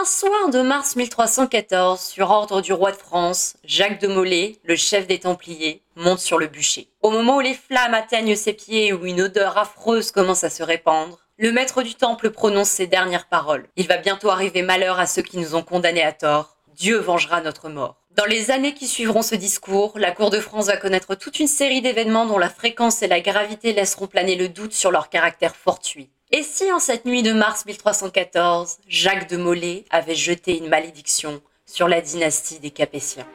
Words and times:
Un 0.00 0.06
soir 0.06 0.48
de 0.48 0.62
mars 0.62 0.96
1314, 0.96 2.00
sur 2.00 2.30
ordre 2.30 2.62
du 2.62 2.72
roi 2.72 2.90
de 2.90 2.96
France, 2.96 3.56
Jacques 3.64 4.00
de 4.00 4.06
Molay, 4.06 4.56
le 4.64 4.74
chef 4.74 5.06
des 5.06 5.18
Templiers, 5.18 5.82
monte 5.94 6.20
sur 6.20 6.38
le 6.38 6.46
bûcher. 6.46 6.88
Au 7.02 7.10
moment 7.10 7.36
où 7.36 7.40
les 7.40 7.52
flammes 7.52 7.92
atteignent 7.92 8.34
ses 8.34 8.54
pieds 8.54 8.86
et 8.86 8.92
où 8.94 9.04
une 9.04 9.20
odeur 9.20 9.58
affreuse 9.58 10.10
commence 10.10 10.42
à 10.42 10.48
se 10.48 10.62
répandre, 10.62 11.18
le 11.36 11.52
maître 11.52 11.82
du 11.82 11.96
temple 11.96 12.30
prononce 12.30 12.70
ces 12.70 12.86
dernières 12.86 13.28
paroles. 13.28 13.68
Il 13.76 13.88
va 13.88 13.98
bientôt 13.98 14.30
arriver 14.30 14.62
malheur 14.62 14.98
à 14.98 15.04
ceux 15.04 15.20
qui 15.20 15.36
nous 15.36 15.54
ont 15.54 15.62
condamnés 15.62 16.02
à 16.02 16.12
tort. 16.12 16.56
Dieu 16.74 16.96
vengera 16.96 17.42
notre 17.42 17.68
mort. 17.68 17.96
Dans 18.16 18.24
les 18.24 18.50
années 18.50 18.72
qui 18.72 18.88
suivront 18.88 19.22
ce 19.22 19.34
discours, 19.34 19.98
la 19.98 20.12
cour 20.12 20.30
de 20.30 20.40
France 20.40 20.68
va 20.68 20.78
connaître 20.78 21.14
toute 21.14 21.40
une 21.40 21.46
série 21.46 21.82
d'événements 21.82 22.24
dont 22.24 22.38
la 22.38 22.48
fréquence 22.48 23.02
et 23.02 23.06
la 23.06 23.20
gravité 23.20 23.74
laisseront 23.74 24.06
planer 24.06 24.36
le 24.36 24.48
doute 24.48 24.72
sur 24.72 24.92
leur 24.92 25.10
caractère 25.10 25.54
fortuit. 25.54 26.08
Et 26.32 26.44
si 26.44 26.70
en 26.70 26.78
cette 26.78 27.06
nuit 27.06 27.24
de 27.24 27.32
mars 27.32 27.66
1314, 27.66 28.78
Jacques 28.86 29.28
de 29.28 29.36
Molay 29.36 29.84
avait 29.90 30.14
jeté 30.14 30.58
une 30.58 30.68
malédiction 30.68 31.42
sur 31.66 31.88
la 31.88 32.00
dynastie 32.00 32.60
des 32.60 32.70
Capétiens? 32.70 33.26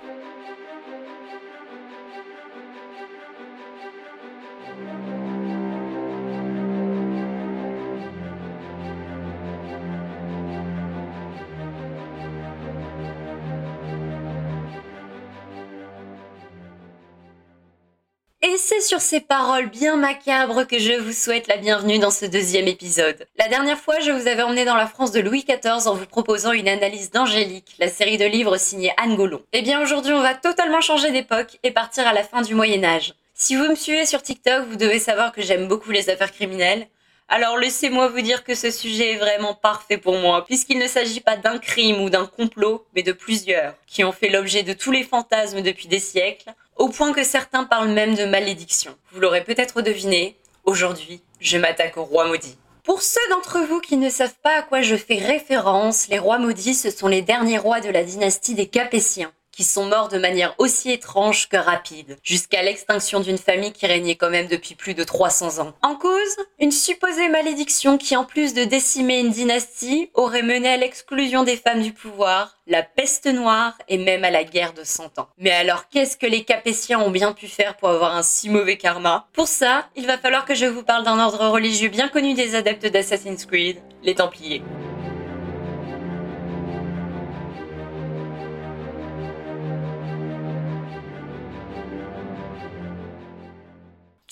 Et 18.47 18.57
c'est 18.59 18.81
sur 18.81 19.01
ces 19.01 19.21
paroles 19.21 19.71
bien 19.71 19.97
macabres 19.97 20.67
que 20.67 20.77
je 20.77 20.93
vous 20.93 21.13
souhaite 21.13 21.47
la 21.47 21.57
bienvenue 21.57 21.97
dans 21.97 22.11
ce 22.11 22.27
deuxième 22.27 22.67
épisode. 22.67 23.25
La 23.39 23.47
dernière 23.47 23.79
fois, 23.79 23.99
je 24.01 24.11
vous 24.11 24.27
avais 24.27 24.43
emmené 24.43 24.65
dans 24.65 24.75
la 24.75 24.85
France 24.85 25.11
de 25.11 25.19
Louis 25.19 25.43
XIV 25.43 25.87
en 25.87 25.95
vous 25.95 26.05
proposant 26.05 26.51
une 26.51 26.67
analyse 26.67 27.09
d'Angélique, 27.09 27.73
la 27.79 27.89
série 27.89 28.19
de 28.19 28.25
livres 28.25 28.57
signée 28.57 28.93
Anne 28.97 29.15
Gollon. 29.15 29.41
Eh 29.51 29.63
bien 29.63 29.81
aujourd'hui, 29.81 30.13
on 30.13 30.21
va 30.21 30.35
totalement 30.35 30.79
changer 30.79 31.11
d'époque 31.11 31.57
et 31.63 31.71
partir 31.71 32.05
à 32.05 32.13
la 32.13 32.21
fin 32.21 32.43
du 32.43 32.53
Moyen 32.53 32.83
Âge. 32.83 33.15
Si 33.33 33.55
vous 33.55 33.67
me 33.67 33.73
suivez 33.73 34.05
sur 34.05 34.21
TikTok, 34.21 34.67
vous 34.67 34.77
devez 34.77 34.99
savoir 34.99 35.31
que 35.31 35.41
j'aime 35.41 35.67
beaucoup 35.67 35.89
les 35.89 36.11
affaires 36.11 36.31
criminelles. 36.31 36.85
Alors 37.27 37.57
laissez-moi 37.57 38.09
vous 38.09 38.21
dire 38.21 38.43
que 38.43 38.53
ce 38.53 38.69
sujet 38.69 39.13
est 39.13 39.17
vraiment 39.17 39.55
parfait 39.55 39.97
pour 39.97 40.17
moi, 40.19 40.45
puisqu'il 40.45 40.77
ne 40.77 40.87
s'agit 40.87 41.21
pas 41.21 41.35
d'un 41.35 41.57
crime 41.57 41.99
ou 41.99 42.11
d'un 42.11 42.27
complot, 42.27 42.85
mais 42.95 43.01
de 43.01 43.11
plusieurs, 43.11 43.73
qui 43.87 44.03
ont 44.03 44.11
fait 44.11 44.29
l'objet 44.29 44.61
de 44.61 44.73
tous 44.73 44.91
les 44.91 45.01
fantasmes 45.01 45.61
depuis 45.61 45.87
des 45.87 45.97
siècles, 45.97 46.53
au 46.75 46.89
point 46.89 47.13
que 47.13 47.23
certains 47.23 47.63
parlent 47.63 47.89
même 47.89 48.15
de 48.15 48.25
malédiction. 48.25 48.95
Vous 49.11 49.19
l'aurez 49.19 49.43
peut-être 49.43 49.81
deviné, 49.81 50.37
aujourd'hui, 50.63 51.21
je 51.39 51.57
m'attaque 51.57 51.97
aux 51.97 52.03
rois 52.03 52.27
maudits. 52.27 52.57
Pour 52.83 53.01
ceux 53.01 53.27
d'entre 53.31 53.59
vous 53.61 53.79
qui 53.79 53.97
ne 53.97 54.09
savent 54.09 54.37
pas 54.43 54.59
à 54.59 54.61
quoi 54.61 54.81
je 54.81 54.95
fais 54.95 55.17
référence, 55.17 56.07
les 56.07 56.19
rois 56.19 56.37
maudits, 56.37 56.75
ce 56.75 56.91
sont 56.91 57.07
les 57.07 57.21
derniers 57.21 57.57
rois 57.57 57.81
de 57.81 57.89
la 57.89 58.03
dynastie 58.03 58.53
des 58.53 58.67
Capétiens 58.67 59.31
qui 59.55 59.63
sont 59.63 59.85
morts 59.85 60.09
de 60.09 60.17
manière 60.17 60.53
aussi 60.57 60.91
étrange 60.91 61.47
que 61.47 61.55
rapide, 61.55 62.17
jusqu'à 62.23 62.61
l'extinction 62.61 63.21
d'une 63.21 63.37
famille 63.37 63.71
qui 63.71 63.85
régnait 63.85 64.15
quand 64.15 64.29
même 64.29 64.47
depuis 64.47 64.75
plus 64.75 64.93
de 64.93 65.03
300 65.03 65.59
ans. 65.59 65.73
En 65.81 65.95
cause, 65.95 66.35
une 66.59 66.71
supposée 66.71 67.29
malédiction 67.29 67.97
qui, 67.97 68.17
en 68.17 68.25
plus 68.25 68.53
de 68.53 68.65
décimer 68.65 69.19
une 69.19 69.31
dynastie, 69.31 70.09
aurait 70.13 70.41
mené 70.41 70.69
à 70.69 70.77
l'exclusion 70.77 71.43
des 71.43 71.55
femmes 71.55 71.81
du 71.81 71.93
pouvoir, 71.93 72.57
la 72.67 72.83
peste 72.83 73.27
noire 73.27 73.77
et 73.87 73.97
même 73.97 74.25
à 74.25 74.31
la 74.31 74.43
guerre 74.43 74.73
de 74.73 74.83
100 74.83 75.19
ans. 75.19 75.29
Mais 75.37 75.51
alors, 75.51 75.87
qu'est-ce 75.89 76.17
que 76.17 76.25
les 76.25 76.43
Capétiens 76.43 76.99
ont 76.99 77.11
bien 77.11 77.31
pu 77.31 77.47
faire 77.47 77.77
pour 77.77 77.89
avoir 77.89 78.15
un 78.15 78.23
si 78.23 78.49
mauvais 78.49 78.77
karma? 78.77 79.27
Pour 79.31 79.47
ça, 79.47 79.87
il 79.95 80.05
va 80.05 80.17
falloir 80.17 80.45
que 80.45 80.55
je 80.55 80.65
vous 80.65 80.83
parle 80.83 81.05
d'un 81.05 81.19
ordre 81.19 81.47
religieux 81.47 81.89
bien 81.89 82.09
connu 82.09 82.33
des 82.33 82.55
adeptes 82.55 82.87
d'Assassin's 82.87 83.45
Creed, 83.45 83.77
les 84.03 84.15
Templiers. 84.15 84.61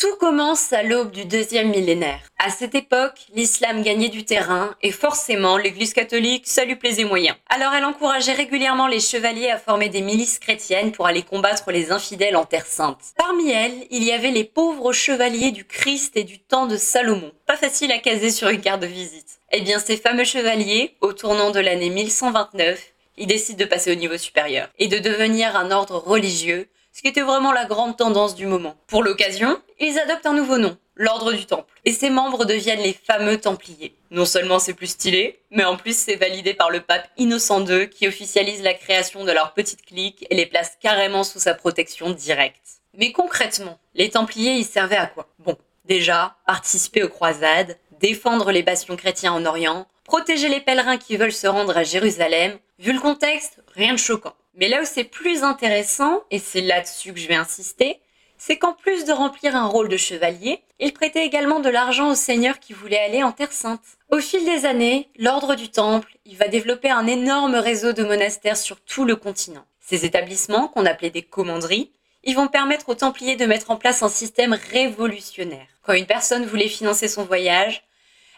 Tout 0.04 0.18
commence 0.18 0.74
à 0.74 0.84
l'aube 0.84 1.12
du 1.12 1.24
deuxième 1.24 1.70
millénaire. 1.70 2.20
À 2.38 2.50
cette 2.50 2.76
époque, 2.76 3.22
l'islam 3.34 3.84
gagnait 3.84 4.10
du 4.10 4.26
terrain 4.26 4.76
et 4.82 4.92
forcément 4.92 5.56
l'église 5.56 5.94
catholique, 5.94 6.46
ça 6.46 6.66
lui 6.66 6.76
plaisait 6.76 7.06
moyen. 7.06 7.38
Alors 7.50 7.74
elle 7.74 7.86
encourageait 7.86 8.34
régulièrement 8.34 8.88
les 8.88 9.00
chevaliers 9.00 9.50
à 9.50 9.58
former 9.58 9.88
des 9.88 10.02
milices 10.02 10.40
chrétiennes 10.40 10.92
pour 10.92 11.08
aller 11.08 11.24
combattre 11.24 11.72
les 11.72 11.94
infidèles 11.94 12.36
en 12.36 12.44
Terre 12.44 12.66
Sainte. 12.66 13.00
Parmi 13.16 13.50
elles, 13.50 13.88
il 13.92 14.04
y 14.04 14.12
avait 14.12 14.32
les 14.32 14.44
pauvres 14.44 14.92
chevaliers 14.92 15.52
du 15.52 15.64
Christ 15.64 16.18
et 16.18 16.26
du 16.26 16.38
temps 16.38 16.68
de 16.68 16.76
Salomon. 16.76 17.32
Pas 17.48 17.56
facile 17.56 17.94
à 17.94 18.00
caser 18.00 18.32
sur 18.32 18.50
une 18.50 18.60
carte 18.60 18.82
de 18.82 18.88
visite. 18.88 19.40
Eh 19.54 19.62
bien 19.62 19.80
ces 19.80 19.96
fameux 19.96 20.26
chevaliers, 20.26 20.98
au 21.00 21.14
tournant 21.14 21.52
de 21.52 21.62
l'année 21.62 21.90
1129, 21.90 22.92
ils 23.16 23.28
décident 23.28 23.64
de 23.64 23.70
passer 23.70 23.94
au 23.94 23.96
niveau 23.96 24.18
supérieur 24.18 24.68
et 24.80 24.90
de 24.90 25.00
devenir 25.00 25.56
un 25.56 25.72
ordre 25.72 25.96
religieux 25.96 26.68
ce 26.94 27.02
qui 27.02 27.08
était 27.08 27.22
vraiment 27.22 27.52
la 27.52 27.66
grande 27.66 27.98
tendance 27.98 28.36
du 28.36 28.46
moment. 28.46 28.76
Pour 28.88 29.04
l'occasion, 29.04 29.60
ils 29.80 30.00
adoptent 30.00 30.28
un 30.28 30.34
nouveau 30.34 30.58
nom, 30.60 30.78
l'Ordre 30.96 31.34
du 31.34 31.46
Temple, 31.46 31.74
et 31.86 31.92
ses 31.92 32.12
membres 32.12 32.46
deviennent 32.46 32.84
les 32.84 32.94
fameux 32.94 33.40
Templiers. 33.40 33.96
Non 34.12 34.26
seulement 34.26 34.60
c'est 34.60 34.76
plus 34.76 34.88
stylé, 34.88 35.40
mais 35.50 35.66
en 35.66 35.76
plus 35.76 35.98
c'est 35.98 36.16
validé 36.16 36.54
par 36.54 36.70
le 36.70 36.82
pape 36.82 37.10
Innocent 37.18 37.66
II 37.66 37.90
qui 37.90 38.08
officialise 38.08 38.62
la 38.62 38.76
création 38.76 39.26
de 39.26 39.32
leur 39.32 39.54
petite 39.54 39.84
clique 39.84 40.26
et 40.30 40.36
les 40.36 40.46
place 40.46 40.78
carrément 40.80 41.24
sous 41.24 41.40
sa 41.40 41.56
protection 41.56 42.12
directe. 42.12 42.82
Mais 42.96 43.12
concrètement, 43.12 43.80
les 43.96 44.12
Templiers 44.12 44.54
y 44.54 44.64
servaient 44.64 44.96
à 44.96 45.08
quoi? 45.08 45.28
Bon, 45.40 45.58
déjà, 45.86 46.36
participer 46.46 47.02
aux 47.02 47.10
croisades, 47.10 47.78
défendre 48.00 48.52
les 48.52 48.62
bastions 48.62 48.96
chrétiens 48.96 49.34
en 49.34 49.46
Orient, 49.46 49.88
protéger 50.04 50.48
les 50.48 50.62
pèlerins 50.62 50.98
qui 50.98 51.18
veulent 51.18 51.32
se 51.32 51.48
rendre 51.48 51.76
à 51.76 51.84
Jérusalem. 51.84 52.60
Vu 52.78 52.94
le 52.94 53.00
contexte, 53.00 53.64
rien 53.74 53.94
de 53.94 53.98
choquant. 54.00 54.36
Mais 54.56 54.68
là 54.68 54.82
où 54.82 54.86
c'est 54.86 55.04
plus 55.04 55.44
intéressant, 55.44 56.24
et 56.30 56.40
c'est 56.40 56.62
là-dessus 56.62 57.14
que 57.14 57.20
je 57.20 57.28
vais 57.28 57.36
insister, 57.36 58.00
c'est 58.38 58.58
qu'en 58.58 58.74
plus 58.74 59.06
de 59.06 59.14
remplir 59.14 59.56
un 59.56 59.68
rôle 59.68 59.88
de 59.88 59.98
chevalier, 59.98 60.62
il 60.80 60.94
prêtait 60.94 61.26
également 61.26 61.60
de 61.60 61.70
l'argent 61.70 62.12
aux 62.12 62.16
seigneurs 62.16 62.60
qui 62.60 62.74
voulaient 62.74 63.00
aller 63.00 63.24
en 63.24 63.32
Terre 63.32 63.54
Sainte. 63.54 63.80
Au 64.12 64.20
fil 64.20 64.44
des 64.44 64.66
années, 64.66 65.10
l'ordre 65.18 65.56
du 65.56 65.70
Temple, 65.70 66.18
il 66.26 66.38
va 66.38 66.48
développer 66.50 66.90
un 66.90 67.08
énorme 67.08 67.56
réseau 67.56 67.94
de 67.94 68.04
monastères 68.04 68.58
sur 68.58 68.82
tout 68.82 69.06
le 69.06 69.16
continent. 69.16 69.66
Ces 69.80 70.06
établissements, 70.06 70.68
qu'on 70.68 70.86
appelait 70.86 71.10
des 71.10 71.22
commanderies, 71.22 71.92
ils 72.24 72.36
vont 72.36 72.48
permettre 72.48 72.90
aux 72.90 72.96
Templiers 72.96 73.36
de 73.38 73.46
mettre 73.46 73.72
en 73.72 73.78
place 73.78 74.04
un 74.04 74.10
système 74.10 74.58
révolutionnaire. 74.72 75.68
Quand 75.82 75.94
une 75.94 76.06
personne 76.06 76.46
voulait 76.46 76.68
financer 76.68 77.08
son 77.08 77.24
voyage, 77.24 77.84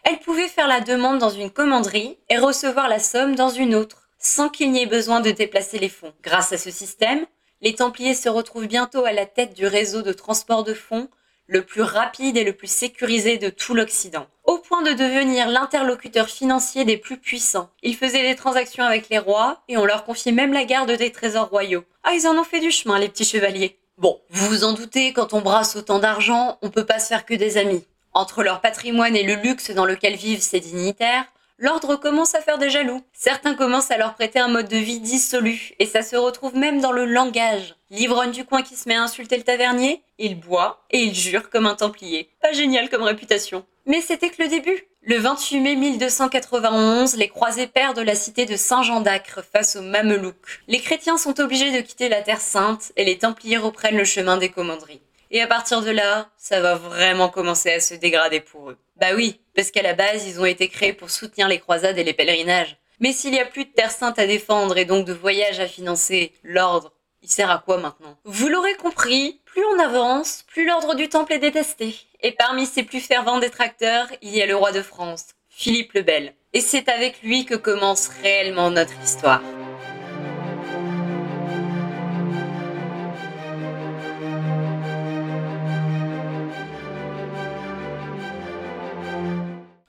elle 0.03 0.19
pouvait 0.19 0.47
faire 0.47 0.67
la 0.67 0.81
demande 0.81 1.17
dans 1.17 1.29
une 1.29 1.49
commanderie 1.51 2.17
et 2.29 2.37
recevoir 2.37 2.89
la 2.89 2.99
somme 2.99 3.35
dans 3.35 3.49
une 3.49 3.73
autre 3.73 4.04
sans 4.25 4.49
qu'il 4.49 4.71
n'y 4.71 4.81
ait 4.81 4.87
besoin 4.87 5.21
de 5.21 5.31
déplacer 5.31 5.77
les 5.77 5.89
fonds. 5.89 6.13
Grâce 6.23 6.51
à 6.51 6.57
ce 6.57 6.71
système, 6.71 7.25
les 7.61 7.75
Templiers 7.75 8.15
se 8.15 8.27
retrouvent 8.27 8.65
bientôt 8.65 9.05
à 9.05 9.11
la 9.11 9.25
tête 9.25 9.53
du 9.53 9.67
réseau 9.67 10.01
de 10.01 10.13
transport 10.13 10.63
de 10.63 10.73
fonds 10.73 11.09
le 11.47 11.61
plus 11.61 11.83
rapide 11.83 12.35
et 12.35 12.43
le 12.43 12.53
plus 12.53 12.71
sécurisé 12.71 13.37
de 13.37 13.49
tout 13.49 13.75
l'Occident, 13.75 14.25
au 14.45 14.57
point 14.57 14.81
de 14.81 14.93
devenir 14.93 15.47
l'interlocuteur 15.47 16.27
financier 16.27 16.85
des 16.85 16.97
plus 16.97 17.17
puissants. 17.17 17.69
Ils 17.83 17.95
faisaient 17.95 18.23
des 18.23 18.35
transactions 18.35 18.83
avec 18.83 19.09
les 19.09 19.19
rois 19.19 19.61
et 19.67 19.77
on 19.77 19.85
leur 19.85 20.05
confiait 20.05 20.31
même 20.31 20.53
la 20.53 20.65
garde 20.65 20.91
des 20.91 21.11
trésors 21.11 21.49
royaux. 21.49 21.83
Ah, 22.03 22.13
ils 22.15 22.27
en 22.27 22.35
ont 22.35 22.43
fait 22.43 22.59
du 22.59 22.71
chemin, 22.71 22.97
les 22.97 23.09
petits 23.09 23.25
chevaliers. 23.25 23.77
Bon, 23.99 24.19
vous 24.31 24.47
vous 24.47 24.63
en 24.63 24.73
doutez, 24.73 25.13
quand 25.13 25.33
on 25.33 25.41
brasse 25.41 25.75
autant 25.75 25.99
d'argent, 25.99 26.57
on 26.63 26.71
peut 26.71 26.85
pas 26.85 26.97
se 26.97 27.09
faire 27.09 27.27
que 27.27 27.35
des 27.35 27.57
amis. 27.57 27.85
Entre 28.11 28.41
leur 28.41 28.59
patrimoine 28.59 29.15
et 29.15 29.23
le 29.23 29.35
luxe 29.35 29.69
dans 29.69 29.85
lequel 29.85 30.15
vivent 30.15 30.41
ces 30.41 30.59
dignitaires, 30.59 31.25
l'ordre 31.57 31.95
commence 31.95 32.35
à 32.35 32.41
faire 32.41 32.57
des 32.57 32.69
jaloux. 32.69 33.01
Certains 33.13 33.55
commencent 33.55 33.91
à 33.91 33.97
leur 33.97 34.13
prêter 34.13 34.39
un 34.39 34.47
mode 34.47 34.67
de 34.67 34.77
vie 34.77 34.99
dissolu, 34.99 35.73
et 35.79 35.85
ça 35.85 36.01
se 36.01 36.15
retrouve 36.15 36.55
même 36.55 36.81
dans 36.81 36.91
le 36.91 37.05
langage. 37.05 37.75
L'ivrogne 37.89 38.31
du 38.31 38.45
coin 38.45 38.61
qui 38.61 38.75
se 38.75 38.87
met 38.89 38.95
à 38.95 39.03
insulter 39.03 39.37
le 39.37 39.43
tavernier, 39.43 40.01
il 40.17 40.39
boit 40.39 40.85
et 40.91 41.03
il 41.03 41.15
jure 41.15 41.49
comme 41.49 41.65
un 41.65 41.75
templier. 41.75 42.29
Pas 42.41 42.53
génial 42.53 42.89
comme 42.89 43.03
réputation. 43.03 43.65
Mais 43.85 44.01
c'était 44.01 44.29
que 44.29 44.41
le 44.41 44.49
début. 44.49 44.87
Le 45.03 45.17
28 45.17 45.59
mai 45.59 45.75
1291, 45.75 47.15
les 47.17 47.27
croisés 47.27 47.67
perdent 47.67 47.99
la 47.99 48.15
cité 48.15 48.47
de 48.47 48.55
Saint-Jean 48.55 49.01
d'Acre 49.01 49.43
face 49.53 49.75
aux 49.75 49.83
Mamelouks. 49.83 50.61
Les 50.67 50.79
chrétiens 50.79 51.17
sont 51.17 51.39
obligés 51.39 51.71
de 51.71 51.85
quitter 51.85 52.09
la 52.09 52.23
Terre 52.23 52.41
Sainte 52.41 52.91
et 52.95 53.05
les 53.05 53.19
Templiers 53.19 53.57
reprennent 53.57 53.97
le 53.97 54.03
chemin 54.03 54.37
des 54.37 54.49
commanderies. 54.49 55.01
Et 55.31 55.41
à 55.41 55.47
partir 55.47 55.81
de 55.81 55.91
là, 55.91 56.29
ça 56.37 56.61
va 56.61 56.75
vraiment 56.75 57.29
commencer 57.29 57.71
à 57.71 57.79
se 57.79 57.93
dégrader 57.93 58.39
pour 58.39 58.69
eux. 58.69 58.77
Bah 58.97 59.15
oui, 59.15 59.39
parce 59.55 59.71
qu'à 59.71 59.81
la 59.81 59.93
base, 59.93 60.27
ils 60.27 60.39
ont 60.39 60.45
été 60.45 60.69
créés 60.69 60.93
pour 60.93 61.09
soutenir 61.09 61.47
les 61.47 61.59
croisades 61.59 61.97
et 61.97 62.03
les 62.03 62.13
pèlerinages. 62.13 62.77
Mais 62.99 63.11
s'il 63.11 63.33
y 63.33 63.39
a 63.39 63.45
plus 63.45 63.65
de 63.65 63.71
terre 63.71 63.91
sainte 63.91 64.19
à 64.19 64.27
défendre 64.27 64.77
et 64.77 64.85
donc 64.85 65.05
de 65.05 65.13
voyages 65.13 65.59
à 65.59 65.67
financer, 65.67 66.31
l'ordre, 66.43 66.93
il 67.21 67.29
sert 67.29 67.49
à 67.49 67.57
quoi 67.57 67.77
maintenant? 67.77 68.17
Vous 68.23 68.47
l'aurez 68.47 68.75
compris, 68.75 69.41
plus 69.45 69.65
on 69.65 69.79
avance, 69.79 70.45
plus 70.47 70.65
l'ordre 70.65 70.95
du 70.95 71.09
temple 71.09 71.33
est 71.33 71.39
détesté. 71.39 71.95
Et 72.21 72.31
parmi 72.31 72.65
ses 72.65 72.83
plus 72.83 73.01
fervents 73.01 73.39
détracteurs, 73.39 74.07
il 74.21 74.35
y 74.35 74.41
a 74.41 74.45
le 74.45 74.55
roi 74.55 74.71
de 74.71 74.81
France, 74.81 75.27
Philippe 75.49 75.93
le 75.93 76.03
Bel. 76.03 76.33
Et 76.53 76.61
c'est 76.61 76.87
avec 76.87 77.21
lui 77.21 77.45
que 77.45 77.55
commence 77.55 78.09
réellement 78.21 78.69
notre 78.69 78.93
histoire. 79.03 79.41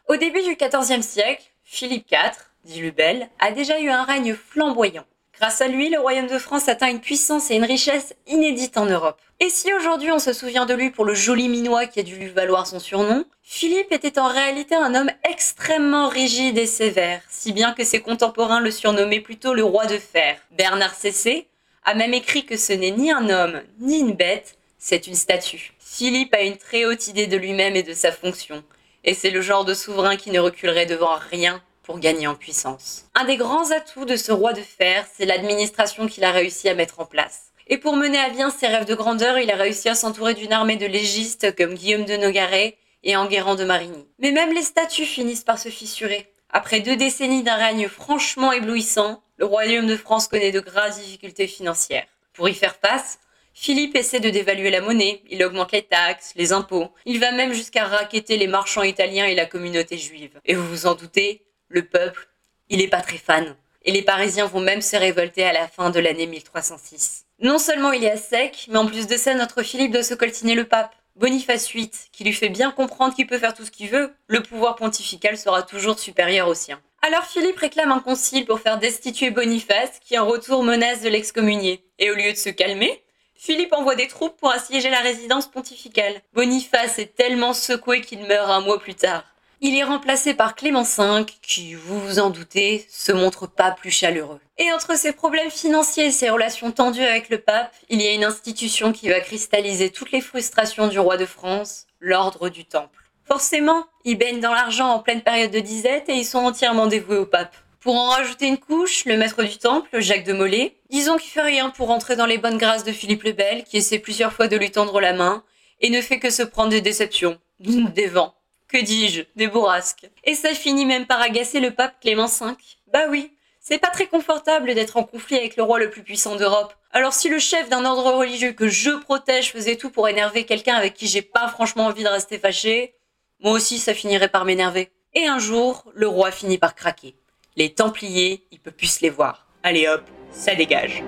Au 0.08 0.14
début 0.14 0.42
du 0.44 0.54
XIVe 0.54 1.02
siècle, 1.02 1.42
Philippe 1.64 2.06
IV, 2.12 2.30
dit 2.64 2.80
Lubel, 2.80 3.28
a 3.40 3.50
déjà 3.50 3.80
eu 3.80 3.88
un 3.88 4.04
règne 4.04 4.36
flamboyant. 4.36 5.04
Grâce 5.36 5.60
à 5.60 5.66
lui, 5.66 5.90
le 5.90 5.98
royaume 5.98 6.28
de 6.28 6.38
France 6.38 6.68
atteint 6.68 6.88
une 6.88 7.00
puissance 7.00 7.50
et 7.50 7.56
une 7.56 7.64
richesse 7.64 8.14
inédites 8.28 8.78
en 8.78 8.86
Europe. 8.86 9.20
Et 9.40 9.50
si 9.50 9.74
aujourd'hui 9.74 10.12
on 10.12 10.20
se 10.20 10.32
souvient 10.32 10.64
de 10.64 10.74
lui 10.74 10.90
pour 10.90 11.04
le 11.04 11.14
joli 11.14 11.48
minois 11.48 11.86
qui 11.86 11.98
a 11.98 12.04
dû 12.04 12.14
lui 12.14 12.28
valoir 12.28 12.68
son 12.68 12.78
surnom, 12.78 13.24
Philippe 13.42 13.90
était 13.90 14.20
en 14.20 14.28
réalité 14.28 14.76
un 14.76 14.94
homme 14.94 15.10
extrêmement 15.28 16.08
rigide 16.08 16.56
et 16.56 16.66
sévère, 16.66 17.20
si 17.28 17.52
bien 17.52 17.72
que 17.72 17.82
ses 17.82 18.00
contemporains 18.00 18.60
le 18.60 18.70
surnommaient 18.70 19.20
plutôt 19.20 19.54
le 19.54 19.64
roi 19.64 19.86
de 19.86 19.98
fer. 19.98 20.38
Bernard 20.52 20.94
Cessé 20.94 21.48
a 21.84 21.94
même 21.94 22.14
écrit 22.14 22.46
que 22.46 22.56
ce 22.56 22.72
n'est 22.72 22.92
ni 22.92 23.10
un 23.10 23.28
homme, 23.28 23.60
ni 23.80 23.98
une 23.98 24.14
bête, 24.14 24.56
c'est 24.78 25.08
une 25.08 25.16
statue. 25.16 25.72
Philippe 25.80 26.34
a 26.34 26.42
une 26.42 26.58
très 26.58 26.84
haute 26.84 27.08
idée 27.08 27.26
de 27.26 27.36
lui-même 27.36 27.74
et 27.74 27.82
de 27.82 27.92
sa 27.92 28.12
fonction, 28.12 28.62
et 29.06 29.14
c'est 29.14 29.30
le 29.30 29.40
genre 29.40 29.64
de 29.64 29.72
souverain 29.72 30.16
qui 30.16 30.30
ne 30.30 30.40
reculerait 30.40 30.84
devant 30.84 31.16
rien 31.30 31.62
pour 31.84 32.00
gagner 32.00 32.26
en 32.26 32.34
puissance. 32.34 33.04
Un 33.14 33.24
des 33.24 33.36
grands 33.36 33.70
atouts 33.70 34.04
de 34.04 34.16
ce 34.16 34.32
roi 34.32 34.52
de 34.52 34.60
fer, 34.60 35.06
c'est 35.16 35.24
l'administration 35.24 36.08
qu'il 36.08 36.24
a 36.24 36.32
réussi 36.32 36.68
à 36.68 36.74
mettre 36.74 37.00
en 37.00 37.06
place. 37.06 37.52
Et 37.68 37.78
pour 37.78 37.96
mener 37.96 38.18
à 38.18 38.28
bien 38.28 38.50
ses 38.50 38.66
rêves 38.66 38.84
de 38.84 38.94
grandeur, 38.94 39.38
il 39.38 39.50
a 39.50 39.56
réussi 39.56 39.88
à 39.88 39.94
s'entourer 39.94 40.34
d'une 40.34 40.52
armée 40.52 40.76
de 40.76 40.86
légistes 40.86 41.54
comme 41.56 41.74
Guillaume 41.74 42.04
de 42.04 42.16
Nogaret 42.16 42.76
et 43.04 43.16
Enguerrand 43.16 43.54
de 43.54 43.64
Marigny. 43.64 44.06
Mais 44.18 44.32
même 44.32 44.52
les 44.52 44.62
statues 44.62 45.06
finissent 45.06 45.44
par 45.44 45.58
se 45.58 45.68
fissurer. 45.68 46.32
Après 46.50 46.80
deux 46.80 46.96
décennies 46.96 47.42
d'un 47.44 47.56
règne 47.56 47.88
franchement 47.88 48.52
éblouissant, 48.52 49.22
le 49.36 49.46
royaume 49.46 49.86
de 49.86 49.96
France 49.96 50.26
connaît 50.26 50.52
de 50.52 50.60
graves 50.60 50.98
difficultés 50.98 51.46
financières. 51.46 52.06
Pour 52.32 52.48
y 52.48 52.54
faire 52.54 52.76
face, 52.76 53.18
Philippe 53.58 53.96
essaie 53.96 54.20
de 54.20 54.28
dévaluer 54.28 54.70
la 54.70 54.82
monnaie, 54.82 55.22
il 55.30 55.42
augmente 55.42 55.72
les 55.72 55.82
taxes, 55.82 56.34
les 56.36 56.52
impôts, 56.52 56.90
il 57.06 57.18
va 57.18 57.32
même 57.32 57.54
jusqu'à 57.54 57.86
raqueter 57.86 58.36
les 58.36 58.48
marchands 58.48 58.82
italiens 58.82 59.24
et 59.24 59.34
la 59.34 59.46
communauté 59.46 59.96
juive. 59.96 60.38
Et 60.44 60.54
vous 60.54 60.68
vous 60.68 60.86
en 60.86 60.94
doutez, 60.94 61.42
le 61.68 61.86
peuple, 61.86 62.28
il 62.68 62.82
est 62.82 62.88
pas 62.88 63.00
très 63.00 63.16
fan. 63.16 63.56
Et 63.86 63.92
les 63.92 64.02
Parisiens 64.02 64.44
vont 64.44 64.60
même 64.60 64.82
se 64.82 64.94
révolter 64.94 65.42
à 65.42 65.54
la 65.54 65.68
fin 65.68 65.88
de 65.88 65.98
l'année 65.98 66.26
1306. 66.26 67.24
Non 67.40 67.58
seulement 67.58 67.92
il 67.92 68.04
est 68.04 68.10
à 68.10 68.18
sec, 68.18 68.66
mais 68.68 68.76
en 68.76 68.86
plus 68.86 69.06
de 69.06 69.16
ça, 69.16 69.32
notre 69.32 69.62
Philippe 69.62 69.92
doit 69.92 70.02
se 70.02 70.14
coltiner 70.14 70.54
le 70.54 70.64
pape. 70.64 70.94
Boniface 71.16 71.72
VIII, 71.72 71.90
qui 72.12 72.24
lui 72.24 72.34
fait 72.34 72.50
bien 72.50 72.70
comprendre 72.70 73.14
qu'il 73.14 73.26
peut 73.26 73.38
faire 73.38 73.54
tout 73.54 73.64
ce 73.64 73.70
qu'il 73.70 73.88
veut, 73.88 74.12
le 74.26 74.42
pouvoir 74.42 74.76
pontifical 74.76 75.38
sera 75.38 75.62
toujours 75.62 75.98
supérieur 75.98 76.46
au 76.46 76.54
sien. 76.54 76.78
Alors 77.00 77.24
Philippe 77.24 77.58
réclame 77.58 77.90
un 77.90 78.00
concile 78.00 78.44
pour 78.44 78.60
faire 78.60 78.78
destituer 78.78 79.30
Boniface, 79.30 79.98
qui 80.04 80.18
en 80.18 80.26
retour 80.26 80.62
menace 80.62 81.00
de 81.00 81.08
l'excommunier. 81.08 81.82
Et 81.98 82.10
au 82.10 82.14
lieu 82.14 82.32
de 82.32 82.36
se 82.36 82.50
calmer, 82.50 83.02
Philippe 83.38 83.72
envoie 83.72 83.94
des 83.94 84.08
troupes 84.08 84.36
pour 84.36 84.50
assiéger 84.50 84.90
la 84.90 85.00
résidence 85.00 85.46
pontificale. 85.46 86.20
Boniface 86.32 86.98
est 86.98 87.14
tellement 87.14 87.52
secoué 87.52 88.00
qu'il 88.00 88.26
meurt 88.26 88.50
un 88.50 88.60
mois 88.60 88.80
plus 88.80 88.94
tard. 88.94 89.24
Il 89.60 89.74
est 89.74 89.84
remplacé 89.84 90.34
par 90.34 90.54
Clément 90.54 90.82
V, 90.82 91.24
qui, 91.40 91.74
vous 91.74 91.98
vous 91.98 92.18
en 92.18 92.30
doutez, 92.30 92.86
se 92.90 93.12
montre 93.12 93.46
pas 93.46 93.70
plus 93.70 93.90
chaleureux. 93.90 94.40
Et 94.58 94.70
entre 94.72 94.98
ses 94.98 95.12
problèmes 95.12 95.50
financiers 95.50 96.06
et 96.06 96.10
ses 96.10 96.28
relations 96.28 96.72
tendues 96.72 97.04
avec 97.04 97.30
le 97.30 97.38
pape, 97.38 97.74
il 97.88 98.02
y 98.02 98.06
a 98.06 98.12
une 98.12 98.24
institution 98.24 98.92
qui 98.92 99.08
va 99.08 99.20
cristalliser 99.20 99.90
toutes 99.90 100.12
les 100.12 100.20
frustrations 100.20 100.88
du 100.88 100.98
roi 100.98 101.16
de 101.16 101.24
France, 101.24 101.86
l'ordre 102.00 102.50
du 102.50 102.64
Temple. 102.64 103.02
Forcément, 103.26 103.86
ils 104.04 104.18
baignent 104.18 104.40
dans 104.40 104.52
l'argent 104.52 104.90
en 104.90 104.98
pleine 105.00 105.22
période 105.22 105.50
de 105.50 105.60
disette 105.60 106.08
et 106.08 106.14
ils 106.14 106.24
sont 106.24 106.38
entièrement 106.38 106.86
dévoués 106.86 107.16
au 107.16 107.26
pape. 107.26 107.56
Pour 107.80 107.96
en 107.96 108.10
rajouter 108.10 108.46
une 108.46 108.58
couche, 108.58 109.04
le 109.04 109.16
maître 109.16 109.42
du 109.42 109.58
temple, 109.58 110.00
Jacques 110.00 110.24
de 110.24 110.32
Molay, 110.32 110.75
disons 110.90 111.16
qu'il 111.16 111.30
fait 111.30 111.42
rien 111.42 111.70
pour 111.70 111.90
entrer 111.90 112.16
dans 112.16 112.26
les 112.26 112.38
bonnes 112.38 112.58
grâces 112.58 112.84
de 112.84 112.92
Philippe 112.92 113.24
le 113.24 113.32
Bel, 113.32 113.64
qui 113.64 113.76
essaie 113.78 113.98
plusieurs 113.98 114.32
fois 114.32 114.48
de 114.48 114.56
lui 114.56 114.70
tendre 114.70 115.00
la 115.00 115.12
main, 115.12 115.44
et 115.80 115.90
ne 115.90 116.00
fait 116.00 116.18
que 116.18 116.30
se 116.30 116.42
prendre 116.42 116.70
des 116.70 116.80
déceptions, 116.80 117.38
des 117.60 118.06
vents, 118.06 118.34
que 118.68 118.82
dis-je, 118.82 119.22
des 119.36 119.48
bourrasques. 119.48 120.08
Et 120.24 120.34
ça 120.34 120.54
finit 120.54 120.86
même 120.86 121.06
par 121.06 121.20
agacer 121.20 121.60
le 121.60 121.72
pape 121.72 122.00
Clément 122.00 122.26
V. 122.26 122.52
Bah 122.92 123.06
oui, 123.10 123.32
c'est 123.60 123.78
pas 123.78 123.90
très 123.90 124.06
confortable 124.06 124.74
d'être 124.74 124.96
en 124.96 125.02
conflit 125.02 125.36
avec 125.36 125.56
le 125.56 125.62
roi 125.62 125.78
le 125.78 125.90
plus 125.90 126.02
puissant 126.02 126.36
d'Europe. 126.36 126.72
Alors 126.92 127.12
si 127.12 127.28
le 127.28 127.38
chef 127.38 127.68
d'un 127.68 127.84
ordre 127.84 128.12
religieux 128.12 128.52
que 128.52 128.68
je 128.68 128.90
protège 128.90 129.52
faisait 129.52 129.76
tout 129.76 129.90
pour 129.90 130.08
énerver 130.08 130.44
quelqu'un 130.44 130.76
avec 130.76 130.94
qui 130.94 131.08
j'ai 131.08 131.22
pas 131.22 131.48
franchement 131.48 131.86
envie 131.86 132.04
de 132.04 132.08
rester 132.08 132.38
fâché, 132.38 132.94
moi 133.40 133.52
aussi 133.52 133.78
ça 133.78 133.92
finirait 133.92 134.28
par 134.28 134.44
m'énerver. 134.44 134.92
Et 135.14 135.26
un 135.26 135.38
jour, 135.38 135.84
le 135.94 136.06
roi 136.06 136.30
finit 136.30 136.58
par 136.58 136.74
craquer. 136.74 137.16
Les 137.56 137.72
Templiers, 137.72 138.46
il 138.52 138.60
peut 138.60 138.70
plus 138.70 139.00
les 139.00 139.10
voir. 139.10 139.46
Allez 139.62 139.88
hop, 139.88 140.02
ça 140.32 140.54
dégage. 140.54 141.02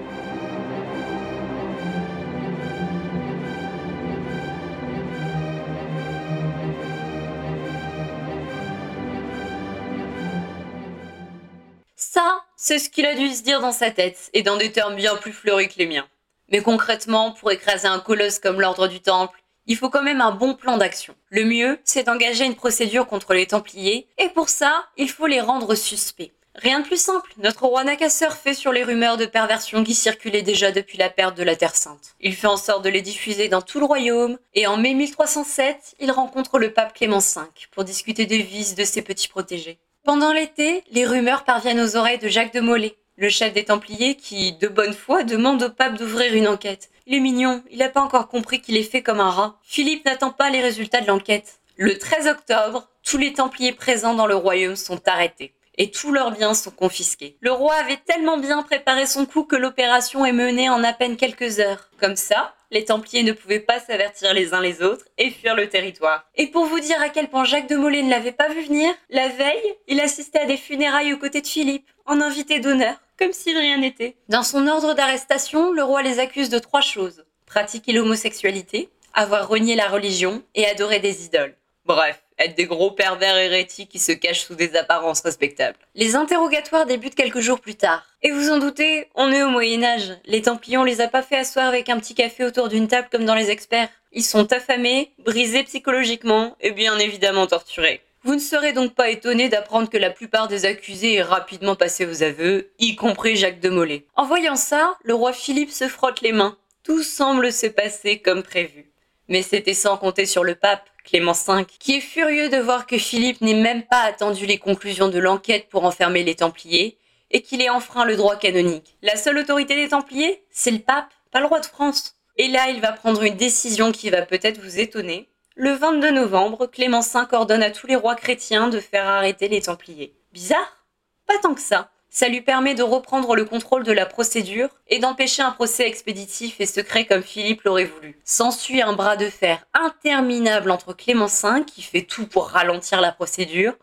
Ça, 11.97 12.43
c'est 12.57 12.79
ce 12.79 12.89
qu'il 12.89 13.07
a 13.07 13.15
dû 13.15 13.29
se 13.29 13.43
dire 13.43 13.61
dans 13.61 13.73
sa 13.73 13.91
tête, 13.91 14.31
et 14.33 14.43
dans 14.43 14.57
des 14.57 14.73
termes 14.73 14.97
bien 14.97 15.15
plus 15.17 15.33
fleuris 15.33 15.69
que 15.69 15.79
les 15.79 15.87
miens. 15.87 16.09
Mais 16.51 16.63
concrètement, 16.63 17.33
pour 17.33 17.53
écraser 17.53 17.87
un 17.87 18.01
colosse 18.01 18.39
comme 18.39 18.61
l'Ordre 18.61 18.89
du 18.89 19.01
Temple, 19.01 19.39
il 19.67 19.77
faut 19.77 19.91
quand 19.91 20.03
même 20.03 20.23
un 20.23 20.31
bon 20.31 20.55
plan 20.55 20.79
d'action. 20.79 21.15
Le 21.29 21.45
mieux, 21.45 21.79
c'est 21.85 22.05
d'engager 22.05 22.47
une 22.47 22.55
procédure 22.55 23.07
contre 23.07 23.35
les 23.35 23.47
Templiers, 23.47 24.09
et 24.17 24.31
pour 24.31 24.49
ça, 24.49 24.87
il 24.97 25.11
faut 25.11 25.27
les 25.27 25.43
rendre 25.43 25.75
suspects. 25.75 26.33
Rien 26.61 26.81
de 26.81 26.87
plus 26.87 27.01
simple, 27.01 27.33
notre 27.39 27.67
roi 27.67 27.85
n'a 27.85 27.95
qu'à 27.95 28.11
surfer 28.11 28.53
sur 28.53 28.73
les 28.73 28.83
rumeurs 28.83 29.17
de 29.17 29.27
perversion 29.27 29.85
qui 29.85 29.95
circulaient 29.95 30.43
déjà 30.43 30.73
depuis 30.73 30.99
la 30.99 31.09
perte 31.09 31.37
de 31.37 31.45
la 31.45 31.55
Terre 31.55 31.77
Sainte. 31.77 32.17
Il 32.21 32.35
fait 32.35 32.49
en 32.49 32.57
sorte 32.57 32.83
de 32.83 32.89
les 32.89 33.01
diffuser 33.01 33.47
dans 33.47 33.63
tout 33.63 33.79
le 33.79 33.85
royaume, 33.85 34.39
et 34.55 34.67
en 34.67 34.77
mai 34.77 34.95
1307, 34.95 35.95
il 36.01 36.11
rencontre 36.11 36.59
le 36.59 36.73
pape 36.73 36.95
Clément 36.95 37.21
V 37.21 37.43
pour 37.71 37.85
discuter 37.85 38.27
des 38.27 38.43
vices 38.43 38.75
de 38.75 38.83
ses 38.83 39.03
petits 39.03 39.29
protégés. 39.29 39.79
Pendant 40.03 40.33
l'été, 40.33 40.83
les 40.91 41.07
rumeurs 41.07 41.45
parviennent 41.45 41.81
aux 41.81 41.95
oreilles 41.95 42.19
de 42.19 42.27
Jacques 42.27 42.55
de 42.55 42.61
Molay, 42.61 42.97
le 43.17 43.29
chef 43.29 43.53
des 43.53 43.67
Templiers 43.67 44.17
qui, 44.17 44.53
de 44.55 44.67
bonne 44.67 44.95
foi, 44.95 45.23
demande 45.23 45.63
au 45.63 45.71
pape 45.71 45.97
d'ouvrir 45.97 46.35
une 46.35 46.49
enquête. 46.49 46.91
Il 47.07 47.15
est 47.15 47.21
mignon, 47.21 47.63
il 47.71 47.79
n'a 47.79 47.89
pas 47.89 48.01
encore 48.01 48.27
compris 48.27 48.61
qu'il 48.61 48.77
est 48.77 48.83
fait 48.83 49.03
comme 49.03 49.21
un 49.21 49.31
rat. 49.31 49.61
Philippe 49.63 50.05
n'attend 50.07 50.33
pas 50.33 50.51
les 50.51 50.61
résultats 50.61 51.03
de 51.03 51.07
l'enquête. 51.07 51.61
Le 51.77 51.97
13 51.97 52.27
octobre, 52.27 52.89
tous 53.05 53.17
les 53.17 53.33
Templiers 53.33 53.73
présents 53.73 54.15
dans 54.15 54.27
le 54.27 54.35
royaume 54.35 54.75
sont 54.75 55.07
arrêtés 55.07 55.55
et 55.79 55.91
tous 55.91 56.13
leurs 56.13 56.33
biens 56.33 56.55
sont 56.55 56.71
confisqués. 56.71 57.37
Le 57.41 57.53
roi 57.53 57.75
avait 57.75 57.97
tellement 58.05 58.37
bien 58.37 58.63
préparé 58.63 59.07
son 59.07 59.25
coup 59.25 59.45
que 59.45 59.57
l'opération 59.57 60.27
est 60.27 60.33
menée 60.33 60.69
en 60.69 60.85
à 60.85 60.93
peine 60.93 61.17
quelques 61.17 61.61
heures. 61.61 61.89
Comme 62.01 62.17
ça, 62.17 62.55
les 62.71 62.85
Templiers 62.85 63.23
ne 63.23 63.33
pouvaient 63.33 63.61
pas 63.61 63.81
s'avertir 63.81 64.35
les 64.35 64.53
uns 64.53 64.61
les 64.61 64.83
autres 64.83 65.07
et 65.17 65.31
fuir 65.31 65.55
le 65.55 65.69
territoire. 65.69 66.27
Et 66.37 66.49
pour 66.49 66.67
vous 66.67 66.81
dire 66.81 67.01
à 67.01 67.09
quel 67.09 67.29
point 67.29 67.45
Jacques 67.45 67.69
de 67.69 67.77
Molay 67.77 68.03
ne 68.03 68.11
l'avait 68.11 68.33
pas 68.33 68.49
vu 68.49 68.63
venir, 68.63 68.93
la 69.09 69.29
veille, 69.29 69.77
il 69.87 70.01
assistait 70.01 70.41
à 70.41 70.47
des 70.47 70.57
funérailles 70.57 71.15
aux 71.15 71.19
côtés 71.19 71.41
de 71.41 71.47
Philippe, 71.47 71.89
en 72.05 72.21
invité 72.21 72.59
d'honneur, 72.61 72.97
comme 73.19 73.33
si 73.33 73.57
rien 73.57 73.79
n'était. 73.79 74.17
Dans 74.29 74.43
son 74.43 74.67
ordre 74.67 74.95
d'arrestation, 74.95 75.73
le 75.73 75.83
roi 75.83 76.03
les 76.03 76.19
accuse 76.19 76.51
de 76.51 76.59
trois 76.59 76.81
choses. 76.81 77.25
Pratiquer 77.47 77.93
l'homosexualité, 77.93 78.91
avoir 79.15 79.49
renié 79.49 79.75
la 79.75 79.89
religion 79.89 80.43
et 80.55 80.67
adorer 80.67 81.01
des 81.01 81.25
idoles. 81.25 81.57
Bref, 81.87 82.23
être 82.39 82.57
des 82.57 82.67
gros 82.67 82.91
pervers 82.91 83.37
hérétiques 83.37 83.89
qui 83.91 83.99
se 83.99 84.13
cachent 84.13 84.45
sous 84.45 84.55
des 84.55 84.77
apparences 84.77 85.21
respectables. 85.21 85.79
Les 85.95 86.17
interrogatoires 86.17 86.87
débutent 86.87 87.15
quelques 87.15 87.41
jours 87.41 87.61
plus 87.61 87.75
tard. 87.75 88.05
Et 88.23 88.31
vous 88.31 88.51
en 88.51 88.59
doutez, 88.59 89.09
on 89.15 89.31
est 89.31 89.43
au 89.43 89.49
Moyen 89.49 89.83
Âge. 89.83 90.17
Les 90.25 90.43
Templiers, 90.43 90.79
on 90.79 90.85
les 90.85 91.01
a 91.01 91.09
pas 91.09 91.23
fait 91.23 91.37
asseoir 91.37 91.67
avec 91.67 91.89
un 91.89 91.99
petit 91.99 92.15
café 92.15 92.45
autour 92.45 92.69
d'une 92.69 92.89
table 92.89 93.09
comme 93.11 93.25
dans 93.25 93.35
les 93.35 93.51
experts. 93.51 93.89
Ils 94.13 94.25
sont 94.25 94.53
affamés, 94.53 95.13
brisés 95.19 95.65
psychologiquement 95.65 96.57
et 96.61 96.73
bien 96.73 96.99
évidemment 96.99 97.47
torturés. 97.47 98.03
Vous 98.25 98.35
ne 98.35 98.41
serez 98.41 98.73
donc 98.73 98.95
pas 98.95 99.11
étonné 99.11 99.49
d'apprendre 99.49 99.89
que 99.89 99.97
la 99.97 100.11
plupart 100.11 100.49
des 100.49 100.65
accusés 100.65 101.15
est 101.15 101.23
rapidement 101.23 101.77
passé 101.77 102.05
aux 102.05 102.23
aveux, 102.23 102.71
y 102.79 102.97
compris 102.97 103.37
Jacques 103.37 103.61
de 103.61 103.69
Molay. 103.69 104.05
En 104.17 104.27
voyant 104.27 104.57
ça, 104.57 104.97
le 105.05 105.15
roi 105.15 105.33
Philippe 105.33 105.71
se 105.71 105.87
frotte 105.87 106.21
les 106.21 106.33
mains. 106.33 106.57
Tout 106.83 107.03
semble 107.03 107.53
se 107.53 107.67
passer 107.67 108.19
comme 108.19 108.43
prévu. 108.43 108.91
Mais 109.29 109.43
c'était 109.43 109.75
sans 109.75 109.97
compter 109.97 110.27
sur 110.27 110.43
le 110.43 110.57
pape, 110.57 110.89
Clément 111.09 111.33
V, 111.33 111.65
qui 111.79 111.97
est 111.97 112.01
furieux 112.01 112.51
de 112.51 112.59
voir 112.59 112.87
que 112.87 112.99
Philippe 112.99 113.41
n'ait 113.41 113.55
même 113.55 113.83
pas 113.83 114.03
attendu 114.03 114.45
les 114.45 114.59
conclusions 114.59 115.09
de 115.09 115.19
l'enquête 115.19 115.71
pour 115.71 115.85
enfermer 115.85 116.23
les 116.23 116.35
Templiers, 116.35 116.99
et 117.31 117.41
qu'il 117.41 117.63
ait 117.63 117.71
enfreint 117.71 118.05
le 118.05 118.17
droit 118.17 118.37
canonique. 118.37 118.97
La 119.01 119.17
seule 119.17 119.39
autorité 119.39 119.75
des 119.75 119.89
Templiers, 119.89 120.45
c'est 120.51 120.71
le 120.71 120.81
pape, 120.81 121.09
pas 121.31 121.41
le 121.41 121.47
roi 121.47 121.61
de 121.61 121.67
France. 121.67 122.15
Et 122.37 122.49
là, 122.49 122.69
il 122.69 122.83
va 122.83 122.93
prendre 122.93 123.23
une 123.23 123.37
décision 123.37 123.91
qui 123.91 124.11
va 124.11 124.21
peut-être 124.21 124.61
vous 124.61 124.81
étonner. 124.81 125.31
Le 125.57 125.73
22 125.73 126.11
novembre, 126.11 126.67
Clément 126.67 127.01
V 127.01 127.21
ordonne 127.33 127.63
à 127.63 127.71
tous 127.71 127.87
les 127.87 127.97
rois 127.97 128.15
chrétiens 128.15 128.69
de 128.69 128.79
faire 128.79 129.07
arrêter 129.07 129.49
les 129.49 129.63
Templiers. 129.63 130.15
Bizarre? 130.33 130.85
Pas 131.27 131.39
tant 131.39 131.55
que 131.55 131.63
ça. 131.63 131.91
Ça 132.11 132.29
lui 132.29 132.41
permet 132.41 132.75
de 132.75 132.83
reprendre 132.83 133.37
le 133.37 133.45
contrôle 133.45 133.85
de 133.85 133.93
la 133.93 134.07
procédure 134.07 134.71
et 134.89 134.99
d'empêcher 134.99 135.43
un 135.43 135.51
procès 135.51 135.87
expéditif 135.87 136.61
et 136.61 136.67
secret 136.67 137.05
comme 137.05 137.23
Philippe 137.23 137.63
l'aurait 137.63 137.85
voulu. 137.85 138.19
S'ensuit 138.25 138.83
un 138.83 138.95
bras 138.95 139.17
de 139.17 139.29
fer 139.29 139.67
interminable 139.75 140.71
entre 140.71 140.95
Clément 140.95 141.27
V, 141.27 141.65
qui 141.67 141.83
fait 141.83 142.03
tout 142.03 142.27
pour 142.27 142.49
ralentir 142.49 143.01
la 143.01 143.13
procédure, 143.13 143.75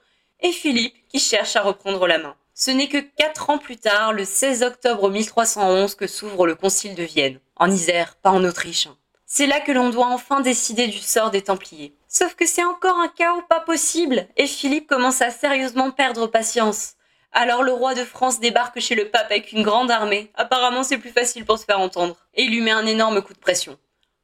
et 0.41 0.51
Philippe, 0.51 0.95
qui 1.07 1.19
cherche 1.19 1.55
à 1.55 1.61
reprendre 1.61 2.07
la 2.07 2.17
main. 2.17 2.35
Ce 2.53 2.71
n'est 2.71 2.87
que 2.87 2.97
quatre 2.97 3.49
ans 3.49 3.57
plus 3.57 3.77
tard, 3.77 4.13
le 4.13 4.25
16 4.25 4.63
octobre 4.63 5.09
1311, 5.09 5.95
que 5.95 6.07
s'ouvre 6.07 6.47
le 6.47 6.55
Concile 6.55 6.95
de 6.95 7.03
Vienne, 7.03 7.39
en 7.57 7.69
Isère, 7.69 8.15
pas 8.15 8.31
en 8.31 8.43
Autriche. 8.43 8.87
C'est 9.25 9.47
là 9.47 9.59
que 9.59 9.71
l'on 9.71 9.89
doit 9.89 10.07
enfin 10.07 10.41
décider 10.41 10.87
du 10.87 10.99
sort 10.99 11.31
des 11.31 11.41
Templiers. 11.41 11.93
Sauf 12.07 12.35
que 12.35 12.45
c'est 12.45 12.63
encore 12.63 12.97
un 12.97 13.09
chaos 13.09 13.41
pas 13.49 13.59
possible, 13.59 14.27
et 14.37 14.47
Philippe 14.47 14.87
commence 14.87 15.21
à 15.21 15.31
sérieusement 15.31 15.91
perdre 15.91 16.27
patience. 16.27 16.94
Alors 17.37 17.63
le 17.63 17.73
roi 17.73 17.95
de 17.95 18.05
France 18.05 18.39
débarque 18.39 18.79
chez 18.79 18.95
le 18.95 19.09
pape 19.09 19.29
avec 19.29 19.51
une 19.51 19.61
grande 19.61 19.91
armée. 19.91 20.31
Apparemment 20.35 20.83
c'est 20.83 20.97
plus 20.97 21.11
facile 21.11 21.43
pour 21.43 21.59
se 21.59 21.65
faire 21.65 21.81
entendre. 21.81 22.15
Et 22.33 22.43
il 22.43 22.49
lui 22.49 22.61
met 22.61 22.71
un 22.71 22.85
énorme 22.85 23.21
coup 23.21 23.33
de 23.33 23.39
pression. 23.39 23.77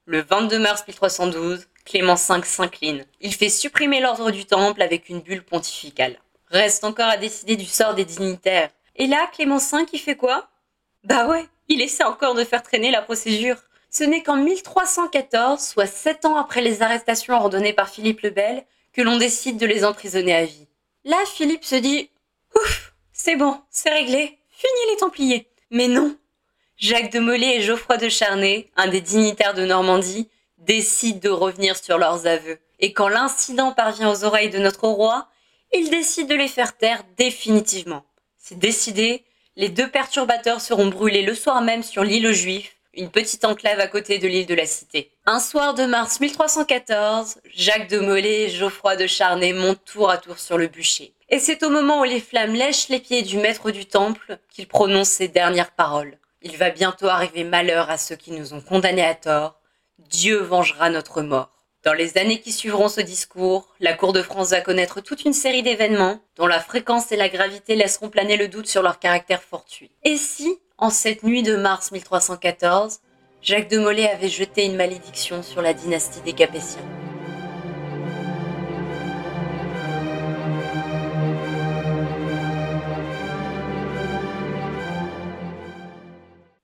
Le 0.06 0.22
22 0.22 0.58
mars 0.60 0.88
1312, 0.88 1.68
Clément 1.84 2.16
V 2.16 2.42
s'incline. 2.46 3.06
Il 3.20 3.36
fait 3.36 3.50
supprimer 3.50 4.00
l'ordre 4.00 4.32
du 4.32 4.46
temple 4.46 4.82
avec 4.82 5.10
une 5.10 5.20
bulle 5.20 5.44
pontificale. 5.44 6.20
Reste 6.52 6.86
encore 6.86 7.10
à 7.10 7.18
décider 7.18 7.58
du 7.58 7.66
sort 7.66 7.96
des 7.96 8.06
dignitaires. 8.06 8.70
Et 8.96 9.08
là, 9.08 9.28
Clément 9.34 9.58
V, 9.58 9.86
il 9.92 10.00
fait 10.00 10.16
quoi? 10.16 10.48
Bah 11.04 11.28
ouais, 11.28 11.46
il 11.68 11.82
essaie 11.82 12.06
encore 12.06 12.34
de 12.34 12.46
faire 12.46 12.64
traîner 12.64 12.92
la 12.92 13.02
procédure. 13.02 13.58
Ce 13.90 14.06
n'est 14.06 14.24
qu'en 14.24 14.38
1314, 14.38 15.60
soit 15.60 15.86
sept 15.86 16.24
ans 16.24 16.38
après 16.38 16.62
les 16.62 16.82
arrestations 16.82 17.36
ordonnées 17.36 17.74
par 17.74 17.90
Philippe 17.90 18.22
le 18.22 18.30
Bel, 18.30 18.64
que 18.94 19.02
l'on 19.02 19.18
décide 19.18 19.58
de 19.58 19.66
les 19.66 19.84
emprisonner 19.84 20.34
à 20.34 20.46
vie. 20.46 20.68
Là, 21.04 21.18
Philippe 21.26 21.66
se 21.66 21.76
dit 21.76 22.10
Ouf, 22.56 22.81
c'est 23.24 23.36
bon, 23.36 23.56
c'est 23.70 23.92
réglé, 23.92 24.40
fini 24.50 24.92
les 24.92 24.98
Templiers. 24.98 25.48
Mais 25.70 25.88
non 25.88 26.18
Jacques 26.78 27.12
de 27.12 27.20
Molay 27.20 27.58
et 27.58 27.62
Geoffroy 27.62 27.98
de 27.98 28.10
Charnay, 28.10 28.72
un 28.76 28.88
des 28.88 29.02
dignitaires 29.02 29.54
de 29.54 29.64
Normandie, 29.64 30.28
décident 30.58 31.20
de 31.20 31.30
revenir 31.30 31.78
sur 31.78 32.00
leurs 32.00 32.26
aveux. 32.26 32.58
Et 32.80 32.94
quand 32.94 33.10
l'incident 33.10 33.74
parvient 33.74 34.10
aux 34.10 34.24
oreilles 34.24 34.50
de 34.50 34.58
notre 34.58 34.88
roi, 34.88 35.28
il 35.72 35.92
décide 35.92 36.30
de 36.30 36.34
les 36.34 36.48
faire 36.48 36.76
taire 36.76 37.04
définitivement. 37.16 38.04
C'est 38.40 38.58
décidé, 38.58 39.24
les 39.56 39.70
deux 39.70 39.88
perturbateurs 39.88 40.60
seront 40.60 40.88
brûlés 40.88 41.22
le 41.22 41.36
soir 41.36 41.62
même 41.62 41.84
sur 41.84 42.04
l'île 42.04 42.26
aux 42.26 42.34
Juifs, 42.34 42.76
une 42.96 43.12
petite 43.12 43.46
enclave 43.46 43.80
à 43.80 43.88
côté 43.88 44.18
de 44.18 44.28
l'île 44.28 44.48
de 44.48 44.56
la 44.56 44.66
Cité. 44.66 45.12
Un 45.28 45.40
soir 45.40 45.76
de 45.76 45.86
mars 45.86 46.20
1314, 46.20 47.40
Jacques 47.54 47.88
de 47.88 48.00
Molay 48.00 48.46
et 48.46 48.50
Geoffroy 48.50 48.96
de 48.96 49.06
Charnay 49.06 49.54
montent 49.54 49.86
tour 49.86 50.10
à 50.10 50.18
tour 50.18 50.40
sur 50.40 50.58
le 50.58 50.66
bûcher. 50.66 51.14
Et 51.34 51.40
c'est 51.40 51.64
au 51.64 51.70
moment 51.70 52.02
où 52.02 52.04
les 52.04 52.20
flammes 52.20 52.54
lèchent 52.54 52.90
les 52.90 53.00
pieds 53.00 53.22
du 53.22 53.38
maître 53.38 53.72
du 53.72 53.86
temple 53.86 54.38
qu'il 54.50 54.68
prononce 54.68 55.08
ces 55.08 55.30
dernières 55.30 55.72
paroles. 55.72 56.18
Il 56.42 56.58
va 56.58 56.72
bientôt 56.72 57.08
arriver 57.08 57.46
malheur 57.46 57.90
à 57.90 57.98
ceux 57.98 58.18
qui 58.18 58.32
nous 58.32 58.54
ont 58.54 58.60
condamnés 58.60 59.06
à 59.06 59.16
tort. 59.16 59.58
Dieu 59.98 60.40
vengera 60.40 60.90
notre 60.90 61.22
mort. 61.22 61.50
Dans 61.84 61.94
les 61.94 62.18
années 62.18 62.42
qui 62.42 62.52
suivront 62.52 62.90
ce 62.90 63.00
discours, 63.00 63.70
la 63.80 63.94
Cour 63.94 64.12
de 64.12 64.22
France 64.22 64.50
va 64.50 64.60
connaître 64.60 65.00
toute 65.00 65.24
une 65.24 65.34
série 65.34 65.64
d'événements 65.64 66.20
dont 66.36 66.48
la 66.48 66.60
fréquence 66.60 67.14
et 67.14 67.18
la 67.18 67.30
gravité 67.30 67.76
laisseront 67.76 68.10
planer 68.10 68.36
le 68.36 68.50
doute 68.50 68.68
sur 68.68 68.84
leur 68.84 69.00
caractère 69.00 69.42
fortuit. 69.42 69.90
Et 70.04 70.18
si, 70.18 70.60
en 70.78 70.90
cette 70.90 71.24
nuit 71.24 71.44
de 71.44 71.56
mars 71.56 71.94
1314, 71.94 73.00
Jacques 73.42 73.70
de 73.70 73.80
Molay 73.80 74.10
avait 74.10 74.28
jeté 74.28 74.66
une 74.66 74.76
malédiction 74.76 75.44
sur 75.44 75.62
la 75.62 75.74
dynastie 75.74 76.22
des 76.22 76.34
Capétiens? 76.34 77.01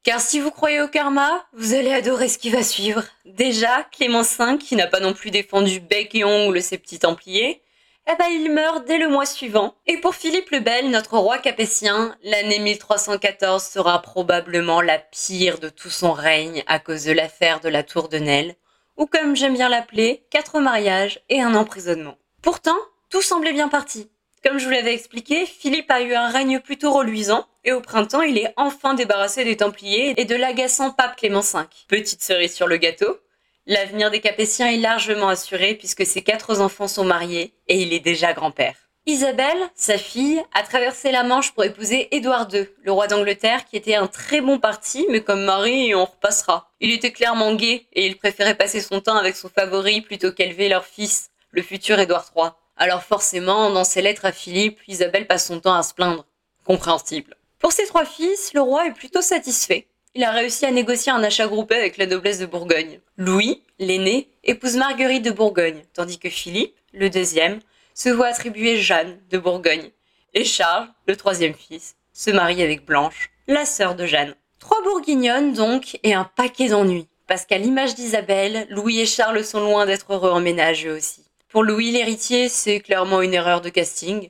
Car 0.08 0.22
si 0.22 0.40
vous 0.40 0.52
croyez 0.52 0.80
au 0.80 0.88
karma, 0.88 1.46
vous 1.52 1.74
allez 1.74 1.92
adorer 1.92 2.30
ce 2.30 2.38
qui 2.38 2.50
va 2.50 2.64
suivre. 2.64 3.04
Déjà, 3.26 3.84
Clément 3.92 4.22
V, 4.22 4.58
qui 4.58 4.78
n'a 4.78 4.88
pas 4.88 5.02
non 5.02 5.12
plus 5.12 5.32
défendu 5.32 5.82
bec 5.82 6.16
et 6.16 6.24
ongle 6.24 6.62
ses 6.62 6.78
petits 6.78 7.00
templiers, 7.00 7.62
eh 8.10 8.16
ben 8.18 8.28
il 8.32 8.50
meurt 8.50 8.88
dès 8.88 9.00
le 9.00 9.10
mois 9.10 9.26
suivant. 9.26 9.76
Et 9.86 9.98
pour 9.98 10.16
Philippe 10.16 10.52
le 10.52 10.62
Bel, 10.62 10.92
notre 10.92 11.18
roi 11.18 11.40
capétien, 11.40 12.16
l'année 12.24 12.60
1314 12.60 13.62
sera 13.62 14.02
probablement 14.02 14.80
la 14.80 14.98
pire 14.98 15.60
de 15.60 15.68
tout 15.68 15.90
son 15.90 16.14
règne 16.14 16.64
à 16.68 16.80
cause 16.80 17.04
de 17.04 17.12
l'affaire 17.12 17.60
de 17.60 17.68
la 17.68 17.84
tour 17.84 18.08
de 18.08 18.18
Nesle, 18.18 18.56
ou 18.96 19.08
comme 19.08 19.36
j'aime 19.36 19.56
bien 19.56 19.68
l'appeler, 19.68 20.26
quatre 20.30 20.62
mariages 20.62 21.20
et 21.28 21.42
un 21.42 21.54
emprisonnement. 21.54 22.18
Pourtant, 22.42 22.78
tout 23.10 23.22
semblait 23.22 23.52
bien 23.52 23.68
parti. 23.68 24.10
Comme 24.48 24.60
je 24.60 24.64
vous 24.64 24.72
l'avais 24.72 24.94
expliqué, 24.94 25.46
Philippe 25.46 25.92
a 25.92 26.00
eu 26.00 26.14
un 26.14 26.30
règne 26.30 26.62
plutôt 26.62 26.94
reluisant, 26.94 27.46
et 27.66 27.74
au 27.74 27.82
printemps, 27.82 28.22
il 28.22 28.38
est 28.38 28.54
enfin 28.56 28.94
débarrassé 28.94 29.44
des 29.44 29.58
Templiers 29.58 30.14
et 30.16 30.24
de 30.24 30.36
l'agaçant 30.38 30.92
pape 30.92 31.18
Clément 31.18 31.42
V. 31.42 31.64
Petite 31.90 32.24
cerise 32.24 32.56
sur 32.56 32.66
le 32.66 32.78
gâteau, 32.78 33.20
l'avenir 33.66 34.10
des 34.10 34.22
Capétiens 34.22 34.70
est 34.70 34.78
largement 34.78 35.28
assuré 35.28 35.74
puisque 35.74 36.06
ses 36.06 36.22
quatre 36.22 36.62
enfants 36.62 36.88
sont 36.88 37.04
mariés 37.04 37.56
et 37.68 37.82
il 37.82 37.92
est 37.92 38.00
déjà 38.00 38.32
grand-père. 38.32 38.76
Isabelle, 39.06 39.70
sa 39.76 39.98
fille, 39.98 40.42
a 40.54 40.64
traversé 40.64 41.12
la 41.12 41.24
Manche 41.24 41.52
pour 41.52 41.66
épouser 41.66 42.08
Édouard 42.16 42.48
II, 42.54 42.70
le 42.84 42.92
roi 42.94 43.08
d'Angleterre, 43.08 43.66
qui 43.66 43.76
était 43.76 43.96
un 43.96 44.08
très 44.08 44.40
bon 44.40 44.60
parti, 44.60 45.06
mais 45.10 45.20
comme 45.20 45.44
mari, 45.44 45.94
on 45.94 46.06
repassera. 46.06 46.72
Il 46.80 46.94
était 46.94 47.12
clairement 47.12 47.54
gay 47.54 47.86
et 47.92 48.06
il 48.06 48.16
préférait 48.16 48.56
passer 48.56 48.80
son 48.80 49.02
temps 49.02 49.18
avec 49.18 49.36
son 49.36 49.50
favori 49.50 50.00
plutôt 50.00 50.32
qu'élever 50.32 50.70
leur 50.70 50.86
fils, 50.86 51.32
le 51.52 51.62
futur 51.62 52.00
Édouard 52.00 52.32
III. 52.34 52.52
Alors 52.78 53.04
forcément, 53.04 53.72
dans 53.72 53.84
ses 53.84 54.04
lettres 54.04 54.26
à 54.26 54.32
Philippe, 54.32 54.80
Isabelle 54.88 55.26
passe 55.26 55.48
son 55.48 55.60
temps 55.60 55.74
à 55.74 55.84
se 55.84 55.96
plaindre. 55.96 56.26
Compréhensible. 56.64 57.36
Pour 57.60 57.72
ses 57.72 57.88
trois 57.88 58.06
fils, 58.06 58.54
le 58.54 58.62
roi 58.62 58.86
est 58.86 58.94
plutôt 58.94 59.22
satisfait. 59.22 59.88
Il 60.14 60.24
a 60.24 60.32
réussi 60.32 60.66
à 60.66 60.72
négocier 60.72 61.12
un 61.12 61.24
achat 61.24 61.48
groupé 61.48 61.76
avec 61.76 61.98
la 61.98 62.06
noblesse 62.06 62.40
de 62.40 62.46
Bourgogne. 62.46 63.00
Louis, 63.18 63.64
l'aîné, 63.80 64.30
épouse 64.44 64.76
Marguerite 64.76 65.26
de 65.26 65.32
Bourgogne, 65.32 65.84
tandis 65.94 66.20
que 66.20 66.30
Philippe, 66.30 66.76
le 66.94 67.10
deuxième, 67.10 67.60
se 67.96 68.10
voit 68.10 68.28
attribuer 68.28 68.78
Jeanne 68.78 69.20
de 69.32 69.40
Bourgogne. 69.40 69.92
Et 70.36 70.44
Charles, 70.44 70.88
le 71.08 71.16
troisième 71.16 71.56
fils, 71.56 71.96
se 72.14 72.30
marie 72.30 72.62
avec 72.62 72.86
Blanche, 72.86 73.32
la 73.48 73.66
sœur 73.66 73.96
de 73.96 74.06
Jeanne. 74.06 74.36
Trois 74.60 74.84
bourguignonnes 74.84 75.54
donc, 75.54 76.00
et 76.04 76.14
un 76.14 76.26
paquet 76.26 76.70
d'ennuis. 76.70 77.08
Parce 77.28 77.46
qu'à 77.46 77.58
l'image 77.58 77.96
d'Isabelle, 77.96 78.68
Louis 78.70 79.00
et 79.00 79.06
Charles 79.06 79.44
sont 79.44 79.62
loin 79.62 79.86
d'être 79.86 80.14
heureux 80.14 80.32
en 80.32 80.40
ménage 80.40 80.86
eux 80.86 80.96
aussi. 80.96 81.27
Pour 81.50 81.64
Louis 81.64 81.92
l'héritier, 81.92 82.50
c'est 82.50 82.82
clairement 82.82 83.22
une 83.22 83.34
erreur 83.34 83.62
de 83.62 83.70
casting. 83.70 84.30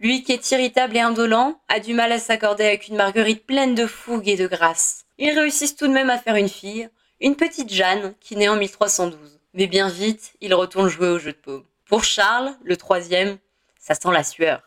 Lui 0.00 0.22
qui 0.22 0.32
est 0.32 0.50
irritable 0.50 0.96
et 0.96 1.00
indolent, 1.00 1.60
a 1.68 1.78
du 1.78 1.92
mal 1.92 2.10
à 2.10 2.18
s'accorder 2.18 2.64
avec 2.64 2.88
une 2.88 2.96
Marguerite 2.96 3.44
pleine 3.46 3.74
de 3.74 3.86
fougue 3.86 4.28
et 4.28 4.36
de 4.36 4.46
grâce. 4.46 5.04
Ils 5.18 5.38
réussissent 5.38 5.76
tout 5.76 5.86
de 5.86 5.92
même 5.92 6.08
à 6.08 6.18
faire 6.18 6.36
une 6.36 6.48
fille, 6.48 6.88
une 7.20 7.36
petite 7.36 7.70
Jeanne, 7.70 8.14
qui 8.18 8.34
naît 8.36 8.48
en 8.48 8.56
1312. 8.56 9.40
Mais 9.52 9.66
bien 9.66 9.90
vite, 9.90 10.32
il 10.40 10.54
retourne 10.54 10.88
jouer 10.88 11.08
au 11.08 11.18
jeu 11.18 11.32
de 11.32 11.36
paume. 11.36 11.64
Pour 11.84 12.02
Charles, 12.02 12.54
le 12.64 12.78
troisième, 12.78 13.36
ça 13.78 13.94
sent 13.94 14.10
la 14.10 14.24
sueur. 14.24 14.62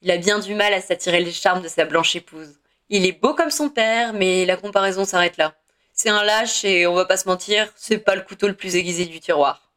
Il 0.00 0.10
a 0.10 0.16
bien 0.16 0.38
du 0.38 0.54
mal 0.54 0.72
à 0.72 0.80
s'attirer 0.80 1.20
les 1.20 1.32
charmes 1.32 1.62
de 1.62 1.68
sa 1.68 1.84
blanche 1.84 2.16
épouse. 2.16 2.58
Il 2.88 3.04
est 3.04 3.12
beau 3.12 3.34
comme 3.34 3.50
son 3.50 3.68
père, 3.68 4.14
mais 4.14 4.46
la 4.46 4.56
comparaison 4.56 5.04
s'arrête 5.04 5.36
là. 5.36 5.54
C'est 5.92 6.08
un 6.08 6.24
lâche 6.24 6.64
et 6.64 6.86
on 6.86 6.94
va 6.94 7.04
pas 7.04 7.18
se 7.18 7.28
mentir, 7.28 7.70
c'est 7.76 7.98
pas 7.98 8.14
le 8.14 8.22
couteau 8.22 8.48
le 8.48 8.54
plus 8.54 8.74
aiguisé 8.74 9.04
du 9.04 9.20
tiroir. 9.20 9.71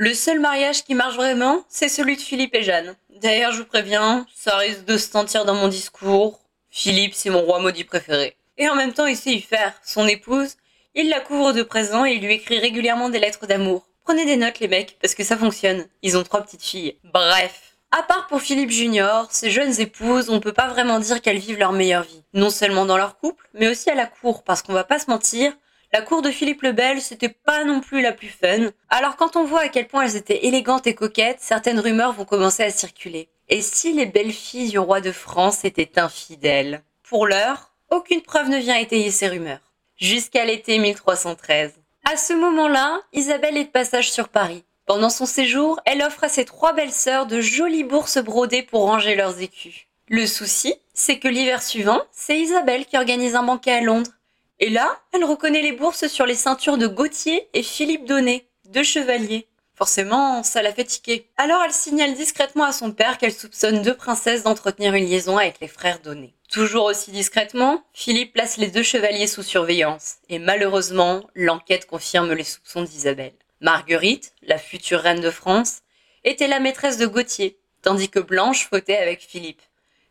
Le 0.00 0.14
seul 0.14 0.38
mariage 0.38 0.84
qui 0.84 0.94
marche 0.94 1.16
vraiment, 1.16 1.64
c'est 1.68 1.88
celui 1.88 2.14
de 2.14 2.20
Philippe 2.20 2.54
et 2.54 2.62
Jeanne. 2.62 2.94
D'ailleurs, 3.20 3.50
je 3.50 3.58
vous 3.58 3.64
préviens, 3.64 4.26
ça 4.32 4.56
risque 4.56 4.84
de 4.84 4.96
se 4.96 5.10
sentir 5.10 5.44
dans 5.44 5.56
mon 5.56 5.66
discours. 5.66 6.38
Philippe, 6.70 7.14
c'est 7.14 7.30
mon 7.30 7.40
roi 7.40 7.58
maudit 7.58 7.82
préféré. 7.82 8.36
Et 8.58 8.68
en 8.68 8.76
même 8.76 8.92
temps, 8.92 9.06
il 9.06 9.16
sait 9.16 9.32
y 9.32 9.40
faire. 9.40 9.74
Son 9.84 10.06
épouse, 10.06 10.54
il 10.94 11.08
la 11.08 11.18
couvre 11.18 11.52
de 11.52 11.64
présents 11.64 12.06
et 12.06 12.12
il 12.12 12.22
lui 12.22 12.34
écrit 12.34 12.60
régulièrement 12.60 13.08
des 13.08 13.18
lettres 13.18 13.48
d'amour. 13.48 13.88
Prenez 14.04 14.24
des 14.24 14.36
notes, 14.36 14.60
les 14.60 14.68
mecs, 14.68 14.96
parce 15.02 15.16
que 15.16 15.24
ça 15.24 15.36
fonctionne. 15.36 15.84
Ils 16.02 16.16
ont 16.16 16.22
trois 16.22 16.42
petites 16.42 16.62
filles. 16.62 16.96
Bref. 17.02 17.74
À 17.90 18.04
part 18.04 18.28
pour 18.28 18.40
Philippe 18.40 18.70
Junior, 18.70 19.26
ces 19.32 19.50
jeunes 19.50 19.80
épouses, 19.80 20.30
on 20.30 20.38
peut 20.38 20.52
pas 20.52 20.68
vraiment 20.68 21.00
dire 21.00 21.20
qu'elles 21.20 21.38
vivent 21.38 21.58
leur 21.58 21.72
meilleure 21.72 22.04
vie. 22.04 22.22
Non 22.34 22.50
seulement 22.50 22.86
dans 22.86 22.98
leur 22.98 23.18
couple, 23.18 23.48
mais 23.52 23.66
aussi 23.66 23.90
à 23.90 23.96
la 23.96 24.06
cour, 24.06 24.44
parce 24.44 24.62
qu'on 24.62 24.74
va 24.74 24.84
pas 24.84 25.00
se 25.00 25.10
mentir, 25.10 25.52
la 25.92 26.02
cour 26.02 26.20
de 26.20 26.30
Philippe 26.30 26.62
le 26.62 26.72
Bel, 26.72 27.00
c'était 27.00 27.30
pas 27.30 27.64
non 27.64 27.80
plus 27.80 28.02
la 28.02 28.12
plus 28.12 28.28
fun. 28.28 28.70
Alors 28.90 29.16
quand 29.16 29.36
on 29.36 29.44
voit 29.44 29.62
à 29.62 29.68
quel 29.68 29.88
point 29.88 30.02
elles 30.02 30.16
étaient 30.16 30.46
élégantes 30.46 30.86
et 30.86 30.94
coquettes, 30.94 31.40
certaines 31.40 31.80
rumeurs 31.80 32.12
vont 32.12 32.26
commencer 32.26 32.62
à 32.62 32.70
circuler. 32.70 33.30
Et 33.48 33.62
si 33.62 33.94
les 33.94 34.04
belles 34.04 34.32
filles 34.32 34.68
du 34.68 34.78
roi 34.78 35.00
de 35.00 35.12
France 35.12 35.64
étaient 35.64 35.98
infidèles? 35.98 36.82
Pour 37.02 37.26
l'heure, 37.26 37.72
aucune 37.90 38.20
preuve 38.20 38.50
ne 38.50 38.58
vient 38.58 38.76
étayer 38.76 39.10
ces 39.10 39.28
rumeurs. 39.28 39.72
Jusqu'à 39.96 40.44
l'été 40.44 40.78
1313. 40.78 41.72
À 42.04 42.16
ce 42.18 42.34
moment-là, 42.34 43.00
Isabelle 43.14 43.56
est 43.56 43.64
de 43.64 43.70
passage 43.70 44.12
sur 44.12 44.28
Paris. 44.28 44.64
Pendant 44.84 45.10
son 45.10 45.26
séjour, 45.26 45.80
elle 45.86 46.02
offre 46.02 46.24
à 46.24 46.28
ses 46.28 46.44
trois 46.44 46.74
belles 46.74 46.92
sœurs 46.92 47.26
de 47.26 47.40
jolies 47.40 47.84
bourses 47.84 48.18
brodées 48.18 48.62
pour 48.62 48.82
ranger 48.82 49.14
leurs 49.14 49.40
écus. 49.40 49.86
Le 50.08 50.26
souci, 50.26 50.74
c'est 50.92 51.18
que 51.18 51.28
l'hiver 51.28 51.62
suivant, 51.62 52.00
c'est 52.12 52.38
Isabelle 52.38 52.86
qui 52.86 52.96
organise 52.96 53.34
un 53.34 53.42
banquet 53.42 53.72
à 53.72 53.80
Londres 53.80 54.10
et 54.60 54.70
là, 54.70 55.00
elle 55.12 55.24
reconnaît 55.24 55.62
les 55.62 55.72
bourses 55.72 56.06
sur 56.08 56.26
les 56.26 56.34
ceintures 56.34 56.78
de 56.78 56.86
Gauthier 56.86 57.48
et 57.54 57.62
Philippe 57.62 58.06
Donnet, 58.06 58.46
deux 58.68 58.82
chevaliers. 58.82 59.46
Forcément, 59.74 60.42
ça 60.42 60.60
la 60.60 60.72
fait 60.72 60.84
tiquer. 60.84 61.30
Alors 61.36 61.62
elle 61.64 61.72
signale 61.72 62.14
discrètement 62.14 62.64
à 62.64 62.72
son 62.72 62.90
père 62.90 63.16
qu'elle 63.16 63.32
soupçonne 63.32 63.82
deux 63.82 63.96
princesses 63.96 64.42
d'entretenir 64.42 64.94
une 64.94 65.04
liaison 65.04 65.38
avec 65.38 65.60
les 65.60 65.68
frères 65.68 66.00
Donnet. 66.00 66.34
Toujours 66.50 66.86
aussi 66.86 67.12
discrètement, 67.12 67.84
Philippe 67.92 68.32
place 68.32 68.56
les 68.56 68.66
deux 68.66 68.82
chevaliers 68.82 69.28
sous 69.28 69.44
surveillance, 69.44 70.16
et 70.28 70.40
malheureusement, 70.40 71.22
l'enquête 71.36 71.86
confirme 71.86 72.32
les 72.32 72.42
soupçons 72.42 72.82
d'Isabelle. 72.82 73.34
Marguerite, 73.60 74.32
la 74.42 74.58
future 74.58 75.00
reine 75.00 75.20
de 75.20 75.30
France, 75.30 75.82
était 76.24 76.48
la 76.48 76.58
maîtresse 76.58 76.96
de 76.96 77.06
Gauthier, 77.06 77.58
tandis 77.82 78.08
que 78.08 78.18
Blanche 78.18 78.68
fautait 78.68 78.96
avec 78.96 79.20
Philippe. 79.20 79.62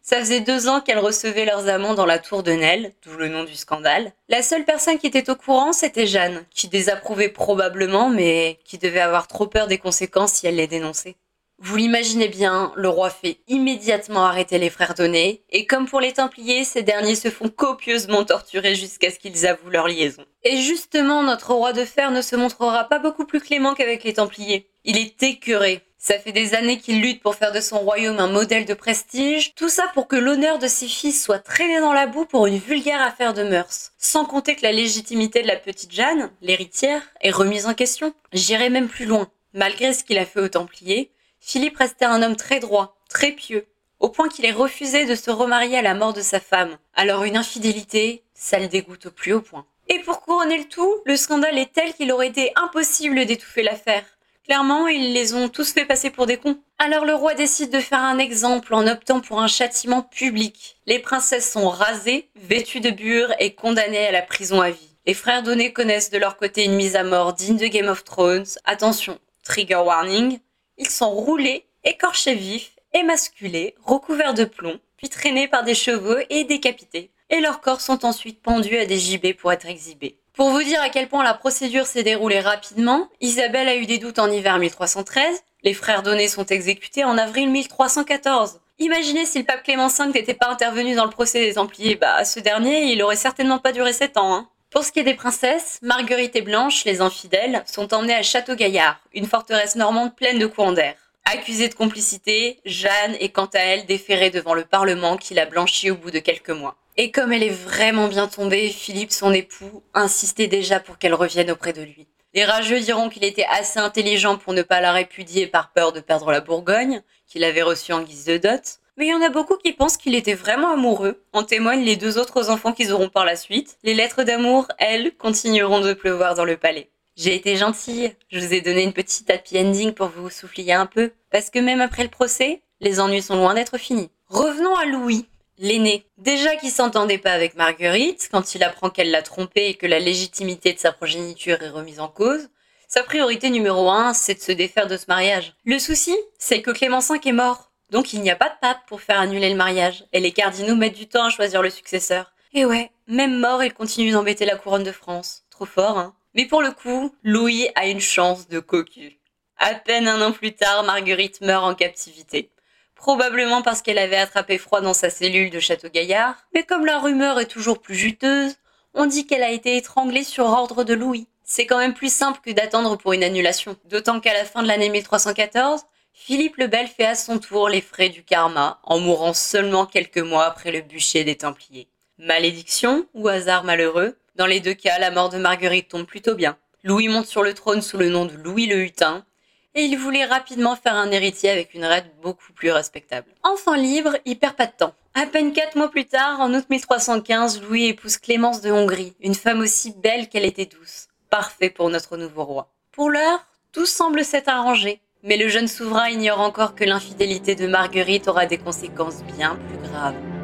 Ça 0.10 0.20
faisait 0.20 0.40
deux 0.40 0.70
ans 0.70 0.80
qu'elles 0.80 1.00
recevaient 1.00 1.44
leurs 1.44 1.68
amants 1.68 1.94
dans 1.94 2.06
la 2.06 2.18
tour 2.18 2.42
de 2.42 2.54
Nesle, 2.54 2.94
d'où 3.04 3.18
le 3.18 3.28
nom 3.28 3.44
du 3.44 3.56
scandale. 3.56 4.14
La 4.30 4.42
seule 4.42 4.64
personne 4.64 5.00
qui 5.00 5.08
était 5.08 5.30
au 5.30 5.36
courant, 5.36 5.74
c'était 5.74 6.08
Jeanne, 6.08 6.46
qui 6.50 6.70
désapprouvait 6.70 7.28
probablement, 7.28 8.10
mais 8.10 8.58
qui 8.64 8.78
devait 8.78 9.02
avoir 9.02 9.28
trop 9.28 9.48
peur 9.48 9.68
des 9.68 9.80
conséquences 9.80 10.32
si 10.32 10.48
elle 10.48 10.56
les 10.56 10.68
dénonçait. 10.68 11.18
Vous 11.60 11.76
l'imaginez 11.76 12.30
bien, 12.30 12.72
le 12.78 12.88
roi 12.88 13.10
fait 13.10 13.40
immédiatement 13.50 14.24
arrêter 14.24 14.60
les 14.60 14.70
frères 14.70 14.94
Donné, 14.94 15.42
et 15.50 15.66
comme 15.66 15.90
pour 15.90 16.00
les 16.00 16.14
Templiers, 16.14 16.64
ces 16.64 16.84
derniers 16.84 17.16
se 17.16 17.30
font 17.30 17.50
copieusement 17.50 18.24
torturer 18.24 18.76
jusqu'à 18.76 19.12
ce 19.12 19.20
qu'ils 19.20 19.46
avouent 19.46 19.72
leur 19.72 19.90
liaison. 19.90 20.24
Et 20.44 20.56
justement, 20.62 21.22
notre 21.22 21.54
roi 21.54 21.74
de 21.74 21.84
fer 21.84 22.12
ne 22.12 22.22
se 22.22 22.38
montrera 22.38 22.86
pas 22.86 23.00
beaucoup 23.00 23.26
plus 23.26 23.42
clément 23.42 23.74
qu'avec 23.74 24.06
les 24.06 24.14
Templiers. 24.14 24.70
Il 24.86 24.98
est 24.98 25.22
écœuré. 25.22 25.82
Ça 26.08 26.20
fait 26.20 26.32
des 26.32 26.56
années 26.56 26.78
qu'il 26.78 27.02
lutte 27.02 27.22
pour 27.22 27.36
faire 27.36 27.52
de 27.52 27.60
son 27.60 27.80
royaume 27.80 28.20
un 28.20 28.30
modèle 28.30 28.64
de 28.64 28.74
prestige, 28.74 29.54
tout 29.56 29.68
ça 29.68 29.92
pour 29.94 30.08
que 30.08 30.16
l'honneur 30.16 30.58
de 30.58 30.68
ses 30.68 30.88
fils 30.88 31.22
soit 31.22 31.40
traîné 31.40 31.82
dans 31.82 31.92
la 31.92 32.08
boue 32.08 32.24
pour 32.24 32.48
une 32.48 32.60
vulgaire 32.60 33.02
affaire 33.02 33.34
de 33.34 33.44
mœurs. 33.44 33.92
Sans 33.98 34.24
compter 34.24 34.56
que 34.56 34.62
la 34.62 34.72
légitimité 34.72 35.42
de 35.42 35.48
la 35.48 35.58
petite 35.58 35.92
Jeanne, 35.92 36.32
l'héritière, 36.42 37.02
est 37.20 37.30
remise 37.30 37.66
en 37.66 37.74
question. 37.74 38.14
J'irai 38.32 38.70
même 38.70 38.88
plus 38.88 39.04
loin. 39.04 39.30
Malgré 39.54 39.92
ce 39.92 40.06
qu'il 40.06 40.18
a 40.18 40.26
fait 40.26 40.40
aux 40.40 40.48
Templiers, 40.48 41.12
Philippe 41.42 41.76
restait 41.76 42.06
un 42.06 42.24
homme 42.24 42.38
très 42.38 42.62
droit, 42.62 42.96
très 43.10 43.34
pieux, 43.34 43.68
au 44.00 44.08
point 44.08 44.30
qu'il 44.30 44.46
ait 44.46 44.52
refusé 44.54 45.04
de 45.04 45.16
se 45.16 45.30
remarier 45.30 45.78
à 45.78 45.82
la 45.82 45.94
mort 45.94 46.14
de 46.14 46.22
sa 46.22 46.40
femme. 46.40 46.78
Alors 46.96 47.26
une 47.26 47.36
infidélité, 47.36 48.24
ça 48.34 48.60
le 48.60 48.70
dégoûte 48.70 49.08
au 49.08 49.12
plus 49.12 49.34
haut 49.34 49.42
point. 49.42 49.66
Et 49.90 50.00
pour 50.00 50.22
couronner 50.22 50.58
le 50.58 50.70
tout, 50.70 51.02
le 51.04 51.18
scandale 51.18 51.58
est 51.58 51.74
tel 51.74 51.94
qu'il 51.94 52.14
aurait 52.14 52.30
été 52.30 52.54
impossible 52.56 53.26
d'étouffer 53.26 53.64
l'affaire. 53.64 54.06
Clairement, 54.48 54.88
ils 54.88 55.12
les 55.12 55.34
ont 55.34 55.50
tous 55.50 55.74
fait 55.74 55.84
passer 55.84 56.10
pour 56.10 56.26
des 56.26 56.38
cons. 56.38 56.58
Alors 56.80 57.04
le 57.04 57.14
roi 57.14 57.34
décide 57.34 57.70
de 57.70 57.82
faire 57.82 58.00
un 58.00 58.18
exemple 58.18 58.74
en 58.74 58.88
optant 58.88 59.20
pour 59.20 59.42
un 59.42 59.48
châtiment 59.48 60.02
public. 60.02 60.78
Les 60.86 61.00
princesses 61.00 61.52
sont 61.52 61.68
rasées, 61.68 62.30
vêtues 62.36 62.80
de 62.80 62.92
bure 62.92 63.34
et 63.40 63.56
condamnées 63.56 64.08
à 64.08 64.14
la 64.14 64.22
prison 64.22 64.62
à 64.62 64.70
vie. 64.70 64.96
Les 65.06 65.14
frères 65.14 65.44
Donné 65.44 65.74
connaissent 65.74 66.12
de 66.12 66.18
leur 66.18 66.38
côté 66.38 66.64
une 66.64 66.76
mise 66.76 66.96
à 66.96 67.04
mort 67.04 67.34
digne 67.34 67.58
de 67.58 67.68
Game 67.68 67.90
of 67.90 68.06
Thrones. 68.06 68.46
Attention, 68.64 69.20
trigger 69.44 69.82
warning, 69.86 70.40
ils 70.78 70.90
sont 70.90 71.12
roulés, 71.12 71.66
écorchés 71.84 72.36
vifs, 72.36 72.72
émasculés, 72.94 73.76
recouverts 73.84 74.34
de 74.34 74.46
plomb, 74.46 74.80
puis 74.96 75.10
traînés 75.10 75.50
par 75.50 75.66
des 75.66 75.76
chevaux 75.76 76.20
et 76.30 76.46
décapités. 76.46 77.12
Et 77.30 77.42
leurs 77.42 77.60
corps 77.60 77.82
sont 77.82 78.06
ensuite 78.06 78.42
pendus 78.42 78.78
à 78.78 78.86
des 78.86 78.98
gibets 78.98 79.34
pour 79.34 79.52
être 79.52 79.68
exhibés. 79.68 80.18
Pour 80.38 80.52
vous 80.52 80.62
dire 80.62 80.80
à 80.84 80.90
quel 80.90 81.08
point 81.08 81.24
la 81.24 81.34
procédure 81.34 81.88
s'est 81.88 82.04
déroulée 82.04 82.40
rapidement, 82.40 83.10
Isabelle 83.22 83.68
a 83.68 83.76
eu 83.76 83.88
des 83.88 83.98
doutes 83.98 84.20
en 84.20 84.30
hiver 84.30 84.60
1313, 84.60 85.44
les 85.64 85.74
frères 85.74 86.04
Donné 86.04 86.28
sont 86.28 86.46
exécutés 86.46 87.04
en 87.04 87.18
avril 87.18 87.50
1314. 87.50 88.60
Imaginez 88.78 89.26
si 89.26 89.40
le 89.40 89.46
pape 89.46 89.64
Clément 89.64 89.88
V 89.88 90.06
n'était 90.14 90.36
pas 90.36 90.52
intervenu 90.52 90.94
dans 90.94 91.06
le 91.06 91.10
procès 91.10 91.44
des 91.44 91.56
Templiers, 91.56 91.96
bah 91.96 92.24
ce 92.24 92.40
dernier, 92.40 92.92
il 92.92 93.02
aurait 93.02 93.16
certainement 93.16 93.58
pas 93.58 93.72
duré 93.72 93.94
7 93.94 94.16
ans. 94.18 94.36
Hein. 94.36 94.48
Pour 94.70 94.84
ce 94.84 94.92
qui 94.92 95.00
est 95.00 95.04
des 95.04 95.16
princesses, 95.16 95.80
Marguerite 95.82 96.36
et 96.36 96.44
Blanche, 96.44 96.86
les 96.86 97.02
infidèles, 97.02 97.64
sont 97.66 97.92
emmenées 97.96 98.14
à 98.14 98.22
Château-Gaillard, 98.22 99.00
une 99.16 99.26
forteresse 99.26 99.76
normande 99.76 100.16
pleine 100.16 100.38
de 100.38 100.46
courants 100.46 100.72
d'air. 100.72 100.94
Accusée 101.30 101.68
de 101.68 101.74
complicité, 101.74 102.62
Jeanne 102.64 103.18
est 103.20 103.34
quant 103.34 103.50
à 103.54 103.60
elle 103.60 103.86
déférée 103.86 104.30
devant 104.30 104.54
le 104.54 104.64
Parlement 104.64 105.18
qui 105.18 105.34
l'a 105.34 105.46
blanchie 105.46 105.92
au 105.92 105.96
bout 105.96 106.10
de 106.10 106.20
quelques 106.20 106.52
mois. 106.52 106.78
Et 106.96 107.12
comme 107.12 107.34
elle 107.34 107.44
est 107.44 107.50
vraiment 107.50 108.08
bien 108.08 108.30
tombée, 108.30 108.70
Philippe, 108.70 109.12
son 109.12 109.34
époux, 109.34 109.84
insistait 109.94 110.48
déjà 110.48 110.80
pour 110.80 110.98
qu'elle 110.98 111.14
revienne 111.14 111.52
auprès 111.52 111.74
de 111.74 111.82
lui. 111.82 112.08
Les 112.34 112.46
rageux 112.46 112.80
diront 112.80 113.10
qu'il 113.10 113.26
était 113.26 113.46
assez 113.52 113.78
intelligent 113.78 114.38
pour 114.38 114.54
ne 114.54 114.62
pas 114.62 114.80
la 114.80 114.94
répudier 114.94 115.48
par 115.48 115.74
peur 115.74 115.92
de 115.92 116.00
perdre 116.00 116.32
la 116.32 116.40
Bourgogne, 116.40 117.02
qu'il 117.28 117.44
avait 117.44 117.62
reçue 117.62 117.92
en 117.92 118.04
guise 118.04 118.24
de 118.24 118.38
dot, 118.38 118.80
mais 118.96 119.08
il 119.08 119.10
y 119.10 119.14
en 119.14 119.22
a 119.22 119.30
beaucoup 119.30 119.58
qui 119.58 119.74
pensent 119.74 119.98
qu'il 119.98 120.16
était 120.16 120.34
vraiment 120.34 120.72
amoureux. 120.72 121.22
En 121.34 121.44
témoignent 121.44 121.84
les 121.84 121.98
deux 121.98 122.18
autres 122.18 122.50
enfants 122.50 122.72
qu'ils 122.72 122.94
auront 122.94 123.10
par 123.10 123.26
la 123.26 123.36
suite. 123.36 123.78
Les 123.84 123.94
lettres 123.94 124.24
d'amour, 124.24 124.70
elles, 124.78 125.14
continueront 125.18 125.82
de 125.82 125.94
pleuvoir 125.94 126.36
dans 126.36 126.46
le 126.46 126.56
palais. 126.56 126.90
J'ai 127.18 127.34
été 127.34 127.58
gentille. 127.58 128.16
Je 128.30 128.40
vous 128.40 128.54
ai 128.54 128.62
donné 128.62 128.84
une 128.84 128.94
petite 128.94 129.28
happy 129.32 129.58
ending 129.58 129.92
pour 129.92 130.10
vous 130.10 130.30
souffler 130.30 130.72
un 130.72 130.86
peu. 130.86 131.12
Parce 131.32 131.50
que 131.50 131.58
même 131.58 131.82
après 131.82 132.04
le 132.04 132.10
procès, 132.10 132.62
les 132.80 133.00
ennuis 133.00 133.24
sont 133.24 133.36
loin 133.36 133.56
d'être 133.56 133.80
finis. 133.80 134.12
Revenons 134.28 134.76
à 134.76 134.86
Louis, 134.86 135.26
l'aîné. 135.58 136.06
Déjà 136.20 136.56
qu'il 136.58 136.70
s'entendait 136.70 137.18
pas 137.18 137.32
avec 137.32 137.56
Marguerite, 137.56 138.30
quand 138.32 138.54
il 138.54 138.64
apprend 138.64 138.92
qu'elle 138.92 139.10
l'a 139.10 139.24
trompé 139.24 139.66
et 139.66 139.74
que 139.74 139.88
la 139.88 139.98
légitimité 139.98 140.74
de 140.74 140.78
sa 140.78 140.92
progéniture 140.92 141.64
est 141.64 141.70
remise 141.70 142.00
en 142.00 142.08
cause, 142.08 142.50
sa 142.88 143.02
priorité 143.02 143.50
numéro 143.50 143.90
un, 143.90 144.14
c'est 144.14 144.36
de 144.36 144.40
se 144.40 144.52
défaire 144.52 144.86
de 144.86 144.96
ce 144.96 145.06
mariage. 145.08 145.56
Le 145.66 145.80
souci, 145.80 146.16
c'est 146.38 146.62
que 146.62 146.70
Clément 146.70 147.00
V 147.00 147.20
est 147.26 147.32
mort. 147.32 147.72
Donc 147.90 148.14
il 148.14 148.22
n'y 148.22 148.30
a 148.30 148.36
pas 148.36 148.50
de 148.50 148.60
pape 148.62 148.86
pour 148.88 149.02
faire 149.02 149.20
annuler 149.20 149.50
le 149.50 149.56
mariage, 149.56 150.06
et 150.14 150.20
les 150.20 150.34
cardinaux 150.34 150.76
mettent 150.76 150.98
du 150.98 151.08
temps 151.08 151.26
à 151.26 151.30
choisir 151.32 151.64
le 151.64 151.72
successeur. 151.72 152.34
Et 152.54 152.66
ouais, 152.66 152.92
même 153.08 153.40
mort, 153.40 153.64
il 153.64 153.74
continue 153.74 154.12
d'embêter 154.12 154.46
la 154.46 154.56
couronne 154.56 154.84
de 154.84 154.92
France. 154.92 155.46
Trop 155.50 155.66
fort, 155.66 155.98
hein 155.98 156.14
Mais 156.38 156.46
pour 156.46 156.62
le 156.62 156.72
coup, 156.72 157.16
Louis 157.24 157.68
a 157.74 157.88
une 157.88 158.00
chance 158.00 158.48
de 158.48 158.60
cocu. 158.60 159.18
À 159.58 159.74
peine 159.74 160.08
un 160.08 160.22
an 160.22 160.32
plus 160.32 160.54
tard, 160.54 160.84
Marguerite 160.84 161.42
meurt 161.42 161.66
en 161.66 161.74
captivité. 161.74 162.52
Probablement 162.94 163.64
parce 163.64 163.82
qu'elle 163.82 163.98
avait 163.98 164.18
attrapé 164.18 164.60
froid 164.60 164.82
dans 164.82 164.94
sa 164.94 165.10
cellule 165.10 165.50
de 165.50 165.60
Château-Gaillard, 165.60 166.36
mais 166.54 166.62
comme 166.62 166.86
la 166.86 167.00
rumeur 167.00 167.40
est 167.40 167.48
toujours 167.48 167.82
plus 167.82 167.96
juteuse, 167.96 168.56
on 168.94 169.08
dit 169.08 169.26
qu'elle 169.26 169.42
a 169.42 169.52
été 169.52 169.78
étranglée 169.78 170.24
sur 170.24 170.46
ordre 170.46 170.84
de 170.84 170.94
Louis. 170.94 171.28
C'est 171.44 171.66
quand 171.66 171.80
même 171.80 171.96
plus 171.96 172.14
simple 172.14 172.40
que 172.46 172.52
d'attendre 172.52 172.98
pour 172.98 173.14
une 173.14 173.24
annulation. 173.24 173.76
D'autant 173.86 174.20
qu'à 174.20 174.34
la 174.34 174.46
fin 174.46 174.62
de 174.62 174.68
l'année 174.68 174.90
1314, 174.90 175.86
Philippe 176.14 176.58
le 176.58 176.68
Bel 176.68 176.88
fait 176.88 177.06
à 177.06 177.16
son 177.16 177.40
tour 177.40 177.68
les 177.68 177.82
frais 177.82 178.10
du 178.10 178.24
karma 178.24 178.80
en 178.84 179.00
mourant 179.00 179.34
seulement 179.34 179.88
quelques 179.88 180.18
mois 180.20 180.46
après 180.46 180.72
le 180.72 180.82
bûcher 180.82 181.24
des 181.24 181.38
Templiers. 181.38 181.88
Malédiction 182.20 183.08
ou 183.16 183.28
hasard 183.28 183.64
malheureux 183.64 184.18
Dans 184.38 184.46
les 184.46 184.60
deux 184.60 184.76
cas, 184.76 185.00
la 185.00 185.10
mort 185.10 185.30
de 185.30 185.40
Marguerite 185.40 185.88
tombe 185.90 186.06
plutôt 186.06 186.36
bien. 186.36 186.58
Louis 186.84 187.08
monte 187.08 187.26
sur 187.26 187.42
le 187.42 187.56
trône 187.56 187.82
sous 187.82 187.98
le 187.98 188.10
nom 188.10 188.26
de 188.26 188.36
Louis 188.36 188.68
le 188.68 188.78
Hutin, 188.78 189.26
et 189.74 189.82
il 189.82 189.98
voulait 189.98 190.26
rapidement 190.26 190.76
faire 190.76 190.94
un 190.94 191.10
héritier 191.10 191.50
avec 191.50 191.74
une 191.74 191.86
reine 191.86 192.10
beaucoup 192.22 192.54
plus 192.54 192.72
respectable. 192.72 193.28
Enfin 193.42 193.76
libre, 193.78 194.16
il 194.26 194.38
perd 194.38 194.56
pas 194.56 194.68
de 194.68 194.74
temps. 194.78 194.94
À 195.16 195.26
peine 195.26 195.54
quatre 195.54 195.76
mois 195.76 195.90
plus 195.90 196.06
tard, 196.06 196.40
en 196.40 196.54
août 196.54 196.66
1315, 196.70 197.64
Louis 197.64 197.86
épouse 197.88 198.18
Clémence 198.18 198.62
de 198.62 198.70
Hongrie, 198.72 199.16
une 199.22 199.34
femme 199.34 199.62
aussi 199.62 199.92
belle 199.98 200.30
qu'elle 200.30 200.46
était 200.46 200.68
douce. 200.68 201.08
Parfait 201.32 201.72
pour 201.72 201.90
notre 201.90 202.16
nouveau 202.16 202.44
roi. 202.44 202.72
Pour 202.92 203.10
l'heure, 203.10 203.44
tout 203.72 203.88
semble 203.88 204.24
s'être 204.24 204.50
arrangé. 204.50 205.02
Mais 205.24 205.38
le 205.38 205.50
jeune 205.50 205.68
souverain 205.68 206.10
ignore 206.10 206.42
encore 206.42 206.76
que 206.76 206.84
l'infidélité 206.84 207.56
de 207.56 207.66
Marguerite 207.66 208.28
aura 208.28 208.46
des 208.46 208.60
conséquences 208.60 209.24
bien 209.36 209.56
plus 209.56 209.90
graves. 209.90 210.37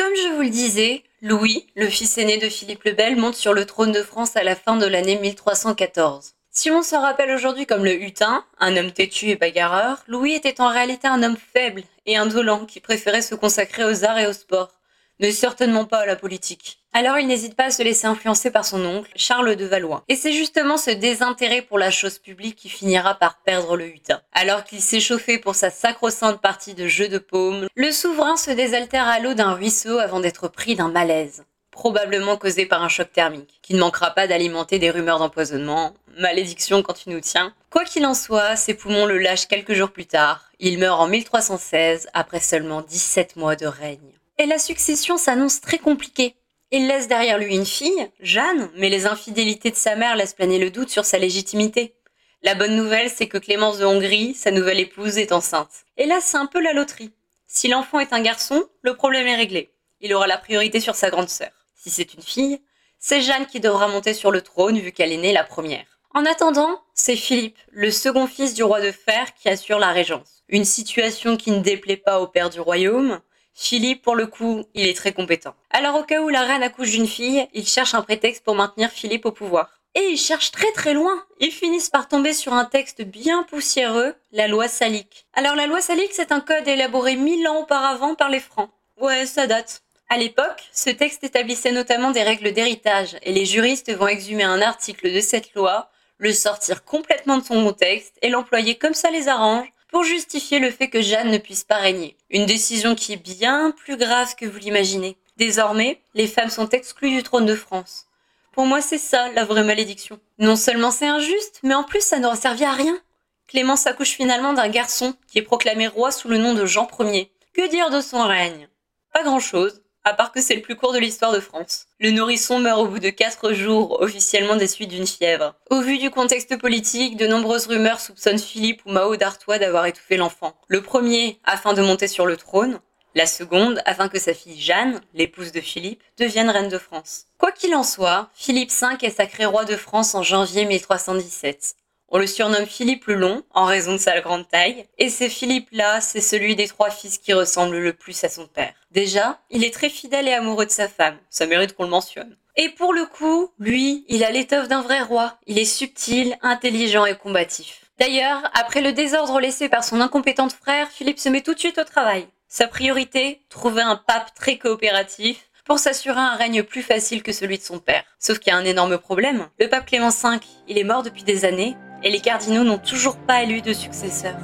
Comme 0.00 0.16
je 0.16 0.34
vous 0.34 0.40
le 0.40 0.48
disais, 0.48 1.02
Louis, 1.20 1.66
le 1.76 1.86
fils 1.86 2.16
aîné 2.16 2.38
de 2.38 2.48
Philippe 2.48 2.84
le 2.84 2.92
Bel, 2.92 3.16
monte 3.16 3.34
sur 3.34 3.52
le 3.52 3.66
trône 3.66 3.92
de 3.92 4.02
France 4.02 4.34
à 4.34 4.42
la 4.42 4.56
fin 4.56 4.78
de 4.78 4.86
l'année 4.86 5.18
1314. 5.18 6.32
Si 6.50 6.70
on 6.70 6.82
s'en 6.82 7.02
rappelle 7.02 7.30
aujourd'hui 7.32 7.66
comme 7.66 7.84
le 7.84 8.02
hutin, 8.02 8.42
un 8.60 8.78
homme 8.78 8.92
têtu 8.92 9.26
et 9.26 9.36
bagarreur, 9.36 10.02
Louis 10.06 10.32
était 10.32 10.62
en 10.62 10.68
réalité 10.68 11.06
un 11.06 11.22
homme 11.22 11.36
faible 11.36 11.82
et 12.06 12.16
indolent 12.16 12.64
qui 12.64 12.80
préférait 12.80 13.20
se 13.20 13.34
consacrer 13.34 13.84
aux 13.84 14.02
arts 14.06 14.18
et 14.18 14.26
aux 14.26 14.32
sports 14.32 14.72
mais 15.20 15.32
certainement 15.32 15.84
pas 15.84 15.98
à 15.98 16.06
la 16.06 16.16
politique. 16.16 16.80
Alors 16.92 17.18
il 17.18 17.28
n'hésite 17.28 17.54
pas 17.54 17.66
à 17.66 17.70
se 17.70 17.82
laisser 17.82 18.06
influencer 18.06 18.50
par 18.50 18.64
son 18.64 18.84
oncle, 18.84 19.12
Charles 19.14 19.54
de 19.54 19.64
Valois. 19.64 20.02
Et 20.08 20.16
c'est 20.16 20.32
justement 20.32 20.76
ce 20.76 20.90
désintérêt 20.90 21.62
pour 21.62 21.78
la 21.78 21.92
chose 21.92 22.18
publique 22.18 22.56
qui 22.56 22.68
finira 22.68 23.14
par 23.14 23.38
perdre 23.38 23.76
le 23.76 23.86
hutin. 23.86 24.20
Alors 24.32 24.64
qu'il 24.64 24.80
chauffé 25.00 25.38
pour 25.38 25.54
sa 25.54 25.70
sacro-sainte 25.70 26.40
partie 26.40 26.74
de 26.74 26.88
jeu 26.88 27.08
de 27.08 27.18
paume, 27.18 27.68
le 27.74 27.92
souverain 27.92 28.36
se 28.36 28.50
désaltère 28.50 29.06
à 29.06 29.20
l'eau 29.20 29.34
d'un 29.34 29.52
ruisseau 29.52 29.98
avant 29.98 30.20
d'être 30.20 30.48
pris 30.48 30.74
d'un 30.74 30.88
malaise. 30.88 31.44
Probablement 31.70 32.36
causé 32.36 32.66
par 32.66 32.82
un 32.82 32.88
choc 32.88 33.12
thermique, 33.12 33.60
qui 33.62 33.74
ne 33.74 33.78
manquera 33.78 34.10
pas 34.10 34.26
d'alimenter 34.26 34.78
des 34.78 34.90
rumeurs 34.90 35.20
d'empoisonnement, 35.20 35.94
malédiction 36.18 36.82
quand 36.82 36.94
tu 36.94 37.10
nous 37.10 37.20
tiens. 37.20 37.54
Quoi 37.70 37.84
qu'il 37.84 38.04
en 38.04 38.14
soit, 38.14 38.56
ses 38.56 38.74
poumons 38.74 39.06
le 39.06 39.18
lâchent 39.18 39.46
quelques 39.46 39.74
jours 39.74 39.92
plus 39.92 40.06
tard. 40.06 40.50
Il 40.58 40.78
meurt 40.78 41.00
en 41.00 41.06
1316 41.06 42.08
après 42.12 42.40
seulement 42.40 42.82
17 42.82 43.36
mois 43.36 43.56
de 43.56 43.66
règne 43.66 44.19
et 44.40 44.46
la 44.46 44.58
succession 44.58 45.18
s'annonce 45.18 45.60
très 45.60 45.76
compliquée. 45.76 46.34
Il 46.70 46.86
laisse 46.86 47.08
derrière 47.08 47.36
lui 47.36 47.54
une 47.54 47.66
fille, 47.66 48.08
Jeanne, 48.20 48.70
mais 48.74 48.88
les 48.88 49.04
infidélités 49.04 49.70
de 49.70 49.76
sa 49.76 49.96
mère 49.96 50.16
laissent 50.16 50.32
planer 50.32 50.58
le 50.58 50.70
doute 50.70 50.88
sur 50.88 51.04
sa 51.04 51.18
légitimité. 51.18 51.94
La 52.42 52.54
bonne 52.54 52.74
nouvelle, 52.74 53.10
c'est 53.10 53.28
que 53.28 53.36
Clémence 53.36 53.80
de 53.80 53.84
Hongrie, 53.84 54.32
sa 54.32 54.50
nouvelle 54.50 54.80
épouse, 54.80 55.18
est 55.18 55.32
enceinte. 55.32 55.84
Et 55.98 56.06
là, 56.06 56.20
c'est 56.22 56.38
un 56.38 56.46
peu 56.46 56.58
la 56.58 56.72
loterie. 56.72 57.12
Si 57.46 57.68
l'enfant 57.68 58.00
est 58.00 58.14
un 58.14 58.22
garçon, 58.22 58.64
le 58.80 58.94
problème 58.94 59.26
est 59.26 59.36
réglé. 59.36 59.74
Il 60.00 60.14
aura 60.14 60.26
la 60.26 60.38
priorité 60.38 60.80
sur 60.80 60.94
sa 60.94 61.10
grande 61.10 61.28
sœur. 61.28 61.50
Si 61.76 61.90
c'est 61.90 62.14
une 62.14 62.22
fille, 62.22 62.62
c'est 62.98 63.20
Jeanne 63.20 63.46
qui 63.46 63.60
devra 63.60 63.88
monter 63.88 64.14
sur 64.14 64.30
le 64.30 64.40
trône 64.40 64.78
vu 64.78 64.92
qu'elle 64.92 65.12
est 65.12 65.18
née 65.18 65.34
la 65.34 65.44
première. 65.44 66.00
En 66.14 66.24
attendant, 66.24 66.80
c'est 66.94 67.14
Philippe, 67.14 67.58
le 67.72 67.90
second 67.90 68.26
fils 68.26 68.54
du 68.54 68.62
roi 68.62 68.80
de 68.80 68.90
fer, 68.90 69.34
qui 69.34 69.50
assure 69.50 69.78
la 69.78 69.92
régence. 69.92 70.44
Une 70.48 70.64
situation 70.64 71.36
qui 71.36 71.50
ne 71.50 71.60
déplaît 71.60 71.98
pas 71.98 72.20
au 72.20 72.26
père 72.26 72.48
du 72.48 72.60
royaume, 72.60 73.20
Philippe, 73.60 74.00
pour 74.00 74.16
le 74.16 74.26
coup, 74.26 74.64
il 74.72 74.88
est 74.88 74.96
très 74.96 75.12
compétent. 75.12 75.54
Alors 75.70 75.94
au 75.94 76.02
cas 76.02 76.22
où 76.22 76.30
la 76.30 76.44
reine 76.44 76.62
accouche 76.62 76.92
d'une 76.92 77.06
fille, 77.06 77.46
il 77.52 77.66
cherche 77.66 77.94
un 77.94 78.00
prétexte 78.00 78.42
pour 78.42 78.54
maintenir 78.54 78.88
Philippe 78.88 79.26
au 79.26 79.32
pouvoir. 79.32 79.68
Et 79.94 80.00
ils 80.00 80.16
cherchent 80.16 80.50
très 80.50 80.72
très 80.72 80.94
loin. 80.94 81.22
Ils 81.40 81.52
finissent 81.52 81.90
par 81.90 82.08
tomber 82.08 82.32
sur 82.32 82.54
un 82.54 82.64
texte 82.64 83.02
bien 83.02 83.42
poussiéreux, 83.42 84.14
la 84.32 84.48
loi 84.48 84.66
salique. 84.66 85.26
Alors 85.34 85.56
la 85.56 85.66
loi 85.66 85.82
salique, 85.82 86.14
c'est 86.14 86.32
un 86.32 86.40
code 86.40 86.66
élaboré 86.66 87.16
mille 87.16 87.46
ans 87.48 87.60
auparavant 87.60 88.14
par 88.14 88.30
les 88.30 88.40
Francs. 88.40 88.70
Ouais, 88.98 89.26
ça 89.26 89.46
date. 89.46 89.82
À 90.08 90.16
l'époque, 90.16 90.70
ce 90.72 90.88
texte 90.88 91.22
établissait 91.22 91.70
notamment 91.70 92.12
des 92.12 92.22
règles 92.22 92.52
d'héritage 92.52 93.18
et 93.22 93.32
les 93.32 93.44
juristes 93.44 93.92
vont 93.92 94.08
exhumer 94.08 94.44
un 94.44 94.62
article 94.62 95.12
de 95.12 95.20
cette 95.20 95.52
loi, 95.52 95.90
le 96.16 96.32
sortir 96.32 96.82
complètement 96.82 97.36
de 97.36 97.44
son 97.44 97.62
contexte 97.62 98.16
et 98.22 98.30
l'employer 98.30 98.76
comme 98.76 98.94
ça 98.94 99.10
les 99.10 99.28
arrange 99.28 99.70
pour 99.90 100.04
justifier 100.04 100.58
le 100.58 100.70
fait 100.70 100.88
que 100.88 101.02
Jeanne 101.02 101.30
ne 101.30 101.38
puisse 101.38 101.64
pas 101.64 101.78
régner. 101.78 102.16
Une 102.30 102.46
décision 102.46 102.94
qui 102.94 103.12
est 103.12 103.22
bien 103.22 103.72
plus 103.72 103.96
grave 103.96 104.34
que 104.36 104.46
vous 104.46 104.58
l'imaginez. 104.58 105.16
Désormais, 105.36 106.00
les 106.14 106.26
femmes 106.26 106.50
sont 106.50 106.68
exclues 106.68 107.10
du 107.10 107.22
trône 107.22 107.46
de 107.46 107.54
France. 107.54 108.06
Pour 108.52 108.66
moi, 108.66 108.80
c'est 108.80 108.98
ça 108.98 109.30
la 109.32 109.44
vraie 109.44 109.64
malédiction. 109.64 110.20
Non 110.38 110.56
seulement 110.56 110.90
c'est 110.90 111.06
injuste, 111.06 111.60
mais 111.62 111.74
en 111.74 111.84
plus 111.84 112.02
ça 112.02 112.18
n'aura 112.18 112.36
servi 112.36 112.64
à 112.64 112.72
rien. 112.72 112.98
Clémence 113.46 113.86
accouche 113.86 114.10
finalement 114.10 114.52
d'un 114.52 114.68
garçon 114.68 115.14
qui 115.26 115.38
est 115.38 115.42
proclamé 115.42 115.88
roi 115.88 116.12
sous 116.12 116.28
le 116.28 116.38
nom 116.38 116.54
de 116.54 116.66
Jean 116.66 116.88
Ier. 117.00 117.32
Que 117.52 117.68
dire 117.68 117.90
de 117.90 118.00
son 118.00 118.22
règne? 118.22 118.68
Pas 119.12 119.24
grand-chose, 119.24 119.82
à 120.04 120.14
part 120.14 120.32
que 120.32 120.40
c'est 120.40 120.54
le 120.54 120.62
plus 120.62 120.76
court 120.76 120.92
de 120.92 120.98
l'histoire 120.98 121.32
de 121.32 121.40
France. 121.40 121.86
Le 121.98 122.10
nourrisson 122.10 122.58
meurt 122.58 122.80
au 122.80 122.86
bout 122.86 122.98
de 122.98 123.10
quatre 123.10 123.52
jours, 123.52 124.00
officiellement 124.00 124.56
des 124.56 124.66
suites 124.66 124.90
d'une 124.90 125.06
fièvre. 125.06 125.54
Au 125.70 125.80
vu 125.80 125.98
du 125.98 126.10
contexte 126.10 126.56
politique, 126.58 127.16
de 127.16 127.26
nombreuses 127.26 127.66
rumeurs 127.66 128.00
soupçonnent 128.00 128.38
Philippe 128.38 128.82
ou 128.86 128.92
Mao 128.92 129.16
d'Artois 129.16 129.58
d'avoir 129.58 129.86
étouffé 129.86 130.16
l'enfant. 130.16 130.54
Le 130.68 130.82
premier, 130.82 131.38
afin 131.44 131.74
de 131.74 131.82
monter 131.82 132.08
sur 132.08 132.26
le 132.26 132.36
trône, 132.36 132.80
la 133.14 133.26
seconde, 133.26 133.82
afin 133.86 134.08
que 134.08 134.18
sa 134.18 134.34
fille 134.34 134.60
Jeanne, 134.60 135.00
l'épouse 135.14 135.52
de 135.52 135.60
Philippe, 135.60 136.02
devienne 136.16 136.48
reine 136.48 136.68
de 136.68 136.78
France. 136.78 137.24
Quoi 137.38 137.50
qu'il 137.52 137.74
en 137.74 137.82
soit, 137.82 138.30
Philippe 138.34 138.70
V 138.70 138.86
est 139.02 139.10
sacré 139.10 139.44
roi 139.44 139.64
de 139.64 139.76
France 139.76 140.14
en 140.14 140.22
janvier 140.22 140.64
1317. 140.64 141.74
On 142.12 142.18
le 142.18 142.26
surnomme 142.26 142.66
Philippe 142.66 143.06
le 143.06 143.14
Long, 143.14 143.42
en 143.52 143.64
raison 143.64 143.92
de 143.92 143.98
sa 143.98 144.20
grande 144.20 144.48
taille, 144.48 144.86
et 144.98 145.10
ce 145.10 145.28
Philippe-là, 145.28 146.00
c'est 146.00 146.20
celui 146.20 146.56
des 146.56 146.66
trois 146.66 146.90
fils 146.90 147.18
qui 147.18 147.32
ressemble 147.32 147.78
le 147.78 147.92
plus 147.92 148.24
à 148.24 148.28
son 148.28 148.46
père. 148.46 148.74
Déjà, 148.90 149.38
il 149.50 149.64
est 149.64 149.72
très 149.72 149.88
fidèle 149.88 150.26
et 150.26 150.34
amoureux 150.34 150.66
de 150.66 150.70
sa 150.70 150.88
femme, 150.88 151.16
ça 151.28 151.46
mérite 151.46 151.74
qu'on 151.74 151.84
le 151.84 151.90
mentionne. 151.90 152.36
Et 152.56 152.68
pour 152.70 152.92
le 152.92 153.06
coup, 153.06 153.50
lui, 153.58 154.04
il 154.08 154.24
a 154.24 154.30
l'étoffe 154.30 154.68
d'un 154.68 154.82
vrai 154.82 155.00
roi, 155.00 155.38
il 155.46 155.58
est 155.58 155.64
subtil, 155.64 156.36
intelligent 156.42 157.06
et 157.06 157.16
combatif. 157.16 157.82
D'ailleurs, 157.98 158.42
après 158.54 158.80
le 158.80 158.92
désordre 158.92 159.40
laissé 159.40 159.68
par 159.68 159.84
son 159.84 160.00
incompétent 160.00 160.48
frère, 160.48 160.88
Philippe 160.88 161.20
se 161.20 161.28
met 161.28 161.42
tout 161.42 161.54
de 161.54 161.58
suite 161.58 161.78
au 161.78 161.84
travail. 161.84 162.26
Sa 162.48 162.66
priorité, 162.66 163.42
trouver 163.48 163.82
un 163.82 163.96
pape 163.96 164.34
très 164.34 164.58
coopératif, 164.58 165.50
pour 165.64 165.78
s'assurer 165.78 166.18
un 166.18 166.34
règne 166.34 166.64
plus 166.64 166.82
facile 166.82 167.22
que 167.22 167.30
celui 167.30 167.58
de 167.58 167.62
son 167.62 167.78
père. 167.78 168.02
Sauf 168.18 168.40
qu'il 168.40 168.52
y 168.52 168.56
a 168.56 168.58
un 168.58 168.64
énorme 168.64 168.98
problème. 168.98 169.46
Le 169.60 169.68
pape 169.68 169.86
Clément 169.86 170.08
V, 170.08 170.40
il 170.66 170.78
est 170.78 170.84
mort 170.84 171.04
depuis 171.04 171.22
des 171.22 171.44
années, 171.44 171.76
et 172.02 172.10
les 172.10 172.20
cardinaux 172.20 172.64
n'ont 172.64 172.78
toujours 172.78 173.18
pas 173.18 173.44
élu 173.44 173.62
de 173.62 173.72
successeur. 173.72 174.34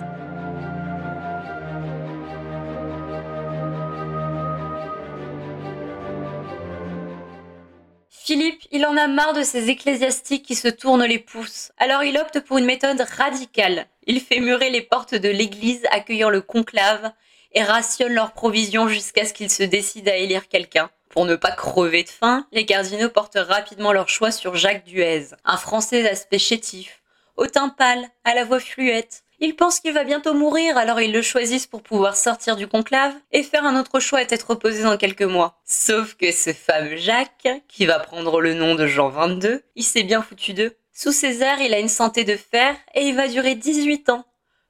Philippe, 8.27 8.67
il 8.73 8.85
en 8.85 8.97
a 8.97 9.07
marre 9.07 9.35
de 9.35 9.45
ces 9.45 9.71
ecclésiastiques 9.71 10.45
qui 10.45 10.57
se 10.57 10.67
tournent 10.67 11.05
les 11.05 11.21
pouces. 11.21 11.71
Alors 11.79 12.03
il 12.03 12.19
opte 12.19 12.41
pour 12.41 12.59
une 12.59 12.65
méthode 12.65 13.01
radicale. 13.01 13.87
Il 14.09 14.21
fait 14.21 14.41
murer 14.41 14.69
les 14.69 14.83
portes 14.83 15.15
de 15.15 15.29
l'église 15.29 15.87
accueillant 15.93 16.29
le 16.29 16.41
conclave 16.41 17.13
et 17.53 17.63
rationne 17.63 18.13
leurs 18.13 18.33
provisions 18.33 18.89
jusqu'à 18.89 19.27
ce 19.27 19.33
qu'ils 19.33 19.53
se 19.53 19.63
décident 19.63 20.11
à 20.11 20.17
élire 20.17 20.49
quelqu'un. 20.49 20.91
Pour 21.09 21.25
ne 21.25 21.37
pas 21.37 21.53
crever 21.53 22.03
de 22.03 22.09
faim, 22.09 22.49
les 22.51 22.67
cardinaux 22.67 23.11
portent 23.11 23.39
rapidement 23.39 23.93
leur 23.93 24.09
choix 24.09 24.33
sur 24.33 24.57
Jacques 24.57 24.85
Duez, 24.85 25.27
un 25.45 25.57
Français 25.57 26.03
d'aspect 26.03 26.41
chétif, 26.41 27.03
au 27.37 27.47
teint 27.47 27.69
pâle, 27.69 28.09
à 28.25 28.35
la 28.35 28.45
voix 28.45 28.59
fluette. 28.59 29.23
Ils 29.39 29.55
pensent 29.55 29.81
qu'il 29.81 29.93
va 29.93 30.05
bientôt 30.05 30.33
mourir, 30.33 30.79
alors 30.79 31.01
ils 31.01 31.13
le 31.13 31.21
choisissent 31.21 31.67
pour 31.67 31.83
pouvoir 31.83 32.17
sortir 32.17 32.57
du 32.57 32.67
conclave 32.67 33.13
et 33.33 33.43
faire 33.43 33.67
un 33.67 33.79
autre 33.79 34.01
choix 34.01 34.23
et 34.23 34.27
être 34.31 34.51
reposé 34.51 34.83
dans 34.83 34.97
quelques 34.97 35.23
mois. 35.23 35.61
Sauf 35.65 36.15
que 36.15 36.33
ce 36.33 36.55
fameux 36.55 36.97
Jacques, 36.97 37.49
qui 37.69 37.85
va 37.85 37.99
prendre 37.99 38.41
le 38.41 38.55
nom 38.55 38.75
de 38.75 38.87
Jean 38.87 39.11
XXII, 39.11 39.61
il 39.75 39.85
s'est 39.85 40.05
bien 40.05 40.23
foutu 40.23 40.55
d'eux. 40.55 40.75
Sous 40.95 41.13
César, 41.13 41.61
il 41.61 41.75
a 41.75 41.79
une 41.79 41.91
santé 41.91 42.25
de 42.25 42.37
fer 42.37 42.75
et 42.95 43.03
il 43.03 43.15
va 43.15 43.29
durer 43.29 43.55
18 43.55 44.09
ans. 44.09 44.25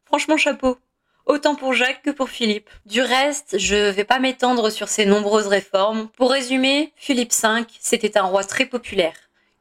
Franchement 0.04 0.36
chapeau. 0.36 0.78
Autant 1.26 1.54
pour 1.54 1.72
Jacques 1.72 2.02
que 2.02 2.10
pour 2.10 2.28
Philippe. 2.28 2.70
Du 2.86 3.02
reste, 3.02 3.58
je 3.58 3.90
vais 3.90 4.04
pas 4.04 4.18
m'étendre 4.18 4.70
sur 4.70 4.88
ses 4.88 5.06
nombreuses 5.06 5.46
réformes. 5.48 6.08
Pour 6.16 6.30
résumer, 6.32 6.92
Philippe 6.96 7.32
V, 7.32 7.64
c'était 7.80 8.18
un 8.18 8.22
roi 8.22 8.42
très 8.42 8.66
populaire 8.66 9.14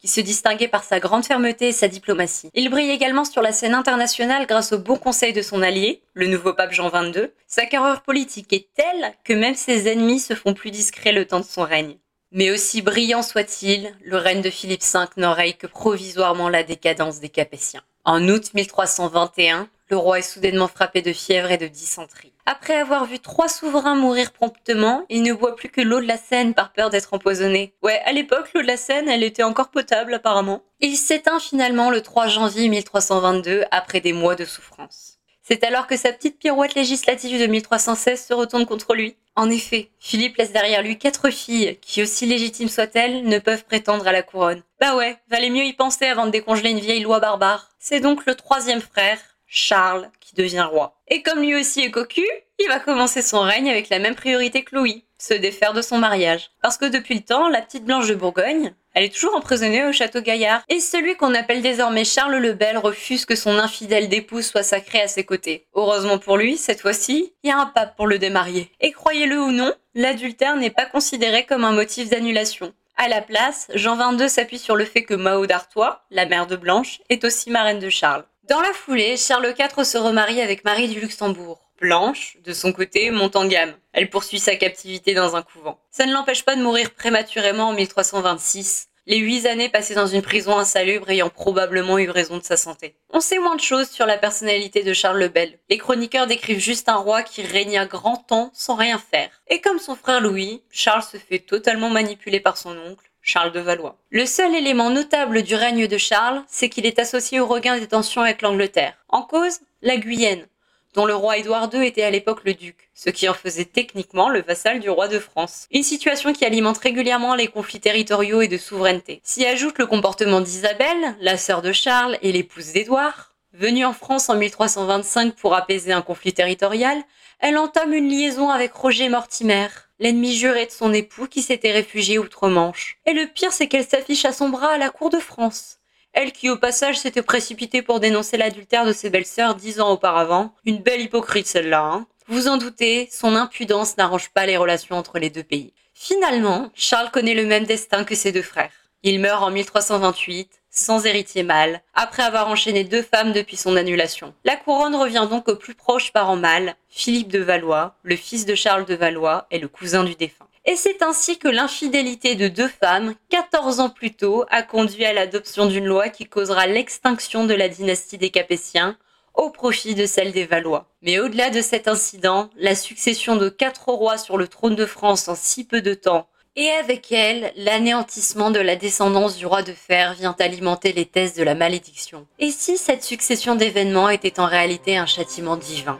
il 0.05 0.09
se 0.09 0.21
distinguait 0.21 0.67
par 0.67 0.83
sa 0.83 0.99
grande 0.99 1.25
fermeté 1.25 1.69
et 1.69 1.71
sa 1.71 1.87
diplomatie. 1.87 2.51
Il 2.53 2.69
brille 2.69 2.91
également 2.91 3.25
sur 3.25 3.41
la 3.41 3.51
scène 3.51 3.73
internationale 3.73 4.45
grâce 4.45 4.71
au 4.71 4.77
bon 4.77 4.97
conseil 4.97 5.33
de 5.33 5.41
son 5.41 5.63
allié, 5.63 6.03
le 6.13 6.27
nouveau 6.27 6.53
pape 6.53 6.73
Jean 6.73 6.91
XXII. 6.91 7.31
Sa 7.47 7.65
carrière 7.65 8.03
politique 8.03 8.53
est 8.53 8.69
telle 8.75 9.13
que 9.23 9.33
même 9.33 9.55
ses 9.55 9.91
ennemis 9.91 10.19
se 10.19 10.35
font 10.35 10.53
plus 10.53 10.69
discrets 10.69 11.11
le 11.11 11.25
temps 11.25 11.39
de 11.39 11.45
son 11.45 11.63
règne. 11.63 11.97
Mais 12.31 12.51
aussi 12.51 12.83
brillant 12.83 13.23
soit-il, 13.23 13.95
le 14.03 14.17
règne 14.17 14.43
de 14.43 14.51
Philippe 14.51 14.83
V 14.83 14.99
n'oreille 15.17 15.57
que 15.57 15.65
provisoirement 15.65 16.49
la 16.49 16.61
décadence 16.61 17.19
des 17.19 17.29
Capétiens. 17.29 17.81
En 18.03 18.29
août 18.29 18.53
1321, 18.53 19.67
le 19.89 19.97
roi 19.97 20.19
est 20.19 20.23
soudainement 20.23 20.67
frappé 20.67 21.01
de 21.01 21.13
fièvre 21.13 21.51
et 21.51 21.57
de 21.57 21.67
dysenterie. 21.67 22.33
Après 22.45 22.75
avoir 22.75 23.05
vu 23.05 23.19
trois 23.19 23.47
souverains 23.47 23.95
mourir 23.95 24.31
promptement, 24.31 25.05
il 25.09 25.23
ne 25.23 25.33
boit 25.33 25.55
plus 25.55 25.69
que 25.69 25.81
l'eau 25.81 25.99
de 25.99 26.07
la 26.07 26.17
Seine 26.17 26.53
par 26.53 26.71
peur 26.73 26.89
d'être 26.89 27.13
empoisonné. 27.13 27.73
Ouais, 27.83 28.01
à 28.05 28.11
l'époque, 28.11 28.51
l'eau 28.53 28.61
de 28.61 28.67
la 28.67 28.77
Seine, 28.77 29.09
elle 29.09 29.23
était 29.23 29.43
encore 29.43 29.69
potable 29.69 30.13
apparemment. 30.13 30.63
Il 30.79 30.95
s'éteint 30.95 31.39
finalement 31.39 31.89
le 31.89 32.01
3 32.01 32.27
janvier 32.27 32.67
1322 32.67 33.63
après 33.71 34.01
des 34.01 34.13
mois 34.13 34.35
de 34.35 34.45
souffrance. 34.45 35.15
C'est 35.47 35.63
alors 35.63 35.85
que 35.85 35.95
sa 35.95 36.11
petite 36.11 36.39
pirouette 36.39 36.73
législative 36.73 37.39
de 37.39 37.45
1316 37.45 38.25
se 38.25 38.33
retourne 38.33 38.65
contre 38.65 38.95
lui. 38.95 39.15
En 39.35 39.51
effet, 39.51 39.91
Philippe 39.99 40.37
laisse 40.37 40.51
derrière 40.51 40.81
lui 40.81 40.97
quatre 40.97 41.29
filles 41.29 41.77
qui, 41.81 42.01
aussi 42.01 42.25
légitimes 42.25 42.69
soient-elles, 42.69 43.23
ne 43.23 43.37
peuvent 43.37 43.65
prétendre 43.65 44.07
à 44.07 44.11
la 44.11 44.23
couronne. 44.23 44.63
Bah 44.81 44.95
ouais, 44.95 45.17
valait 45.29 45.51
mieux 45.51 45.65
y 45.65 45.73
penser 45.73 46.05
avant 46.05 46.25
de 46.25 46.31
décongeler 46.31 46.71
une 46.71 46.79
vieille 46.79 47.03
loi 47.03 47.19
barbare. 47.19 47.69
C'est 47.77 47.99
donc 47.99 48.25
le 48.25 48.33
troisième 48.33 48.81
frère, 48.81 49.19
Charles, 49.55 50.09
qui 50.19 50.35
devient 50.35 50.67
roi. 50.69 50.97
Et 51.07 51.21
comme 51.21 51.39
lui 51.39 51.55
aussi 51.55 51.79
est 51.79 51.91
cocu, 51.91 52.25
il 52.59 52.67
va 52.67 52.79
commencer 52.79 53.21
son 53.21 53.39
règne 53.39 53.69
avec 53.69 53.89
la 53.89 53.99
même 53.99 54.15
priorité 54.15 54.63
que 54.63 54.75
Louis, 54.75 55.05
se 55.17 55.33
défaire 55.33 55.71
de 55.73 55.81
son 55.81 55.97
mariage. 55.97 56.51
Parce 56.61 56.77
que 56.77 56.85
depuis 56.85 57.15
le 57.15 57.21
temps, 57.21 57.47
la 57.47 57.61
petite 57.61 57.85
Blanche 57.85 58.07
de 58.07 58.15
Bourgogne, 58.15 58.73
elle 58.93 59.05
est 59.05 59.13
toujours 59.13 59.35
emprisonnée 59.35 59.85
au 59.85 59.93
château 59.93 60.21
Gaillard. 60.21 60.63
Et 60.67 60.81
celui 60.81 61.15
qu'on 61.15 61.33
appelle 61.33 61.61
désormais 61.61 62.03
Charles 62.03 62.35
le 62.35 62.53
Bel 62.53 62.77
refuse 62.77 63.25
que 63.25 63.35
son 63.35 63.57
infidèle 63.57 64.09
d'épouse 64.09 64.45
soit 64.45 64.61
sacrée 64.61 65.01
à 65.01 65.07
ses 65.07 65.23
côtés. 65.23 65.67
Heureusement 65.73 66.17
pour 66.17 66.35
lui, 66.35 66.57
cette 66.57 66.81
fois-ci, 66.81 67.33
il 67.43 67.49
y 67.49 67.51
a 67.51 67.57
un 67.57 67.65
pape 67.65 67.95
pour 67.95 68.07
le 68.07 68.19
démarier. 68.19 68.69
Et 68.81 68.91
croyez-le 68.91 69.41
ou 69.41 69.51
non, 69.51 69.73
l'adultère 69.93 70.57
n'est 70.57 70.69
pas 70.69 70.85
considéré 70.85 71.45
comme 71.45 71.63
un 71.63 71.71
motif 71.71 72.09
d'annulation. 72.09 72.73
À 72.97 73.07
la 73.07 73.21
place, 73.21 73.67
Jean 73.73 73.97
XXII 73.97 74.29
s'appuie 74.29 74.59
sur 74.59 74.75
le 74.75 74.85
fait 74.85 75.03
que 75.03 75.13
Mao 75.13 75.45
d'Artois, 75.45 76.05
la 76.11 76.25
mère 76.25 76.47
de 76.47 76.55
Blanche, 76.55 77.01
est 77.09 77.25
aussi 77.25 77.49
marraine 77.49 77.79
de 77.79 77.89
Charles. 77.89 78.25
Dans 78.47 78.61
la 78.61 78.73
foulée, 78.73 79.17
Charles 79.17 79.55
IV 79.57 79.83
se 79.83 79.97
remarie 79.97 80.39
avec 80.39 80.63
Marie 80.65 80.87
du 80.87 80.99
Luxembourg. 80.99 81.59
Blanche, 81.81 82.37
de 82.43 82.53
son 82.53 82.73
côté, 82.73 83.09
monte 83.09 83.35
en 83.35 83.47
gamme. 83.47 83.73
Elle 83.91 84.11
poursuit 84.11 84.37
sa 84.37 84.55
captivité 84.55 85.15
dans 85.15 85.35
un 85.35 85.41
couvent. 85.41 85.79
Ça 85.89 86.05
ne 86.05 86.13
l'empêche 86.13 86.45
pas 86.45 86.55
de 86.55 86.61
mourir 86.61 86.91
prématurément 86.91 87.69
en 87.69 87.73
1326, 87.73 88.89
les 89.07 89.17
huit 89.17 89.47
années 89.47 89.69
passées 89.69 89.95
dans 89.95 90.05
une 90.05 90.21
prison 90.21 90.59
insalubre 90.59 91.09
ayant 91.09 91.29
probablement 91.29 91.97
eu 91.97 92.07
raison 92.07 92.37
de 92.37 92.43
sa 92.43 92.55
santé. 92.55 92.95
On 93.09 93.19
sait 93.19 93.39
moins 93.39 93.55
de 93.55 93.61
choses 93.61 93.89
sur 93.89 94.05
la 94.05 94.19
personnalité 94.19 94.83
de 94.83 94.93
Charles 94.93 95.19
le 95.19 95.27
Bel. 95.27 95.57
Les 95.71 95.79
chroniqueurs 95.79 96.27
décrivent 96.27 96.59
juste 96.59 96.87
un 96.87 96.97
roi 96.97 97.23
qui 97.23 97.41
régna 97.41 97.87
grand 97.87 98.17
temps 98.17 98.51
sans 98.53 98.75
rien 98.75 98.99
faire. 98.99 99.31
Et 99.47 99.59
comme 99.59 99.79
son 99.79 99.95
frère 99.95 100.21
Louis, 100.21 100.61
Charles 100.69 101.01
se 101.01 101.17
fait 101.17 101.39
totalement 101.39 101.89
manipuler 101.89 102.39
par 102.39 102.57
son 102.57 102.77
oncle, 102.77 103.09
Charles 103.25 103.51
de 103.51 103.59
Valois. 103.59 103.97
Le 104.11 104.27
seul 104.27 104.53
élément 104.53 104.91
notable 104.91 105.41
du 105.41 105.55
règne 105.55 105.87
de 105.87 105.97
Charles, 105.97 106.43
c'est 106.47 106.69
qu'il 106.69 106.85
est 106.85 106.99
associé 106.99 107.39
au 107.39 107.47
regain 107.47 107.79
des 107.79 107.87
tensions 107.87 108.21
avec 108.21 108.43
l'Angleterre. 108.43 108.93
En 109.09 109.23
cause, 109.23 109.61
la 109.81 109.97
Guyenne, 109.97 110.45
dont 110.93 111.07
le 111.07 111.15
roi 111.15 111.39
Édouard 111.39 111.67
II 111.73 111.83
était 111.83 112.03
à 112.03 112.11
l'époque 112.11 112.41
le 112.45 112.53
duc, 112.53 112.91
ce 112.93 113.09
qui 113.09 113.27
en 113.27 113.33
faisait 113.33 113.65
techniquement 113.65 114.29
le 114.29 114.43
vassal 114.43 114.79
du 114.79 114.91
roi 114.91 115.07
de 115.07 115.17
France. 115.17 115.65
Une 115.71 115.81
situation 115.81 116.33
qui 116.33 116.45
alimente 116.45 116.77
régulièrement 116.77 117.33
les 117.33 117.47
conflits 117.47 117.79
territoriaux 117.79 118.41
et 118.41 118.47
de 118.47 118.59
souveraineté. 118.59 119.21
S'y 119.23 119.43
ajoute 119.43 119.79
le 119.79 119.87
comportement 119.87 120.39
d'Isabelle, 120.39 121.15
la 121.19 121.37
sœur 121.37 121.63
de 121.63 121.71
Charles 121.71 122.19
et 122.21 122.31
l'épouse 122.31 122.73
d'Édouard. 122.73 123.33
Venue 123.53 123.85
en 123.85 123.93
France 123.93 124.29
en 124.29 124.35
1325 124.35 125.33
pour 125.35 125.55
apaiser 125.55 125.93
un 125.93 126.03
conflit 126.03 126.33
territorial, 126.33 127.01
elle 127.39 127.57
entame 127.57 127.93
une 127.93 128.07
liaison 128.09 128.51
avec 128.51 128.71
Roger 128.73 129.09
Mortimer, 129.09 129.67
l'ennemi 129.99 130.35
juré 130.35 130.65
de 130.65 130.71
son 130.71 130.93
époux 130.93 131.27
qui 131.27 131.41
s'était 131.41 131.71
réfugié 131.71 132.19
outre-Manche. 132.19 132.97
Et 133.05 133.13
le 133.13 133.27
pire, 133.27 133.51
c'est 133.51 133.67
qu'elle 133.67 133.85
s'affiche 133.85 134.25
à 134.25 134.33
son 134.33 134.49
bras 134.49 134.71
à 134.71 134.77
la 134.77 134.89
cour 134.89 135.09
de 135.09 135.19
France. 135.19 135.79
Elle 136.13 136.31
qui 136.31 136.49
au 136.49 136.57
passage 136.57 136.97
s'était 136.97 137.21
précipitée 137.21 137.81
pour 137.81 137.99
dénoncer 137.99 138.37
l'adultère 138.37 138.85
de 138.85 138.93
ses 138.93 139.09
belles-sœurs 139.09 139.55
dix 139.55 139.81
ans 139.81 139.91
auparavant. 139.91 140.53
Une 140.65 140.81
belle 140.81 141.01
hypocrite 141.01 141.47
celle-là. 141.47 141.81
Hein. 141.81 142.07
Vous 142.27 142.47
en 142.47 142.57
doutez, 142.57 143.09
son 143.11 143.35
impudence 143.35 143.97
n'arrange 143.97 144.29
pas 144.29 144.45
les 144.45 144.57
relations 144.57 144.95
entre 144.95 145.19
les 145.19 145.29
deux 145.29 145.43
pays. 145.43 145.73
Finalement, 145.93 146.71
Charles 146.73 147.11
connaît 147.11 147.33
le 147.33 147.45
même 147.45 147.65
destin 147.65 148.03
que 148.03 148.15
ses 148.15 148.31
deux 148.31 148.41
frères. 148.41 148.71
Il 149.03 149.19
meurt 149.19 149.43
en 149.43 149.51
1328, 149.51 150.49
sans 150.75 151.05
héritier 151.05 151.41
mâle, 151.41 151.81
après 151.93 152.21
avoir 152.21 152.49
enchaîné 152.49 152.83
deux 152.83 153.01
femmes 153.01 153.33
depuis 153.33 153.55
son 153.55 153.75
annulation. 153.75 154.33
La 154.43 154.57
couronne 154.57 154.95
revient 154.95 155.27
donc 155.29 155.47
au 155.47 155.55
plus 155.55 155.73
proche 155.73 156.11
parent 156.11 156.35
mâle, 156.35 156.75
Philippe 156.89 157.29
de 157.29 157.39
Valois, 157.39 157.95
le 158.03 158.15
fils 158.15 158.45
de 158.45 158.53
Charles 158.53 158.85
de 158.85 158.93
Valois 158.93 159.47
et 159.49 159.59
le 159.59 159.67
cousin 159.67 160.03
du 160.03 160.15
défunt. 160.15 160.45
Et 160.65 160.75
c'est 160.75 161.01
ainsi 161.03 161.37
que 161.37 161.47
l'infidélité 161.47 162.35
de 162.35 162.47
deux 162.47 162.67
femmes, 162.67 163.13
14 163.29 163.79
ans 163.79 163.89
plus 163.89 164.13
tôt, 164.13 164.45
a 164.49 164.63
conduit 164.63 165.05
à 165.05 165.13
l'adoption 165.13 165.67
d'une 165.67 165.85
loi 165.85 166.09
qui 166.09 166.25
causera 166.25 166.65
l'extinction 166.65 167.45
de 167.45 167.53
la 167.53 167.69
dynastie 167.69 168.17
des 168.17 168.31
Capétiens 168.31 168.97
au 169.35 169.49
profit 169.49 169.95
de 169.95 170.05
celle 170.05 170.31
des 170.31 170.45
Valois. 170.45 170.87
Mais 171.01 171.19
au-delà 171.19 171.49
de 171.51 171.61
cet 171.61 171.87
incident, 171.87 172.49
la 172.57 172.73
succession 172.73 173.35
de 173.35 173.49
quatre 173.49 173.89
rois 173.89 174.17
sur 174.17 174.37
le 174.37 174.47
trône 174.47 174.75
de 174.75 174.85
France 174.85 175.27
en 175.27 175.35
si 175.35 175.65
peu 175.65 175.81
de 175.81 175.93
temps, 175.93 176.27
et 176.55 176.69
avec 176.69 177.11
elle, 177.11 177.51
l'anéantissement 177.57 178.51
de 178.51 178.59
la 178.59 178.75
descendance 178.75 179.37
du 179.37 179.45
roi 179.45 179.61
de 179.61 179.73
fer 179.73 180.13
vient 180.13 180.35
alimenter 180.39 180.93
les 180.93 181.05
thèses 181.05 181.33
de 181.35 181.43
la 181.43 181.55
malédiction. 181.55 182.25
Et 182.39 182.51
si 182.51 182.77
cette 182.77 183.03
succession 183.03 183.55
d'événements 183.55 184.09
était 184.09 184.39
en 184.39 184.45
réalité 184.45 184.97
un 184.97 185.05
châtiment 185.05 185.57
divin? 185.57 185.99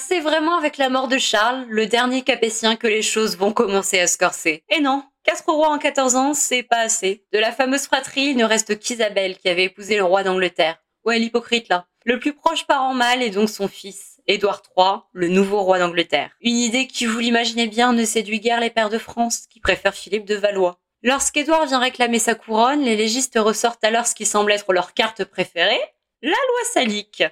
C'est 0.00 0.20
vraiment 0.20 0.56
avec 0.56 0.78
la 0.78 0.88
mort 0.88 1.08
de 1.08 1.18
Charles, 1.18 1.66
le 1.68 1.86
dernier 1.86 2.22
capétien, 2.22 2.76
que 2.76 2.86
les 2.86 3.02
choses 3.02 3.36
vont 3.36 3.52
commencer 3.52 4.00
à 4.00 4.06
se 4.06 4.18
corser. 4.18 4.64
Et 4.68 4.80
non, 4.80 5.04
quatre 5.24 5.52
rois 5.52 5.68
en 5.68 5.78
14 5.78 6.16
ans, 6.16 6.34
c'est 6.34 6.62
pas 6.62 6.80
assez. 6.80 7.24
De 7.32 7.38
la 7.38 7.52
fameuse 7.52 7.84
fratrie, 7.84 8.30
il 8.30 8.36
ne 8.36 8.44
reste 8.44 8.78
qu'Isabelle 8.78 9.36
qui 9.36 9.48
avait 9.48 9.64
épousé 9.64 9.96
le 9.96 10.04
roi 10.04 10.22
d'Angleterre. 10.22 10.78
Ouais, 11.04 11.18
l'hypocrite 11.18 11.68
là. 11.68 11.86
Le 12.04 12.18
plus 12.18 12.32
proche 12.32 12.66
parent 12.66 12.94
mâle 12.94 13.22
est 13.22 13.30
donc 13.30 13.50
son 13.50 13.68
fils, 13.68 14.20
Édouard 14.26 14.62
III, 14.76 15.00
le 15.12 15.28
nouveau 15.28 15.60
roi 15.62 15.78
d'Angleterre. 15.78 16.30
Une 16.40 16.56
idée 16.56 16.86
qui, 16.86 17.04
vous 17.04 17.18
l'imaginez 17.18 17.66
bien, 17.66 17.92
ne 17.92 18.04
séduit 18.04 18.40
guère 18.40 18.60
les 18.60 18.70
pères 18.70 18.90
de 18.90 18.98
France, 18.98 19.46
qui 19.50 19.60
préfèrent 19.60 19.94
Philippe 19.94 20.24
de 20.24 20.34
Valois. 20.34 20.80
Lorsqu'Édouard 21.02 21.66
vient 21.66 21.78
réclamer 21.78 22.18
sa 22.18 22.34
couronne, 22.34 22.82
les 22.82 22.96
légistes 22.96 23.38
ressortent 23.38 23.84
alors 23.84 24.06
ce 24.06 24.14
qui 24.14 24.26
semble 24.26 24.52
être 24.52 24.72
leur 24.72 24.94
carte 24.94 25.24
préférée, 25.24 25.80
la 26.22 26.30
loi 26.30 26.64
salique. 26.72 27.22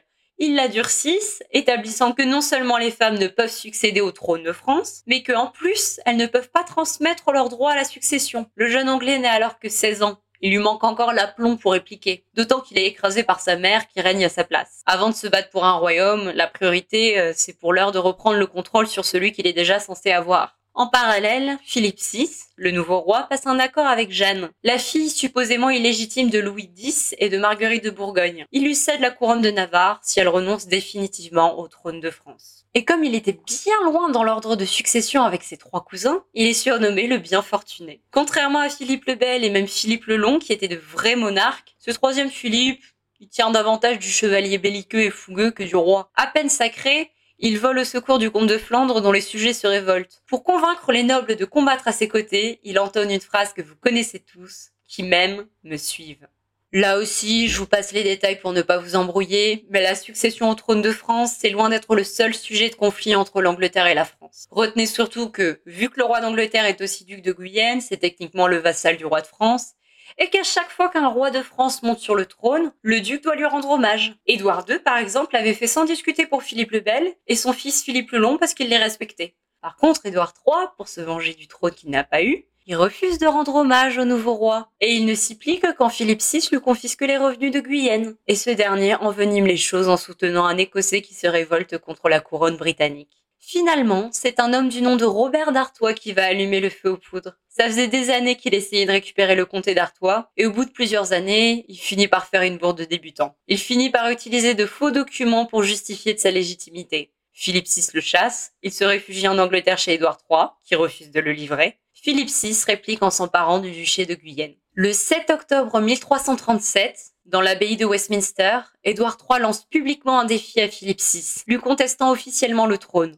Ils 0.40 0.55
la 0.55 0.68
durcissent, 0.68 1.42
établissant 1.51 2.12
que 2.12 2.22
non 2.22 2.40
seulement 2.40 2.79
les 2.79 2.92
femmes 2.92 3.18
ne 3.18 3.27
peuvent 3.27 3.51
succéder 3.51 4.01
au 4.01 4.12
trône 4.12 4.44
de 4.44 4.53
France, 4.53 5.03
mais 5.07 5.24
qu'en 5.24 5.48
plus, 5.48 5.98
elles 6.07 6.16
ne 6.16 6.27
peuvent 6.27 6.51
pas 6.51 6.62
transmettre 6.62 7.33
leurs 7.33 7.48
droits 7.48 7.72
à 7.72 7.77
la 7.77 7.85
succession. 7.85 8.48
Le 8.55 8.68
jeune 8.68 8.88
Anglais 8.88 9.18
n'a 9.18 9.33
alors 9.33 9.59
que 9.59 9.68
16 9.68 10.05
ans. 10.05 10.20
Il 10.40 10.51
lui 10.51 10.59
manque 10.59 10.85
encore 10.85 11.12
l'aplomb 11.12 11.57
pour 11.57 11.72
répliquer, 11.72 12.24
d'autant 12.35 12.61
qu'il 12.61 12.79
est 12.79 12.87
écrasé 12.87 13.24
par 13.24 13.40
sa 13.40 13.57
mère 13.57 13.88
qui 13.88 14.01
règne 14.01 14.24
à 14.24 14.29
sa 14.29 14.44
place. 14.44 14.83
Avant 14.87 15.11
de 15.11 15.14
se 15.14 15.27
battre 15.27 15.51
pour 15.51 15.64
un 15.64 15.72
royaume, 15.72 16.31
la 16.31 16.46
priorité, 16.46 17.18
euh, 17.18 17.33
c'est 17.35 17.59
pour 17.59 17.72
l'heure 17.72 17.90
de 17.90 17.98
reprendre 17.98 18.38
le 18.38 18.46
contrôle 18.46 18.87
sur 18.87 19.05
celui 19.05 19.33
qu'il 19.33 19.48
est 19.48 19.53
déjà 19.53 19.81
censé 19.81 20.12
avoir. 20.12 20.58
En 20.79 20.87
parallèle, 20.87 21.59
Philippe 21.64 21.99
VI, 21.99 22.31
le 22.55 22.71
nouveau 22.71 23.01
roi, 23.01 23.25
passe 23.29 23.49
un 23.49 23.59
accord 23.59 23.88
avec 23.88 24.12
Jeanne, 24.12 24.51
la 24.62 24.79
fille 24.79 25.11
supposément 25.11 25.71
illégitime 25.71 26.31
de 26.31 26.38
Louis 26.38 26.71
X 26.79 27.17
et 27.19 27.29
de 27.29 27.37
Marguerite 27.37 27.83
de 27.83 27.91
Bourgogne. 27.91 28.47
Il 28.53 28.62
lui 28.62 28.77
cède 28.77 29.01
la 29.01 29.11
couronne 29.11 29.43
de 29.43 29.51
Navarre 29.51 29.99
si 30.05 30.21
elle 30.21 30.29
renonce 30.29 30.69
définitivement 30.69 31.59
au 31.59 31.67
trône 31.67 31.99
de 31.99 32.12
France. 32.12 32.64
Et 32.75 32.85
comme 32.85 33.03
il 33.03 33.17
était 33.17 33.41
bien 33.45 33.75
loin 33.87 34.09
dans 34.11 34.23
l'ordre 34.23 34.55
de 34.55 34.64
succession 34.64 35.25
avec 35.25 35.43
ses 35.43 35.57
trois 35.57 35.85
cousins, 35.85 36.23
il 36.33 36.47
est 36.47 36.53
surnommé 36.53 37.09
le 37.09 37.19
bien 37.19 37.43
fortuné. 37.43 38.01
Contrairement 38.12 38.61
à 38.61 38.69
Philippe 38.69 39.07
le 39.07 39.17
Bel 39.17 39.43
et 39.43 39.51
même 39.51 39.67
Philippe 39.67 40.05
le 40.05 40.17
Long, 40.17 40.38
qui 40.38 40.53
étaient 40.53 40.69
de 40.69 40.77
vrais 40.77 41.17
monarques, 41.17 41.75
ce 41.81 41.91
troisième 41.91 42.31
Philippe, 42.31 42.85
il 43.19 43.29
tient 43.29 43.51
davantage 43.51 43.99
du 43.99 44.09
chevalier 44.09 44.59
belliqueux 44.59 45.01
et 45.01 45.11
fougueux 45.11 45.51
que 45.51 45.64
du 45.64 45.75
roi. 45.75 46.12
À 46.14 46.29
peine 46.29 46.49
sacré, 46.49 47.11
il 47.38 47.59
vole 47.59 47.79
au 47.79 47.85
secours 47.85 48.18
du 48.18 48.31
comte 48.31 48.48
de 48.48 48.59
Flandre 48.59 49.01
dont 49.01 49.12
les 49.12 49.20
sujets 49.20 49.53
se 49.53 49.66
révoltent. 49.66 50.22
Pour 50.27 50.44
convaincre 50.44 50.92
les 50.92 51.03
nobles 51.03 51.37
de 51.37 51.44
combattre 51.44 51.88
à 51.88 51.92
ses 51.92 52.09
côtés, 52.09 52.61
il 52.64 52.79
entonne 52.79 53.11
une 53.11 53.20
phrase 53.20 53.53
que 53.53 53.62
vous 53.62 53.77
connaissez 53.77 54.18
tous, 54.18 54.70
qui 54.87 55.03
m'aiment, 55.03 55.46
me 55.62 55.77
suivent. 55.77 56.27
Là 56.72 56.98
aussi, 56.98 57.48
je 57.48 57.59
vous 57.59 57.66
passe 57.66 57.92
les 57.92 58.03
détails 58.03 58.40
pour 58.40 58.53
ne 58.53 58.61
pas 58.61 58.77
vous 58.77 58.94
embrouiller, 58.94 59.64
mais 59.70 59.81
la 59.81 59.94
succession 59.94 60.51
au 60.51 60.55
trône 60.55 60.83
de 60.83 60.92
France, 60.92 61.35
c'est 61.38 61.48
loin 61.48 61.70
d'être 61.70 61.94
le 61.94 62.05
seul 62.05 62.35
sujet 62.35 62.68
de 62.68 62.74
conflit 62.74 63.14
entre 63.14 63.40
l'Angleterre 63.40 63.87
et 63.87 63.94
la 63.94 64.05
France. 64.05 64.46
Retenez 64.51 64.85
surtout 64.85 65.31
que, 65.31 65.61
vu 65.64 65.88
que 65.88 65.98
le 65.98 66.05
roi 66.05 66.20
d'Angleterre 66.20 66.66
est 66.66 66.83
aussi 66.83 67.07
duc 67.07 67.22
de 67.22 67.33
Guyenne, 67.33 67.81
c'est 67.81 67.96
techniquement 67.96 68.48
le 68.48 68.59
vassal 68.59 68.98
du 68.98 69.07
roi 69.07 69.22
de 69.22 69.27
France, 69.27 69.77
et 70.18 70.28
qu'à 70.31 70.42
chaque 70.42 70.70
fois 70.70 70.88
qu'un 70.88 71.09
roi 71.09 71.31
de 71.31 71.42
France 71.42 71.83
monte 71.83 72.00
sur 72.00 72.14
le 72.14 72.26
trône, 72.26 72.72
le 72.83 73.00
duc 73.00 73.22
doit 73.22 73.37
lui 73.37 73.46
rendre 73.46 73.70
hommage. 73.70 74.16
Édouard 74.26 74.64
II, 74.68 74.78
par 74.81 74.98
exemple, 74.98 75.35
l'avait 75.35 75.54
fait 75.54 75.66
sans 75.66 75.85
discuter 75.85 76.26
pour 76.26 76.42
Philippe 76.42 76.72
le 76.72 76.81
Bel 76.81 77.14
et 77.26 77.37
son 77.37 77.52
fils 77.52 77.83
Philippe 77.83 78.11
le 78.11 78.18
Long 78.18 78.38
parce 78.38 78.54
qu'il 78.54 78.68
les 78.68 78.76
respectait. 78.76 79.35
Par 79.61 79.76
contre, 79.76 80.07
Édouard 80.07 80.35
III, 80.46 80.68
pour 80.76 80.88
se 80.88 81.00
venger 81.00 81.35
du 81.35 81.48
trône 81.48 81.72
qu'il 81.72 81.90
n'a 81.90 82.04
pas 82.04 82.22
eu, 82.22 82.44
il 82.66 82.76
refuse 82.76 83.18
de 83.18 83.26
rendre 83.26 83.54
hommage 83.54 83.96
au 83.96 84.04
nouveau 84.04 84.35
roi, 84.35 84.70
et 84.83 84.92
il 84.92 85.07
ne 85.07 85.14
s'y 85.14 85.38
plie 85.38 85.59
que 85.59 85.72
quand 85.72 85.88
Philippe 85.88 86.20
VI 86.20 86.46
lui 86.52 86.61
confisque 86.61 87.00
les 87.00 87.16
revenus 87.16 87.50
de 87.50 87.61
Guyenne. 87.61 88.14
Et 88.26 88.35
ce 88.35 88.50
dernier 88.50 88.94
envenime 88.96 89.46
les 89.46 89.57
choses 89.57 89.88
en 89.88 89.96
soutenant 89.96 90.44
un 90.44 90.59
Écossais 90.59 91.00
qui 91.00 91.14
se 91.14 91.26
révolte 91.26 91.78
contre 91.78 92.11
la 92.11 92.20
couronne 92.20 92.59
britannique. 92.59 93.24
Finalement, 93.40 94.11
c'est 94.12 94.40
un 94.40 94.53
homme 94.53 94.68
du 94.68 94.83
nom 94.83 94.96
de 94.96 95.05
Robert 95.05 95.53
d'Artois 95.53 95.94
qui 95.94 96.12
va 96.12 96.24
allumer 96.24 96.61
le 96.61 96.70
feu 96.70 96.90
aux 96.90 96.96
poudres. 96.96 97.35
Ça 97.48 97.66
faisait 97.66 97.88
des 97.88 98.11
années 98.11 98.37
qu'il 98.37 98.55
essayait 98.55 98.85
de 98.85 98.92
récupérer 98.92 99.35
le 99.35 99.46
comté 99.46 99.74
d'Artois, 99.74 100.31
et 100.37 100.46
au 100.46 100.53
bout 100.53 100.64
de 100.64 100.70
plusieurs 100.70 101.12
années, 101.12 101.64
il 101.68 101.79
finit 101.79 102.09
par 102.09 102.27
faire 102.27 102.42
une 102.42 102.59
bourde 102.59 102.79
de 102.79 102.85
débutant. 102.85 103.37
Il 103.46 103.59
finit 103.59 103.90
par 103.90 104.11
utiliser 104.11 104.55
de 104.55 104.66
faux 104.66 104.90
documents 104.90 105.46
pour 105.46 105.62
justifier 105.62 106.14
de 106.14 106.18
sa 106.18 106.31
légitimité. 106.31 107.12
Philippe 107.33 107.68
VI 107.68 107.87
le 107.94 108.01
chasse, 108.01 108.53
il 108.62 108.72
se 108.72 108.85
réfugie 108.85 109.29
en 109.29 109.38
Angleterre 109.38 109.79
chez 109.79 109.94
Édouard 109.94 110.18
III, 110.31 110.48
qui 110.64 110.74
refuse 110.74 111.11
de 111.11 111.20
le 111.20 111.33
livrer. 111.33 111.79
Philippe 111.94 112.31
VI 112.31 112.57
réplique 112.66 113.03
en 113.03 113.11
s'emparant 113.11 113.61
du 113.61 113.70
duché 113.70 114.07
de 114.07 114.14
Guyenne. 114.14 114.55
Le 114.74 114.92
7 114.92 115.31
octobre 115.31 115.81
1337, 115.81 117.12
dans 117.27 117.40
l'abbaye 117.40 117.77
de 117.77 117.85
Westminster, 117.85 118.61
Édouard 118.85 119.18
III 119.29 119.40
lance 119.40 119.64
publiquement 119.64 120.20
un 120.20 120.24
défi 120.24 120.61
à 120.61 120.68
Philippe 120.68 121.01
VI, 121.01 121.42
lui 121.46 121.59
contestant 121.59 122.11
officiellement 122.11 122.66
le 122.66 122.79
trône. 122.79 123.16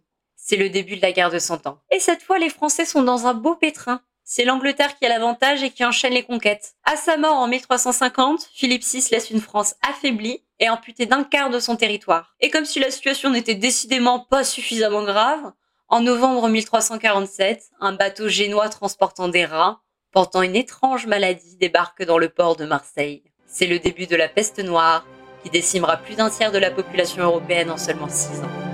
C'est 0.50 0.56
le 0.56 0.68
début 0.68 0.96
de 0.96 1.02
la 1.02 1.12
guerre 1.12 1.30
de 1.30 1.38
Cent 1.38 1.64
Ans. 1.68 1.78
Et 1.92 2.00
cette 2.00 2.24
fois, 2.24 2.40
les 2.40 2.48
Français 2.48 2.84
sont 2.84 3.04
dans 3.04 3.28
un 3.28 3.34
beau 3.34 3.54
pétrin. 3.54 4.00
C'est 4.24 4.44
l'Angleterre 4.44 4.98
qui 4.98 5.06
a 5.06 5.08
l'avantage 5.08 5.62
et 5.62 5.70
qui 5.70 5.84
enchaîne 5.84 6.12
les 6.12 6.24
conquêtes. 6.24 6.72
À 6.82 6.96
sa 6.96 7.16
mort 7.16 7.36
en 7.36 7.46
1350, 7.46 8.48
Philippe 8.52 8.82
VI 8.82 9.06
laisse 9.12 9.30
une 9.30 9.40
France 9.40 9.76
affaiblie 9.88 10.42
et 10.58 10.68
amputée 10.68 11.06
d'un 11.06 11.22
quart 11.22 11.50
de 11.50 11.60
son 11.60 11.76
territoire. 11.76 12.34
Et 12.40 12.50
comme 12.50 12.64
si 12.64 12.80
la 12.80 12.90
situation 12.90 13.30
n'était 13.30 13.54
décidément 13.54 14.18
pas 14.18 14.42
suffisamment 14.42 15.04
grave, 15.04 15.52
en 15.86 16.00
novembre 16.00 16.48
1347, 16.48 17.66
un 17.78 17.92
bateau 17.92 18.26
génois 18.26 18.68
transportant 18.70 19.28
des 19.28 19.44
rats, 19.44 19.82
portant 20.10 20.42
une 20.42 20.56
étrange 20.56 21.06
maladie, 21.06 21.58
débarque 21.58 22.02
dans 22.02 22.18
le 22.18 22.28
port 22.28 22.56
de 22.56 22.64
Marseille. 22.64 23.22
C'est 23.46 23.68
le 23.68 23.78
début 23.78 24.08
de 24.08 24.16
la 24.16 24.28
peste 24.28 24.58
noire, 24.58 25.06
qui 25.44 25.50
décimera 25.50 25.96
plus 25.98 26.16
d'un 26.16 26.28
tiers 26.28 26.50
de 26.50 26.58
la 26.58 26.72
population 26.72 27.22
européenne 27.22 27.70
en 27.70 27.76
seulement 27.76 28.08
six 28.08 28.40
ans. 28.40 28.69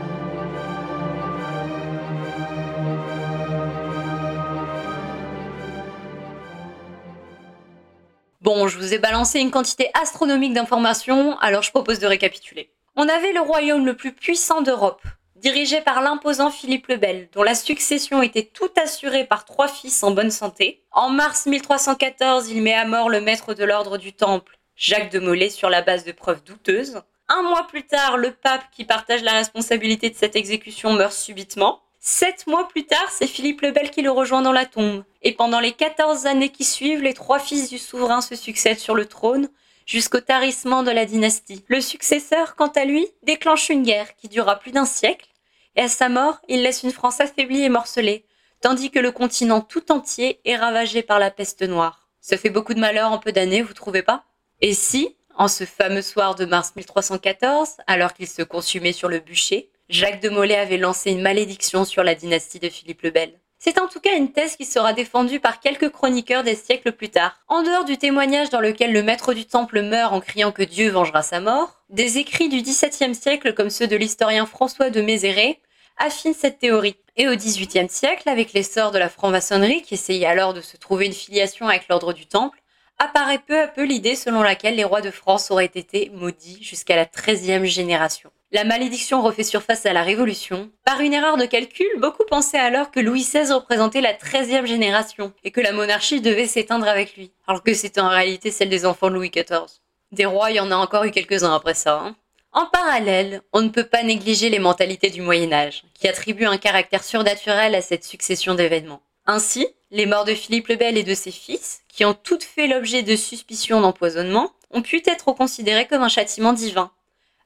Bon, 8.46 8.68
je 8.68 8.78
vous 8.78 8.94
ai 8.94 8.98
balancé 8.98 9.40
une 9.40 9.50
quantité 9.50 9.90
astronomique 10.00 10.54
d'informations, 10.54 11.37
alors 11.40 11.64
je 11.64 11.72
propose 11.72 11.98
de 11.98 12.06
récapituler. 12.06 12.70
On 12.94 13.09
avait 13.09 13.32
le 13.32 13.40
royaume 13.40 13.85
le 13.85 13.96
plus 13.96 14.12
puissant 14.12 14.62
d'Europe, 14.62 15.02
dirigé 15.35 15.80
par 15.80 16.00
l'imposant 16.00 16.52
Philippe 16.52 16.87
le 16.87 16.96
Bel, 16.96 17.28
dont 17.32 17.42
la 17.42 17.56
succession 17.56 18.22
était 18.22 18.44
tout 18.44 18.70
assurée 18.80 19.24
par 19.24 19.46
trois 19.46 19.66
fils 19.66 20.00
en 20.04 20.12
bonne 20.12 20.30
santé. 20.30 20.85
En 20.92 21.11
mars 21.11 21.46
1314, 21.46 22.48
il 22.48 22.62
met 22.62 22.72
à 22.72 22.85
mort 22.85 23.11
le 23.11 23.20
maître 23.20 23.52
de 23.52 23.64
l'ordre 23.64 23.98
du 23.98 24.12
Temple, 24.12 24.56
Jacques 24.76 25.11
de 25.11 25.18
Molay, 25.18 25.50
sur 25.50 25.68
la 25.68 25.82
base 25.82 26.04
de 26.04 26.12
preuves 26.12 26.44
douteuses. 26.44 27.02
Un 27.28 27.42
mois 27.42 27.66
plus 27.66 27.85
tard, 27.85 28.16
le 28.16 28.30
pape, 28.30 28.70
qui 28.70 28.85
partage 28.85 29.24
la 29.24 29.32
responsabilité 29.32 30.09
de 30.09 30.14
cette 30.14 30.37
exécution, 30.37 30.92
meurt 30.92 31.14
subitement. 31.14 31.82
Sept 32.08 32.46
mois 32.46 32.68
plus 32.68 32.86
tard, 32.86 33.10
c'est 33.10 33.26
Philippe 33.26 33.62
le 33.62 33.72
Bel 33.72 33.90
qui 33.90 34.00
le 34.00 34.12
rejoint 34.12 34.40
dans 34.40 34.52
la 34.52 34.64
tombe. 34.64 35.02
Et 35.22 35.32
pendant 35.32 35.58
les 35.58 35.72
14 35.72 36.26
années 36.26 36.50
qui 36.50 36.62
suivent, 36.62 37.02
les 37.02 37.14
trois 37.14 37.40
fils 37.40 37.68
du 37.68 37.78
souverain 37.78 38.20
se 38.20 38.36
succèdent 38.36 38.78
sur 38.78 38.94
le 38.94 39.06
trône, 39.06 39.48
jusqu'au 39.86 40.20
tarissement 40.20 40.84
de 40.84 40.92
la 40.92 41.04
dynastie. 41.04 41.64
Le 41.66 41.80
successeur, 41.80 42.54
quant 42.54 42.68
à 42.68 42.84
lui, 42.84 43.08
déclenche 43.24 43.70
une 43.70 43.82
guerre 43.82 44.14
qui 44.14 44.28
durera 44.28 44.56
plus 44.56 44.70
d'un 44.70 44.84
siècle, 44.84 45.26
et 45.74 45.80
à 45.80 45.88
sa 45.88 46.08
mort, 46.08 46.38
il 46.46 46.62
laisse 46.62 46.84
une 46.84 46.92
France 46.92 47.20
affaiblie 47.20 47.64
et 47.64 47.68
morcelée, 47.68 48.24
tandis 48.60 48.92
que 48.92 49.00
le 49.00 49.10
continent 49.10 49.60
tout 49.60 49.90
entier 49.90 50.40
est 50.44 50.54
ravagé 50.54 51.02
par 51.02 51.18
la 51.18 51.32
peste 51.32 51.62
noire. 51.62 52.08
Ça 52.20 52.38
fait 52.38 52.50
beaucoup 52.50 52.74
de 52.74 52.80
malheur 52.80 53.10
en 53.10 53.18
peu 53.18 53.32
d'années, 53.32 53.62
vous 53.62 53.74
trouvez 53.74 54.04
pas? 54.04 54.22
Et 54.60 54.74
si, 54.74 55.16
en 55.34 55.48
ce 55.48 55.64
fameux 55.64 56.02
soir 56.02 56.36
de 56.36 56.44
mars 56.44 56.72
1314, 56.76 57.78
alors 57.88 58.14
qu'il 58.14 58.28
se 58.28 58.42
consumait 58.42 58.92
sur 58.92 59.08
le 59.08 59.18
bûcher, 59.18 59.72
Jacques 59.88 60.20
de 60.20 60.29
Molay 60.29 60.57
avait 60.57 60.79
lancé 60.79 61.12
une 61.12 61.22
malédiction 61.22 61.85
sur 61.85 62.03
la 62.03 62.16
dynastie 62.16 62.59
de 62.59 62.68
Philippe 62.68 63.03
le 63.03 63.11
Bel. 63.11 63.38
C'est 63.61 63.79
en 63.79 63.87
tout 63.87 64.01
cas 64.01 64.16
une 64.16 64.33
thèse 64.33 64.57
qui 64.57 64.64
sera 64.64 64.92
défendue 64.92 65.38
par 65.38 65.61
quelques 65.61 65.90
chroniqueurs 65.90 66.42
des 66.42 66.57
siècles 66.57 66.90
plus 66.90 67.09
tard. 67.09 67.38
En 67.46 67.62
dehors 67.62 67.85
du 67.85 67.96
témoignage 67.96 68.51
dans 68.51 68.61
lequel 68.61 68.92
le 68.92 69.05
maître 69.05 69.33
du 69.33 69.46
temple 69.46 69.83
meurt 69.83 70.12
en 70.12 70.20
criant 70.20 70.51
que 70.51 70.64
Dieu 70.64 70.90
vengera 70.90 71.22
sa 71.22 71.38
mort, 71.38 71.85
des 71.88 72.18
écrits 72.18 72.49
du 72.49 72.62
XVIIe 72.62 73.14
siècle 73.14 73.55
comme 73.55 73.70
ceux 73.70 73.87
de 73.87 73.94
l'historien 73.94 74.44
François 74.44 74.90
de 74.90 75.01
Mézéré 75.01 75.61
affinent 75.99 76.35
cette 76.35 76.59
théorie. 76.59 76.96
Et 77.16 77.29
au 77.29 77.37
XVIIIe 77.37 77.88
siècle, 77.88 78.29
avec 78.29 78.55
l'essor 78.55 78.90
de 78.90 78.99
la 78.99 79.09
franc-maçonnerie 79.09 79.83
qui 79.83 79.94
essayait 79.94 80.27
alors 80.27 80.53
de 80.53 80.61
se 80.61 80.77
trouver 80.77 81.07
une 81.07 81.12
filiation 81.12 81.68
avec 81.68 81.87
l'ordre 81.88 82.12
du 82.12 82.27
temple, 82.27 82.61
apparaît 82.99 83.38
peu 83.38 83.61
à 83.61 83.68
peu 83.68 83.85
l'idée 83.85 84.16
selon 84.16 84.42
laquelle 84.42 84.75
les 84.75 84.85
rois 84.85 85.01
de 85.01 85.12
France 85.12 85.53
auraient 85.53 85.64
été 85.66 86.11
maudits 86.12 86.59
jusqu'à 86.61 86.96
la 86.96 87.07
treizième 87.07 87.64
génération. 87.64 88.31
La 88.52 88.62
malédiction 88.62 89.22
refait 89.22 89.42
surface 89.42 89.87
à 89.87 89.92
la 89.92 90.04
Révolution. 90.04 90.70
Par 90.85 91.00
une 91.00 91.14
erreur 91.14 91.37
de 91.37 91.46
calcul, 91.46 91.88
beaucoup 91.98 92.24
pensaient 92.24 92.59
alors 92.59 92.92
que 92.92 93.00
Louis 93.00 93.22
XVI 93.22 93.52
représentait 93.52 94.00
la 94.00 94.14
13e 94.14 94.66
génération 94.66 95.32
et 95.42 95.50
que 95.50 95.61
la 95.61 95.72
monarchie 95.72 96.20
devait 96.20 96.46
s'éteindre 96.46 96.87
avec 96.87 97.16
lui, 97.16 97.32
alors 97.48 97.64
que 97.64 97.74
c'était 97.74 98.00
en 98.00 98.09
réalité 98.09 98.52
celle 98.52 98.68
des 98.68 98.87
enfants 98.87 99.09
de 99.09 99.14
Louis 99.14 99.30
XIV. 99.30 99.80
Des 100.12 100.26
rois, 100.26 100.52
il 100.52 100.56
y 100.56 100.61
en 100.61 100.70
a 100.70 100.76
encore 100.76 101.02
eu 101.02 101.11
quelques-uns 101.11 101.56
après 101.56 101.74
ça. 101.74 101.98
Hein. 101.98 102.14
En 102.52 102.66
parallèle, 102.66 103.42
on 103.52 103.62
ne 103.62 103.68
peut 103.68 103.85
pas 103.85 104.04
négliger 104.04 104.48
les 104.48 104.61
mentalités 104.61 105.11
du 105.11 105.22
Moyen 105.22 105.52
Âge, 105.52 105.82
qui 105.94 106.06
attribuent 106.06 106.46
un 106.46 106.56
caractère 106.56 107.02
surnaturel 107.02 107.74
à 107.74 107.82
cette 107.82 108.04
succession 108.04 108.54
d'événements. 108.54 109.02
Ainsi, 109.26 109.66
les 109.90 110.06
morts 110.06 110.24
de 110.24 110.35
Philippe 110.35 110.68
le 110.68 110.76
Bel 110.76 110.96
et 110.96 111.02
de 111.02 111.14
ses 111.14 111.32
fils, 111.32 111.80
qui 111.88 112.04
ont 112.04 112.14
toutes 112.14 112.44
fait 112.44 112.68
l'objet 112.68 113.02
de 113.02 113.16
suspicions 113.16 113.80
d'empoisonnement, 113.80 114.52
ont 114.70 114.82
pu 114.82 115.02
être 115.04 115.32
considérés 115.32 115.87
comme 115.87 116.02
un 116.02 116.09
châtiment 116.09 116.52
divin, 116.52 116.92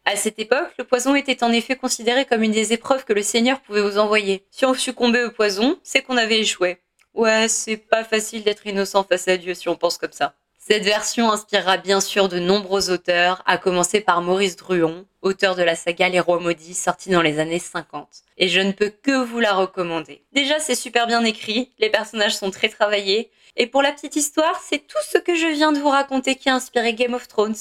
à 0.04 0.16
cette 0.16 0.38
époque, 0.38 0.72
le 0.78 0.84
poison 0.84 1.14
était 1.14 1.44
en 1.44 1.52
effet 1.52 1.76
considéré 1.76 2.24
comme 2.24 2.42
une 2.42 2.52
des 2.52 2.72
épreuves 2.72 3.04
que 3.04 3.12
le 3.12 3.22
Seigneur 3.22 3.60
pouvait 3.60 3.82
vous 3.82 3.98
envoyer. 3.98 4.44
Si 4.50 4.64
on 4.64 4.74
succombait 4.74 5.24
au 5.24 5.30
poison, 5.30 5.78
c'est 5.82 6.02
qu'on 6.02 6.16
avait 6.16 6.40
échoué. 6.40 6.78
Ouais, 7.14 7.48
c'est 7.48 7.76
pas 7.76 8.04
facile 8.04 8.42
d'être 8.42 8.66
innocent 8.66 9.04
face 9.04 9.28
à 9.28 9.36
Dieu 9.36 9.54
si 9.54 9.68
on 9.68 9.76
pense 9.76 9.98
comme 9.98 10.12
ça. 10.12 10.34
Cette 10.58 10.84
version 10.84 11.32
inspirera 11.32 11.78
bien 11.78 12.00
sûr 12.00 12.28
de 12.28 12.38
nombreux 12.38 12.90
auteurs, 12.90 13.42
à 13.46 13.58
commencer 13.58 14.00
par 14.00 14.22
Maurice 14.22 14.56
Druon, 14.56 15.06
auteur 15.22 15.56
de 15.56 15.62
la 15.62 15.74
saga 15.74 16.08
Les 16.08 16.20
Rois 16.20 16.38
Maudits, 16.38 16.74
sortie 16.74 17.10
dans 17.10 17.22
les 17.22 17.38
années 17.38 17.58
50. 17.58 18.08
Et 18.38 18.48
je 18.48 18.60
ne 18.60 18.72
peux 18.72 18.90
que 18.90 19.24
vous 19.24 19.40
la 19.40 19.54
recommander. 19.54 20.22
Déjà, 20.32 20.60
c'est 20.60 20.74
super 20.74 21.06
bien 21.06 21.24
écrit, 21.24 21.72
les 21.78 21.90
personnages 21.90 22.36
sont 22.36 22.50
très 22.50 22.68
travaillés, 22.68 23.30
et 23.56 23.66
pour 23.66 23.82
la 23.82 23.90
petite 23.90 24.16
histoire, 24.16 24.60
c'est 24.62 24.86
tout 24.86 25.02
ce 25.10 25.18
que 25.18 25.34
je 25.34 25.48
viens 25.48 25.72
de 25.72 25.80
vous 25.80 25.88
raconter 25.88 26.36
qui 26.36 26.48
a 26.48 26.54
inspiré 26.54 26.94
Game 26.94 27.14
of 27.14 27.26
Thrones. 27.26 27.56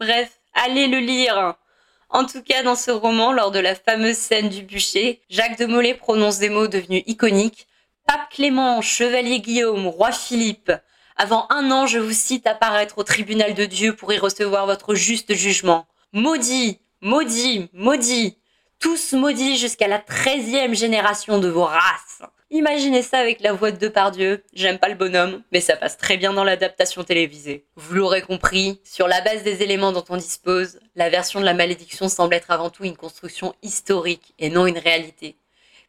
Bref, 0.00 0.40
allez 0.54 0.86
le 0.86 0.98
lire 0.98 1.56
en 2.10 2.24
tout 2.24 2.42
cas, 2.42 2.62
dans 2.62 2.76
ce 2.76 2.90
roman, 2.90 3.32
lors 3.32 3.50
de 3.50 3.58
la 3.58 3.74
fameuse 3.74 4.16
scène 4.16 4.48
du 4.48 4.62
bûcher, 4.62 5.20
Jacques 5.30 5.58
de 5.58 5.66
Molay 5.66 5.94
prononce 5.94 6.38
des 6.38 6.48
mots 6.48 6.68
devenus 6.68 7.02
iconiques. 7.06 7.66
Pape 8.06 8.30
Clément, 8.30 8.82
Chevalier 8.82 9.40
Guillaume, 9.40 9.86
Roi 9.86 10.12
Philippe, 10.12 10.70
avant 11.16 11.46
un 11.50 11.70
an, 11.70 11.86
je 11.86 11.98
vous 11.98 12.12
cite 12.12 12.46
apparaître 12.46 12.98
au 12.98 13.04
tribunal 13.04 13.54
de 13.54 13.64
Dieu 13.66 13.94
pour 13.94 14.12
y 14.12 14.18
recevoir 14.18 14.66
votre 14.66 14.94
juste 14.94 15.32
jugement. 15.34 15.86
Maudit, 16.12 16.80
maudit, 17.00 17.68
maudit, 17.72 18.36
tous 18.80 19.12
maudits 19.12 19.56
jusqu'à 19.56 19.86
la 19.86 20.00
treizième 20.00 20.74
génération 20.74 21.38
de 21.38 21.48
vos 21.48 21.64
races. 21.64 22.22
Imaginez 22.54 23.02
ça 23.02 23.18
avec 23.18 23.40
la 23.40 23.52
voix 23.52 23.72
de 23.72 23.78
Depardieu. 23.78 24.44
J'aime 24.52 24.78
pas 24.78 24.88
le 24.88 24.94
bonhomme, 24.94 25.42
mais 25.50 25.60
ça 25.60 25.74
passe 25.74 25.96
très 25.96 26.16
bien 26.16 26.32
dans 26.32 26.44
l'adaptation 26.44 27.02
télévisée. 27.02 27.66
Vous 27.74 27.94
l'aurez 27.94 28.22
compris, 28.22 28.78
sur 28.84 29.08
la 29.08 29.20
base 29.22 29.42
des 29.42 29.64
éléments 29.64 29.90
dont 29.90 30.04
on 30.08 30.16
dispose, 30.16 30.78
la 30.94 31.10
version 31.10 31.40
de 31.40 31.44
la 31.44 31.52
malédiction 31.52 32.08
semble 32.08 32.32
être 32.32 32.52
avant 32.52 32.70
tout 32.70 32.84
une 32.84 32.96
construction 32.96 33.56
historique 33.64 34.34
et 34.38 34.50
non 34.50 34.68
une 34.68 34.78
réalité. 34.78 35.36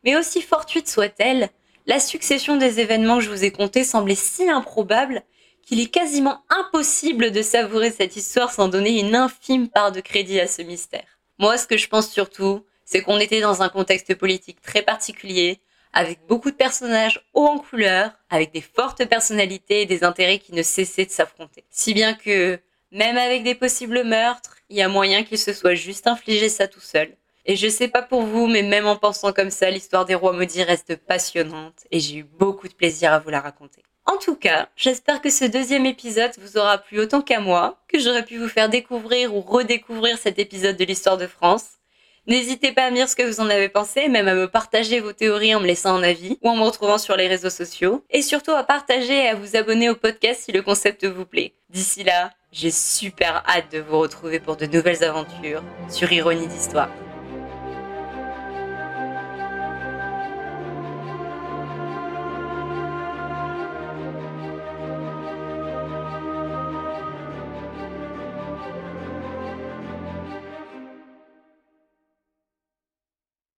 Mais 0.04 0.16
aussi 0.16 0.42
fortuite 0.42 0.90
soit-elle, 0.90 1.50
la 1.86 2.00
succession 2.00 2.58
des 2.58 2.80
événements 2.80 3.20
que 3.20 3.26
je 3.26 3.30
vous 3.30 3.44
ai 3.44 3.52
contés 3.52 3.84
semblait 3.84 4.16
si 4.16 4.50
improbable 4.50 5.22
qu'il 5.68 5.80
est 5.80 5.94
quasiment 5.94 6.42
impossible 6.50 7.30
de 7.30 7.44
savourer 7.44 7.92
cette 7.92 8.16
histoire 8.16 8.52
sans 8.52 8.70
donner 8.70 9.00
une 9.00 9.14
infime 9.14 9.70
part 9.70 9.92
de 9.92 10.02
crédit 10.02 10.40
à 10.40 10.48
ce 10.48 10.64
mystère. 10.64 11.20
Moi, 11.38 11.60
ce 11.60 11.68
que 11.68 11.78
je 11.78 11.88
pense 11.88 12.10
surtout, 12.10 12.66
c'est 12.86 13.04
qu'on 13.04 13.20
était 13.20 13.42
dans 13.42 13.62
un 13.62 13.70
contexte 13.70 14.16
politique 14.16 14.62
très 14.64 14.82
particulier, 14.82 15.60
avec 15.96 16.20
beaucoup 16.28 16.52
de 16.52 16.56
personnages 16.56 17.26
hauts 17.34 17.48
en 17.48 17.58
couleur, 17.58 18.12
avec 18.30 18.52
des 18.52 18.62
fortes 18.62 19.06
personnalités 19.06 19.82
et 19.82 19.86
des 19.86 20.04
intérêts 20.04 20.40
qui 20.40 20.54
ne 20.54 20.62
cessaient 20.62 21.06
de 21.06 21.12
s'affronter. 21.12 21.64
Si 21.72 21.94
bien 21.94 22.14
que, 22.14 22.60
même 22.92 23.18
avec 23.18 23.44
des 23.44 23.56
possibles 23.56 24.04
meurtres, 24.04 24.58
il 24.70 24.78
y 24.78 24.82
a 24.82 24.90
moyen 24.90 25.24
qu'il 25.24 25.38
se 25.38 25.54
soit 25.54 25.74
juste 25.74 26.06
infligé 26.06 26.50
ça 26.50 26.68
tout 26.68 26.82
seul. 26.82 27.16
Et 27.46 27.56
je 27.56 27.70
sais 27.70 27.88
pas 27.88 28.02
pour 28.02 28.24
vous, 28.24 28.48
mais 28.48 28.62
même 28.62 28.88
en 28.88 28.98
pensant 28.98 29.32
comme 29.32 29.52
ça, 29.52 29.70
l'histoire 29.70 30.06
des 30.06 30.16
rois 30.16 30.34
maudits 30.34 30.64
reste 30.64 30.98
passionnante 30.98 31.86
et 31.92 32.00
j'ai 32.00 32.18
eu 32.18 32.24
beaucoup 32.24 32.68
de 32.68 32.74
plaisir 32.74 33.14
à 33.14 33.20
vous 33.20 33.30
la 33.30 33.40
raconter. 33.40 33.84
En 34.06 34.18
tout 34.18 34.36
cas, 34.36 34.70
j'espère 34.76 35.22
que 35.22 35.30
ce 35.30 35.46
deuxième 35.46 35.86
épisode 35.86 36.32
vous 36.40 36.58
aura 36.58 36.78
plu 36.78 37.00
autant 37.00 37.22
qu'à 37.22 37.40
moi, 37.40 37.82
que 37.88 38.00
j'aurais 38.00 38.26
pu 38.26 38.38
vous 38.38 38.50
faire 38.50 38.70
découvrir 38.70 39.34
ou 39.34 39.42
redécouvrir 39.42 40.18
cet 40.18 40.40
épisode 40.40 40.78
de 40.78 40.86
l'histoire 40.86 41.18
de 41.18 41.28
France. 41.28 41.80
N'hésitez 42.28 42.72
pas 42.72 42.86
à 42.86 42.90
me 42.90 42.96
dire 42.96 43.08
ce 43.08 43.16
que 43.16 43.24
vous 43.24 43.40
en 43.40 43.50
avez 43.50 43.70
pensé, 43.70 44.08
même 44.10 44.28
à 44.28 44.34
me 44.34 44.48
partager 44.48 45.00
vos 45.00 45.14
théories 45.14 45.54
en 45.54 45.60
me 45.60 45.68
laissant 45.68 45.96
un 45.96 46.02
avis 46.04 46.40
ou 46.42 46.50
en 46.50 46.56
me 46.56 46.64
retrouvant 46.64 46.98
sur 46.98 47.16
les 47.16 47.28
réseaux 47.28 47.52
sociaux. 47.52 48.04
Et 48.10 48.24
surtout 48.24 48.52
à 48.52 48.64
partager 48.64 49.26
et 49.26 49.28
à 49.28 49.36
vous 49.36 49.56
abonner 49.56 49.90
au 49.90 49.96
podcast 49.96 50.42
si 50.46 50.52
le 50.52 50.64
concept 50.64 51.06
vous 51.06 51.26
plaît. 51.26 51.54
D'ici 51.70 52.04
là, 52.04 52.32
j'ai 52.52 52.72
super 52.72 53.44
hâte 53.48 53.72
de 53.72 53.80
vous 53.80 54.00
retrouver 54.00 54.40
pour 54.40 54.58
de 54.58 54.66
nouvelles 54.66 55.04
aventures 55.04 55.62
sur 55.90 56.12
Ironie 56.12 56.48
d'Histoire. 56.48 56.90